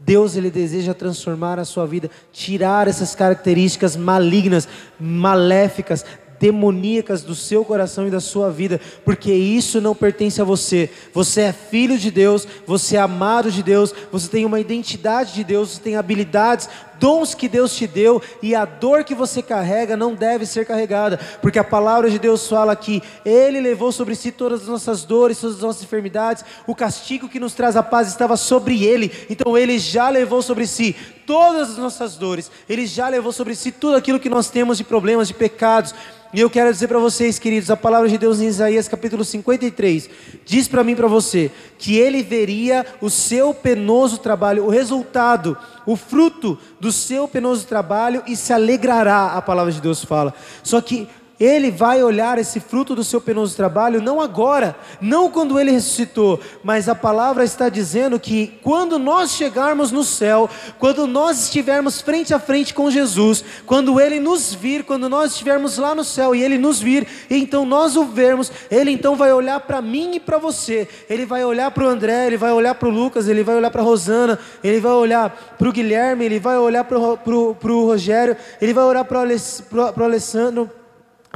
Deus 0.00 0.34
ele 0.34 0.50
deseja 0.50 0.92
transformar 0.92 1.60
a 1.60 1.64
sua 1.64 1.86
vida, 1.86 2.10
tirar 2.32 2.88
essas 2.88 3.14
características 3.14 3.94
malignas, 3.94 4.66
maléficas, 4.98 6.04
demoníacas 6.40 7.22
do 7.22 7.34
seu 7.34 7.64
coração 7.64 8.06
e 8.06 8.10
da 8.10 8.20
sua 8.20 8.50
vida, 8.50 8.80
porque 9.04 9.32
isso 9.32 9.80
não 9.80 9.94
pertence 9.94 10.40
a 10.40 10.44
você. 10.44 10.90
Você 11.12 11.42
é 11.42 11.52
filho 11.52 11.98
de 11.98 12.10
Deus, 12.10 12.46
você 12.66 12.96
é 12.96 13.00
amado 13.00 13.50
de 13.50 13.62
Deus, 13.62 13.94
você 14.10 14.28
tem 14.28 14.44
uma 14.44 14.60
identidade 14.60 15.34
de 15.34 15.44
Deus, 15.44 15.70
você 15.70 15.80
tem 15.80 15.96
habilidades, 15.96 16.68
dons 16.98 17.34
que 17.34 17.48
Deus 17.48 17.74
te 17.74 17.86
deu 17.86 18.20
e 18.42 18.54
a 18.54 18.64
dor 18.64 19.04
que 19.04 19.14
você 19.14 19.40
carrega 19.40 19.96
não 19.96 20.14
deve 20.14 20.44
ser 20.46 20.66
carregada, 20.66 21.18
porque 21.40 21.58
a 21.58 21.64
palavra 21.64 22.10
de 22.10 22.18
Deus 22.18 22.46
fala 22.46 22.74
que 22.74 23.02
Ele 23.24 23.60
levou 23.60 23.92
sobre 23.92 24.14
si 24.14 24.32
todas 24.32 24.62
as 24.62 24.68
nossas 24.68 25.04
dores, 25.04 25.40
todas 25.40 25.56
as 25.56 25.62
nossas 25.62 25.82
enfermidades, 25.82 26.44
o 26.66 26.74
castigo 26.74 27.28
que 27.28 27.40
nos 27.40 27.54
traz 27.54 27.76
a 27.76 27.82
paz 27.82 28.08
estava 28.08 28.36
sobre 28.36 28.84
Ele, 28.84 29.12
então 29.30 29.56
Ele 29.56 29.78
já 29.78 30.08
levou 30.08 30.42
sobre 30.42 30.66
si 30.66 30.94
todas 31.28 31.72
as 31.72 31.76
nossas 31.76 32.16
dores, 32.16 32.50
Ele 32.66 32.86
já 32.86 33.06
levou 33.06 33.32
sobre 33.32 33.54
si 33.54 33.70
tudo 33.70 33.98
aquilo 33.98 34.18
que 34.18 34.30
nós 34.30 34.48
temos 34.48 34.78
de 34.78 34.84
problemas, 34.84 35.28
de 35.28 35.34
pecados, 35.34 35.94
e 36.32 36.40
eu 36.40 36.48
quero 36.48 36.72
dizer 36.72 36.88
para 36.88 36.98
vocês, 36.98 37.38
queridos, 37.38 37.70
a 37.70 37.76
palavra 37.76 38.08
de 38.08 38.16
Deus 38.16 38.40
em 38.40 38.46
Isaías 38.46 38.88
capítulo 38.88 39.24
53 39.24 40.10
diz 40.44 40.68
para 40.68 40.84
mim 40.84 40.94
para 40.94 41.06
você 41.06 41.50
que 41.78 41.96
ele 41.96 42.22
veria 42.22 42.84
o 43.00 43.08
seu 43.08 43.54
penoso 43.54 44.18
trabalho, 44.18 44.64
o 44.64 44.70
resultado, 44.70 45.56
o 45.86 45.96
fruto 45.96 46.58
do 46.80 46.92
seu 46.92 47.28
penoso 47.28 47.66
trabalho 47.66 48.22
e 48.26 48.34
se 48.34 48.52
alegrará, 48.52 49.28
a 49.28 49.42
palavra 49.42 49.72
de 49.72 49.80
Deus 49.80 50.04
fala. 50.04 50.34
Só 50.62 50.80
que 50.80 51.08
ele 51.40 51.70
vai 51.70 52.02
olhar 52.02 52.38
esse 52.38 52.58
fruto 52.58 52.94
do 52.94 53.04
seu 53.04 53.20
penoso 53.20 53.56
trabalho 53.56 54.02
não 54.02 54.20
agora, 54.20 54.76
não 55.00 55.30
quando 55.30 55.58
ele 55.58 55.70
ressuscitou, 55.70 56.40
mas 56.64 56.88
a 56.88 56.94
palavra 56.94 57.44
está 57.44 57.68
dizendo 57.68 58.18
que 58.18 58.58
quando 58.62 58.98
nós 58.98 59.32
chegarmos 59.32 59.92
no 59.92 60.02
céu, 60.02 60.50
quando 60.78 61.06
nós 61.06 61.44
estivermos 61.44 62.00
frente 62.00 62.34
a 62.34 62.40
frente 62.40 62.74
com 62.74 62.90
Jesus, 62.90 63.44
quando 63.66 64.00
ele 64.00 64.18
nos 64.18 64.52
vir, 64.52 64.84
quando 64.84 65.08
nós 65.08 65.32
estivermos 65.32 65.78
lá 65.78 65.94
no 65.94 66.04
céu 66.04 66.34
e 66.34 66.42
ele 66.42 66.58
nos 66.58 66.80
vir, 66.80 67.06
e 67.30 67.36
então 67.36 67.64
nós 67.64 67.96
o 67.96 68.04
vermos, 68.04 68.50
ele 68.70 68.90
então 68.90 69.14
vai 69.14 69.32
olhar 69.32 69.60
para 69.60 69.80
mim 69.80 70.16
e 70.16 70.20
para 70.20 70.38
você, 70.38 70.88
ele 71.08 71.24
vai 71.24 71.44
olhar 71.44 71.70
para 71.70 71.84
o 71.84 71.88
André, 71.88 72.26
ele 72.26 72.36
vai 72.36 72.52
olhar 72.52 72.74
para 72.74 72.88
o 72.88 72.92
Lucas, 72.92 73.28
ele 73.28 73.44
vai 73.44 73.56
olhar 73.56 73.70
para 73.70 73.82
a 73.82 73.84
Rosana, 73.84 74.38
ele 74.62 74.80
vai 74.80 74.92
olhar 74.92 75.56
para 75.56 75.68
o 75.68 75.72
Guilherme, 75.72 76.24
ele 76.24 76.40
vai 76.40 76.58
olhar 76.58 76.84
para 76.84 76.98
o 76.98 77.86
Rogério, 77.86 78.36
ele 78.60 78.72
vai 78.72 78.84
olhar 78.84 79.04
para 79.04 79.20
o 79.20 80.04
Alessandro 80.04 80.70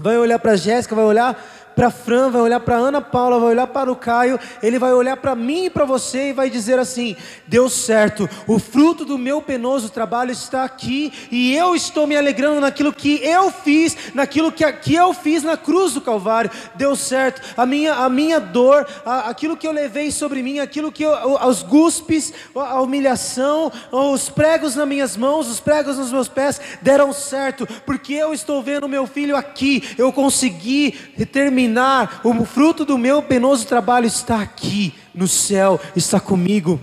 vai 0.00 0.16
olhar 0.18 0.38
para 0.38 0.52
a 0.52 0.56
Jéssica, 0.56 0.94
vai 0.94 1.04
olhar 1.04 1.36
para 1.74 1.90
Fran, 1.90 2.30
vai 2.30 2.40
olhar 2.40 2.60
para 2.60 2.76
Ana 2.76 3.00
Paula, 3.00 3.38
vai 3.38 3.50
olhar 3.50 3.66
para 3.66 3.90
o 3.90 3.96
Caio, 3.96 4.38
ele 4.62 4.78
vai 4.78 4.92
olhar 4.92 5.16
para 5.16 5.34
mim 5.34 5.66
e 5.66 5.70
para 5.70 5.84
você 5.84 6.28
e 6.28 6.32
vai 6.32 6.50
dizer 6.50 6.78
assim: 6.78 7.16
deu 7.46 7.68
certo, 7.68 8.28
o 8.46 8.58
fruto 8.58 9.04
do 9.04 9.18
meu 9.18 9.40
penoso 9.40 9.90
trabalho 9.90 10.30
está 10.30 10.64
aqui 10.64 11.12
e 11.30 11.54
eu 11.54 11.74
estou 11.74 12.06
me 12.06 12.16
alegrando 12.16 12.60
naquilo 12.60 12.92
que 12.92 13.24
eu 13.24 13.50
fiz, 13.50 13.96
naquilo 14.14 14.52
que, 14.52 14.70
que 14.74 14.94
eu 14.94 15.12
fiz 15.14 15.42
na 15.42 15.56
cruz 15.56 15.94
do 15.94 16.00
Calvário, 16.00 16.50
deu 16.74 16.94
certo, 16.94 17.42
a 17.56 17.64
minha, 17.64 17.94
a 17.94 18.08
minha 18.08 18.38
dor, 18.38 18.86
a, 19.04 19.30
aquilo 19.30 19.56
que 19.56 19.66
eu 19.66 19.72
levei 19.72 20.10
sobre 20.10 20.42
mim, 20.42 20.58
aquilo 20.58 20.92
que 20.92 21.02
eu, 21.02 21.12
os 21.46 21.62
guspes, 21.62 22.32
a 22.54 22.80
humilhação, 22.80 23.72
os 23.90 24.28
pregos 24.28 24.76
nas 24.76 24.88
minhas 24.88 25.16
mãos, 25.16 25.48
os 25.48 25.60
pregos 25.60 25.96
nos 25.96 26.12
meus 26.12 26.28
pés 26.28 26.60
deram 26.80 27.12
certo, 27.12 27.66
porque 27.86 28.14
eu 28.14 28.32
estou 28.32 28.62
vendo 28.62 28.88
meu 28.88 29.06
filho 29.06 29.36
aqui, 29.36 29.82
eu 29.96 30.12
consegui 30.12 30.92
terminar 31.32 31.61
terminar, 31.62 32.20
o 32.24 32.44
fruto 32.44 32.84
do 32.84 32.98
meu 32.98 33.22
penoso 33.22 33.66
trabalho 33.66 34.06
está 34.06 34.40
aqui 34.40 34.94
no 35.14 35.28
céu, 35.28 35.80
está 35.94 36.18
comigo. 36.18 36.80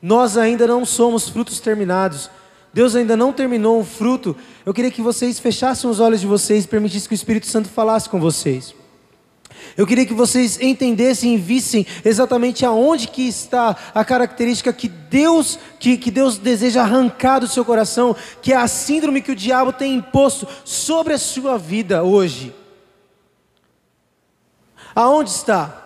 Nós 0.00 0.36
ainda 0.36 0.66
não 0.66 0.84
somos 0.84 1.28
frutos 1.28 1.58
terminados. 1.60 2.30
Deus 2.72 2.94
ainda 2.94 3.16
não 3.16 3.32
terminou 3.32 3.80
o 3.80 3.84
fruto. 3.84 4.36
Eu 4.64 4.72
queria 4.72 4.90
que 4.90 5.02
vocês 5.02 5.38
fechassem 5.38 5.88
os 5.90 6.00
olhos 6.00 6.20
de 6.20 6.26
vocês 6.26 6.64
e 6.64 6.68
permitissem 6.68 7.08
que 7.08 7.14
o 7.14 7.16
Espírito 7.16 7.46
Santo 7.46 7.68
falasse 7.68 8.08
com 8.08 8.20
vocês. 8.20 8.74
Eu 9.76 9.86
queria 9.86 10.06
que 10.06 10.14
vocês 10.14 10.60
entendessem 10.60 11.34
e 11.34 11.38
vissem 11.38 11.86
exatamente 12.04 12.64
aonde 12.64 13.08
que 13.08 13.26
está 13.28 13.76
a 13.94 14.04
característica 14.04 14.72
que 14.72 14.88
Deus, 14.88 15.58
que, 15.78 15.96
que 15.96 16.10
Deus 16.10 16.38
deseja 16.38 16.82
arrancar 16.82 17.40
do 17.40 17.48
seu 17.48 17.64
coração, 17.64 18.14
que 18.40 18.52
é 18.52 18.56
a 18.56 18.66
síndrome 18.66 19.22
que 19.22 19.32
o 19.32 19.36
diabo 19.36 19.72
tem 19.72 19.94
imposto 19.94 20.46
sobre 20.64 21.12
a 21.12 21.18
sua 21.18 21.58
vida 21.58 22.02
hoje. 22.02 22.61
Aonde 24.94 25.30
está? 25.30 25.78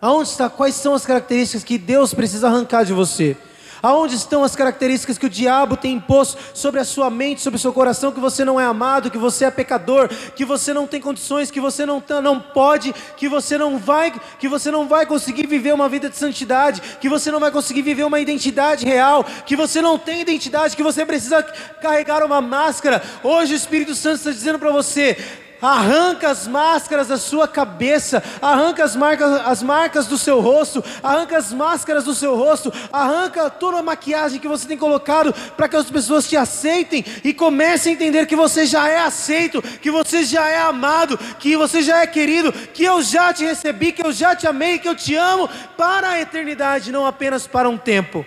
Aonde 0.00 0.28
está? 0.28 0.48
Quais 0.48 0.74
são 0.74 0.94
as 0.94 1.04
características 1.04 1.64
que 1.64 1.78
Deus 1.78 2.14
precisa 2.14 2.48
arrancar 2.48 2.84
de 2.84 2.92
você? 2.92 3.36
Aonde 3.82 4.14
estão 4.14 4.44
as 4.44 4.54
características 4.54 5.16
que 5.16 5.24
o 5.24 5.30
diabo 5.30 5.76
tem 5.76 5.94
imposto 5.94 6.36
sobre 6.52 6.80
a 6.80 6.84
sua 6.84 7.08
mente, 7.08 7.40
sobre 7.40 7.56
o 7.56 7.60
seu 7.60 7.72
coração, 7.72 8.12
que 8.12 8.20
você 8.20 8.44
não 8.44 8.60
é 8.60 8.64
amado, 8.64 9.10
que 9.10 9.16
você 9.16 9.46
é 9.46 9.50
pecador, 9.50 10.08
que 10.36 10.44
você 10.44 10.74
não 10.74 10.86
tem 10.86 11.00
condições, 11.00 11.50
que 11.50 11.60
você 11.60 11.86
não, 11.86 11.98
tá, 11.98 12.20
não 12.20 12.38
pode, 12.38 12.94
que 13.16 13.26
você 13.26 13.56
não 13.56 13.78
vai, 13.78 14.12
que 14.38 14.48
você 14.48 14.70
não 14.70 14.86
vai 14.86 15.06
conseguir 15.06 15.46
viver 15.46 15.72
uma 15.72 15.88
vida 15.88 16.10
de 16.10 16.16
santidade, 16.16 16.82
que 17.00 17.08
você 17.08 17.30
não 17.30 17.40
vai 17.40 17.50
conseguir 17.50 17.80
viver 17.80 18.04
uma 18.04 18.20
identidade 18.20 18.84
real, 18.84 19.24
que 19.46 19.56
você 19.56 19.80
não 19.80 19.98
tem 19.98 20.20
identidade, 20.20 20.76
que 20.76 20.82
você 20.82 21.06
precisa 21.06 21.42
carregar 21.80 22.22
uma 22.22 22.42
máscara. 22.42 23.02
Hoje 23.24 23.54
o 23.54 23.56
Espírito 23.56 23.94
Santo 23.94 24.16
está 24.16 24.30
dizendo 24.30 24.58
para 24.58 24.70
você: 24.70 25.16
arranca 25.60 26.30
as 26.30 26.46
máscaras 26.46 27.08
da 27.08 27.18
sua 27.18 27.46
cabeça, 27.46 28.22
arranca 28.40 28.84
as 28.84 28.96
marcas, 28.96 29.46
as 29.46 29.62
marcas 29.62 30.06
do 30.06 30.16
seu 30.16 30.40
rosto, 30.40 30.82
arranca 31.02 31.36
as 31.36 31.52
máscaras 31.52 32.04
do 32.04 32.14
seu 32.14 32.36
rosto, 32.36 32.72
arranca 32.92 33.50
toda 33.50 33.78
a 33.78 33.82
maquiagem 33.82 34.40
que 34.40 34.48
você 34.48 34.66
tem 34.66 34.76
colocado 34.76 35.32
para 35.56 35.68
que 35.68 35.76
as 35.76 35.90
pessoas 35.90 36.28
te 36.28 36.36
aceitem 36.36 37.04
e 37.24 37.32
comece 37.32 37.88
a 37.88 37.92
entender 37.92 38.26
que 38.26 38.36
você 38.36 38.66
já 38.66 38.88
é 38.88 38.98
aceito, 38.98 39.62
que 39.62 39.90
você 39.90 40.24
já 40.24 40.48
é 40.48 40.60
amado, 40.60 41.18
que 41.38 41.56
você 41.56 41.82
já 41.82 42.02
é 42.02 42.06
querido, 42.06 42.52
que 42.52 42.84
eu 42.84 43.02
já 43.02 43.32
te 43.32 43.44
recebi, 43.44 43.92
que 43.92 44.04
eu 44.04 44.12
já 44.12 44.34
te 44.34 44.46
amei, 44.46 44.78
que 44.78 44.88
eu 44.88 44.94
te 44.94 45.14
amo 45.14 45.48
para 45.76 46.10
a 46.10 46.20
eternidade, 46.20 46.92
não 46.92 47.06
apenas 47.06 47.46
para 47.46 47.68
um 47.68 47.76
tempo. 47.76 48.24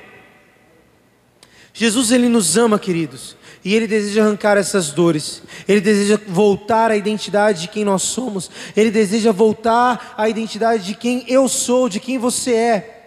Jesus 1.74 2.12
ele 2.12 2.30
nos 2.30 2.56
ama, 2.56 2.78
queridos. 2.78 3.36
E 3.64 3.74
Ele 3.74 3.88
deseja 3.88 4.24
arrancar 4.24 4.58
essas 4.58 4.92
dores. 4.92 5.42
Ele 5.68 5.80
deseja 5.80 6.20
voltar 6.28 6.92
à 6.92 6.98
identidade 6.98 7.62
de 7.62 7.68
quem 7.70 7.86
nós 7.86 8.02
somos. 8.02 8.52
Ele 8.76 8.92
deseja 8.92 9.32
voltar 9.32 10.14
à 10.18 10.28
identidade 10.28 10.84
de 10.84 10.96
quem 10.96 11.24
eu 11.28 11.48
sou, 11.48 11.88
de 11.88 12.00
quem 12.00 12.18
você 12.18 12.54
é. 12.54 13.04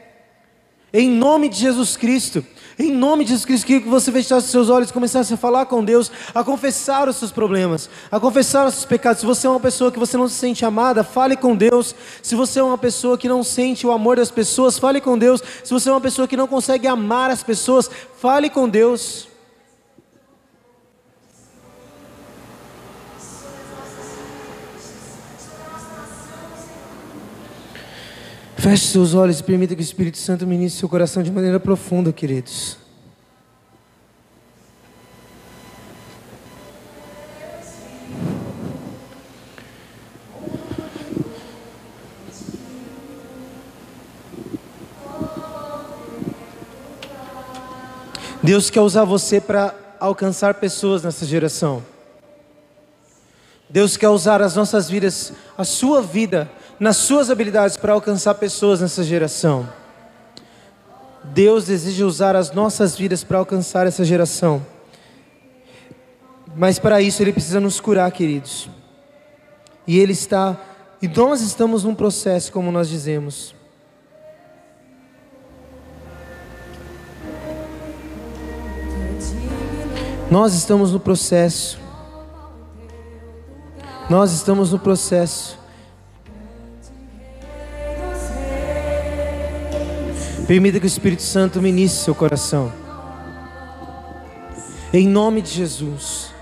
Em 0.92 1.11
nome 1.11 1.48
de 1.48 1.59
Jesus 1.59 1.96
Cristo. 1.96 2.44
Em 2.78 2.92
nome 2.92 3.24
de 3.24 3.30
Jesus 3.30 3.46
Cristo, 3.46 3.66
que 3.66 3.78
você 3.80 4.12
fechasse 4.12 4.48
seus 4.48 4.68
olhos 4.68 4.90
e 4.90 4.92
começasse 4.92 5.32
a 5.32 5.36
falar 5.36 5.64
com 5.64 5.82
Deus, 5.82 6.12
a 6.34 6.44
confessar 6.44 7.09
os 7.09 7.16
seus 7.16 7.32
problemas, 7.32 7.88
a 8.11 8.20
confessar 8.20 8.66
os 8.66 8.74
seus 8.74 8.84
pecados. 8.84 9.20
Se 9.20 9.26
você 9.26 9.46
é 9.46 9.50
uma 9.50 9.61
pessoa 9.61 9.90
que 9.90 9.98
você 9.98 10.18
não 10.18 10.28
se 10.28 10.34
sente 10.34 10.62
amada, 10.62 11.02
fale 11.02 11.36
com 11.36 11.57
Deus. 11.57 11.94
Se 12.22 12.34
você 12.34 12.61
é 12.61 12.62
uma 12.62 12.76
pessoa 12.76 13.16
que 13.16 13.30
não 13.30 13.42
sente 13.42 13.86
o 13.86 13.92
amor 13.92 14.16
das 14.16 14.30
pessoas, 14.30 14.78
fale 14.78 15.00
com 15.00 15.16
Deus. 15.16 15.42
Se 15.64 15.72
você 15.72 15.88
é 15.88 15.92
uma 15.92 16.02
pessoa 16.02 16.28
que 16.28 16.36
não 16.36 16.46
consegue 16.46 16.86
amar 16.86 17.30
as 17.30 17.42
pessoas, 17.42 17.90
fale 18.18 18.50
com 18.50 18.68
Deus. 18.68 19.26
Feche 28.68 28.88
seus 28.88 29.14
olhos 29.14 29.38
e 29.38 29.44
permita 29.44 29.76
que 29.76 29.80
o 29.80 29.84
Espírito 29.84 30.18
Santo 30.18 30.44
ministre 30.44 30.80
seu 30.80 30.88
coração 30.88 31.22
de 31.22 31.30
maneira 31.30 31.60
profunda, 31.60 32.12
queridos. 32.12 32.76
Deus 48.42 48.68
quer 48.68 48.80
usar 48.80 49.04
você 49.04 49.40
para 49.40 49.76
alcançar 50.00 50.54
pessoas 50.54 51.04
nessa 51.04 51.24
geração. 51.24 51.84
Deus 53.70 53.96
quer 53.96 54.08
usar 54.08 54.42
as 54.42 54.56
nossas 54.56 54.90
vidas, 54.90 55.32
a 55.56 55.62
sua 55.62 56.02
vida, 56.02 56.50
nas 56.78 56.96
suas 56.96 57.30
habilidades 57.30 57.76
para 57.76 57.92
alcançar 57.92 58.34
pessoas 58.34 58.80
nessa 58.80 59.02
geração. 59.02 59.68
Deus 61.24 61.66
deseja 61.66 62.04
usar 62.04 62.36
as 62.36 62.52
nossas 62.52 62.96
vidas 62.96 63.24
para 63.24 63.38
alcançar 63.38 63.86
essa 63.86 64.04
geração. 64.04 64.64
Mas 66.54 66.78
para 66.78 67.00
isso 67.02 67.22
Ele 67.22 67.32
precisa 67.32 67.60
nos 67.60 67.80
curar, 67.80 68.10
queridos. 68.12 68.68
E 69.86 69.98
Ele 69.98 70.12
está, 70.12 70.56
e 71.00 71.08
nós 71.08 71.40
estamos 71.40 71.84
num 71.84 71.94
processo, 71.94 72.52
como 72.52 72.70
nós 72.70 72.88
dizemos. 72.88 73.54
Nós 80.30 80.54
estamos 80.54 80.92
no 80.92 80.98
processo. 80.98 81.78
Nós 84.10 84.32
estamos 84.32 84.72
no 84.72 84.78
processo. 84.78 85.58
Permita 90.47 90.78
que 90.78 90.86
o 90.86 90.88
Espírito 90.88 91.22
Santo 91.22 91.61
ministre 91.61 92.05
seu 92.05 92.14
coração. 92.14 92.72
Em 94.92 95.09
nome 95.09 95.42
de 95.42 95.51
Jesus. 95.51 96.32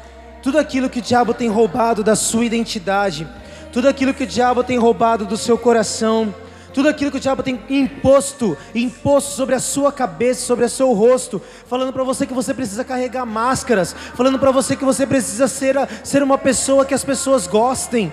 Tudo 0.42 0.58
aquilo 0.58 0.90
que 0.90 0.98
o 0.98 1.02
diabo 1.02 1.32
tem 1.32 1.48
roubado 1.48 2.04
da 2.04 2.14
sua 2.14 2.44
identidade, 2.44 3.26
tudo 3.72 3.88
aquilo 3.88 4.12
que 4.12 4.24
o 4.24 4.26
diabo 4.26 4.62
tem 4.62 4.76
roubado 4.76 5.24
do 5.24 5.38
seu 5.38 5.56
coração, 5.56 6.34
tudo 6.74 6.86
aquilo 6.86 7.10
que 7.10 7.16
o 7.16 7.20
diabo 7.20 7.42
tem 7.42 7.58
imposto, 7.70 8.58
imposto 8.74 9.30
sobre 9.30 9.54
a 9.54 9.60
sua 9.60 9.90
cabeça, 9.90 10.44
sobre 10.44 10.66
o 10.66 10.68
seu 10.68 10.92
rosto, 10.92 11.40
falando 11.66 11.90
para 11.90 12.04
você 12.04 12.26
que 12.26 12.34
você 12.34 12.52
precisa 12.52 12.84
carregar 12.84 13.24
máscaras, 13.24 13.96
falando 14.14 14.38
para 14.38 14.50
você 14.50 14.76
que 14.76 14.84
você 14.84 15.06
precisa 15.06 15.48
ser, 15.48 15.76
ser 16.02 16.22
uma 16.22 16.36
pessoa 16.36 16.84
que 16.84 16.92
as 16.92 17.02
pessoas 17.02 17.46
gostem. 17.46 18.12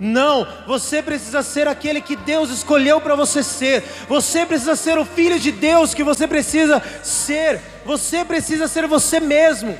Não, 0.00 0.46
você 0.66 1.02
precisa 1.02 1.42
ser 1.42 1.66
aquele 1.66 2.00
que 2.00 2.14
Deus 2.14 2.50
escolheu 2.50 3.00
para 3.00 3.16
você 3.16 3.42
ser. 3.42 3.82
Você 4.08 4.46
precisa 4.46 4.76
ser 4.76 4.96
o 4.96 5.04
filho 5.04 5.40
de 5.40 5.50
Deus 5.50 5.92
que 5.92 6.04
você 6.04 6.26
precisa 6.26 6.80
ser. 7.02 7.60
Você 7.84 8.24
precisa 8.24 8.68
ser 8.68 8.86
você 8.86 9.18
mesmo. 9.18 9.76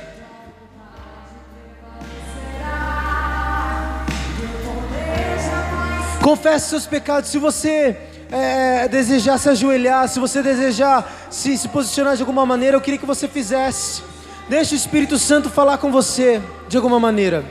Confesse 6.21 6.69
seus 6.69 6.85
pecados. 6.85 7.29
Se 7.29 7.37
você 7.37 7.97
é, 8.29 8.89
desejar 8.89 9.37
se 9.37 9.47
ajoelhar, 9.49 10.09
se 10.09 10.19
você 10.19 10.43
desejar 10.43 11.09
se, 11.29 11.57
se 11.57 11.69
posicionar 11.69 12.17
de 12.17 12.21
alguma 12.21 12.45
maneira, 12.45 12.75
eu 12.75 12.81
queria 12.81 12.99
que 12.99 13.05
você 13.05 13.25
fizesse. 13.25 14.03
Deixe 14.49 14.75
o 14.75 14.77
Espírito 14.77 15.17
Santo 15.17 15.49
falar 15.49 15.77
com 15.77 15.91
você 15.91 16.41
de 16.67 16.75
alguma 16.75 16.99
maneira. 16.99 17.45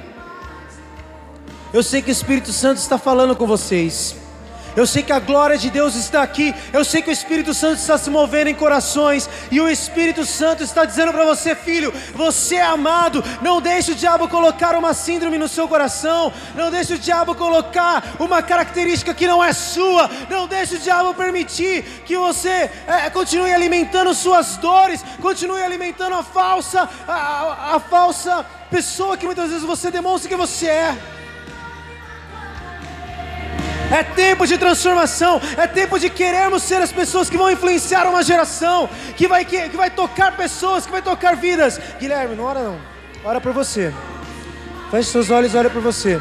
Eu 1.73 1.83
sei 1.83 2.01
que 2.01 2.11
o 2.11 2.13
Espírito 2.13 2.53
Santo 2.53 2.79
está 2.79 2.97
falando 2.97 3.37
com 3.37 3.47
vocês. 3.47 4.17
Eu 4.79 4.87
sei 4.87 5.03
que 5.03 5.13
a 5.13 5.19
glória 5.19 5.59
de 5.59 5.71
Deus 5.71 5.97
está 5.97 6.23
aqui. 6.23 6.55
Eu 6.73 6.85
sei 6.85 7.03
que 7.03 7.11
o 7.11 7.13
Espírito 7.13 7.53
Santo 7.53 7.81
está 7.81 7.99
se 7.99 8.09
movendo 8.09 8.49
em 8.49 8.55
corações. 8.55 9.29
E 9.51 9.61
o 9.61 9.69
Espírito 9.69 10.25
Santo 10.25 10.63
está 10.63 10.85
dizendo 10.85 11.13
para 11.13 11.25
você, 11.25 11.55
filho: 11.55 11.93
você 12.15 12.55
é 12.57 12.63
amado. 12.63 13.23
Não 13.43 13.61
deixe 13.61 13.93
o 13.93 13.95
diabo 13.95 14.29
colocar 14.29 14.77
uma 14.77 14.95
síndrome 14.95 15.37
no 15.37 15.49
seu 15.49 15.67
coração. 15.67 16.33
Não 16.55 16.71
deixe 16.71 16.95
o 16.95 16.99
diabo 16.99 17.35
colocar 17.35 18.15
uma 18.21 18.41
característica 18.41 19.13
que 19.13 19.27
não 19.27 19.43
é 19.43 19.53
sua. 19.53 20.09
Não 20.31 20.47
deixe 20.47 20.77
o 20.77 20.79
diabo 20.79 21.13
permitir 21.13 21.83
que 22.07 22.17
você 22.17 22.71
é, 22.87 23.11
continue 23.11 23.53
alimentando 23.53 24.15
suas 24.15 24.57
dores. 24.59 25.05
Continue 25.21 25.61
alimentando 25.61 26.15
a 26.15 26.23
falsa, 26.23 26.89
a, 27.07 27.13
a, 27.13 27.77
a 27.77 27.81
falsa 27.81 28.47
pessoa 28.71 29.17
que 29.17 29.27
muitas 29.27 29.51
vezes 29.51 29.65
você 29.65 29.91
demonstra 29.91 30.29
que 30.29 30.37
você 30.37 30.67
é. 30.67 30.97
É 33.91 34.03
tempo 34.03 34.47
de 34.47 34.59
transformação, 34.59 35.41
é 35.57 35.67
tempo 35.67 35.99
de 35.99 36.11
querermos 36.11 36.63
ser 36.63 36.83
as 36.83 36.93
pessoas 36.93 37.31
que 37.31 37.39
vão 37.39 37.51
influenciar 37.51 38.07
uma 38.07 38.23
geração, 38.23 38.89
que 39.17 39.27
vai, 39.27 39.45
que, 39.45 39.71
que 39.71 39.77
vai 39.77 39.91
tocar 39.91 40.37
pessoas, 40.37 40.85
que 40.85 40.93
vai 40.93 41.01
tocar 41.01 41.37
vidas. 41.37 41.81
Guilherme, 41.99 42.37
não 42.37 42.45
ora 42.45 42.63
não, 42.63 42.79
ora 43.25 43.41
por 43.41 43.53
você. 43.53 43.93
Feche 44.91 45.11
seus 45.11 45.31
olhos 45.31 45.55
e 45.55 45.57
ora 45.57 45.71
por 45.71 45.81
você. 45.81 46.21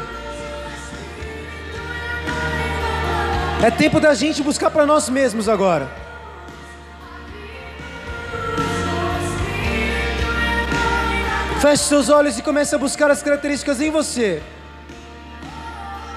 É 3.62 3.70
tempo 3.70 4.00
da 4.00 4.14
gente 4.14 4.42
buscar 4.42 4.70
para 4.70 4.86
nós 4.86 5.08
mesmos 5.10 5.48
agora. 5.48 5.88
Feche 11.60 11.84
seus 11.84 12.08
olhos 12.08 12.38
e 12.38 12.42
comece 12.42 12.74
a 12.74 12.78
buscar 12.78 13.10
as 13.10 13.22
características 13.22 13.80
em 13.80 13.90
você. 13.90 14.40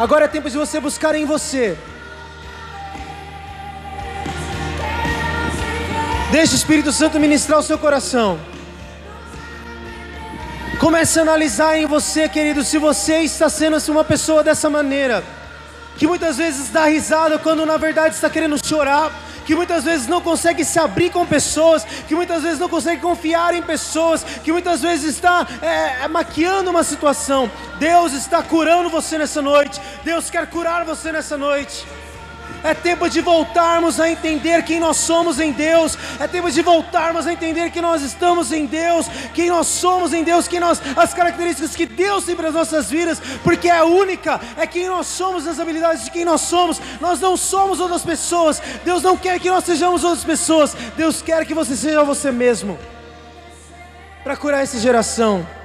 Agora 0.01 0.25
é 0.25 0.27
tempo 0.27 0.49
de 0.49 0.57
você 0.57 0.79
buscar 0.79 1.13
em 1.13 1.25
você. 1.25 1.77
Deixe 6.31 6.55
o 6.55 6.55
Espírito 6.55 6.91
Santo 6.91 7.19
ministrar 7.19 7.59
o 7.59 7.61
seu 7.61 7.77
coração. 7.77 8.39
Comece 10.79 11.19
a 11.19 11.21
analisar 11.21 11.77
em 11.77 11.85
você, 11.85 12.27
querido, 12.27 12.63
se 12.63 12.79
você 12.79 13.19
está 13.19 13.47
sendo 13.47 13.75
assim, 13.75 13.91
uma 13.91 14.03
pessoa 14.03 14.43
dessa 14.43 14.71
maneira, 14.71 15.23
que 15.97 16.07
muitas 16.07 16.37
vezes 16.37 16.69
dá 16.69 16.85
risada 16.85 17.37
quando 17.37 17.63
na 17.63 17.77
verdade 17.77 18.15
está 18.15 18.27
querendo 18.27 18.57
chorar 18.65 19.11
que 19.45 19.55
muitas 19.55 19.83
vezes 19.83 20.07
não 20.07 20.21
consegue 20.21 20.63
se 20.63 20.79
abrir 20.79 21.09
com 21.09 21.25
pessoas, 21.25 21.83
que 22.07 22.15
muitas 22.15 22.43
vezes 22.43 22.59
não 22.59 22.69
consegue 22.69 23.01
confiar 23.01 23.53
em 23.53 23.61
pessoas, 23.61 24.23
que 24.23 24.51
muitas 24.51 24.81
vezes 24.81 25.15
está 25.15 25.45
é, 25.61 26.07
maquiando 26.07 26.69
uma 26.69 26.83
situação. 26.83 27.49
Deus 27.82 28.13
está 28.13 28.43
curando 28.43 28.91
você 28.91 29.17
nessa 29.17 29.41
noite, 29.41 29.82
Deus 30.03 30.29
quer 30.29 30.45
curar 30.45 30.86
você 30.86 31.11
nessa 31.11 31.36
noite. 31.36 31.84
É 32.63 32.75
tempo 32.75 33.09
de 33.09 33.21
voltarmos 33.21 33.99
a 33.99 34.07
entender 34.07 34.61
quem 34.63 34.79
nós 34.79 34.97
somos 34.97 35.39
em 35.39 35.51
Deus. 35.51 35.97
É 36.19 36.27
tempo 36.27 36.51
de 36.51 36.61
voltarmos 36.61 37.25
a 37.25 37.34
entender 37.34 37.71
que 37.71 37.82
nós 37.82 38.03
estamos 38.03 38.51
em 38.51 38.67
Deus, 38.67 39.07
quem 39.34 39.49
nós 39.49 39.65
somos 39.65 40.13
em 40.13 40.23
Deus, 40.23 40.47
quem 40.47 40.59
nós, 40.59 40.79
as 40.95 41.11
características 41.11 41.75
que 41.75 41.88
Deus 41.88 42.23
tem 42.23 42.36
para 42.36 42.49
as 42.49 42.53
nossas 42.53 42.91
vidas, 42.91 43.19
porque 43.43 43.67
é 43.67 43.82
única, 43.82 44.39
é 44.57 44.67
quem 44.67 44.88
nós 44.88 45.07
somos, 45.07 45.47
as 45.47 45.59
habilidades 45.59 46.05
de 46.05 46.11
quem 46.11 46.23
nós 46.23 46.41
somos. 46.41 46.79
Nós 46.99 47.19
não 47.19 47.36
somos 47.36 47.79
outras 47.79 48.03
pessoas. 48.03 48.61
Deus 48.86 49.01
não 49.01 49.17
quer 49.17 49.39
que 49.39 49.49
nós 49.49 49.63
sejamos 49.63 50.03
outras 50.03 50.23
pessoas. 50.23 50.75
Deus 50.95 51.19
quer 51.23 51.47
que 51.47 51.55
você 51.55 51.75
seja 51.75 52.03
você 52.03 52.32
mesmo. 52.32 52.77
Para 54.23 54.38
curar 54.38 54.61
essa 54.61 54.77
geração. 54.77 55.61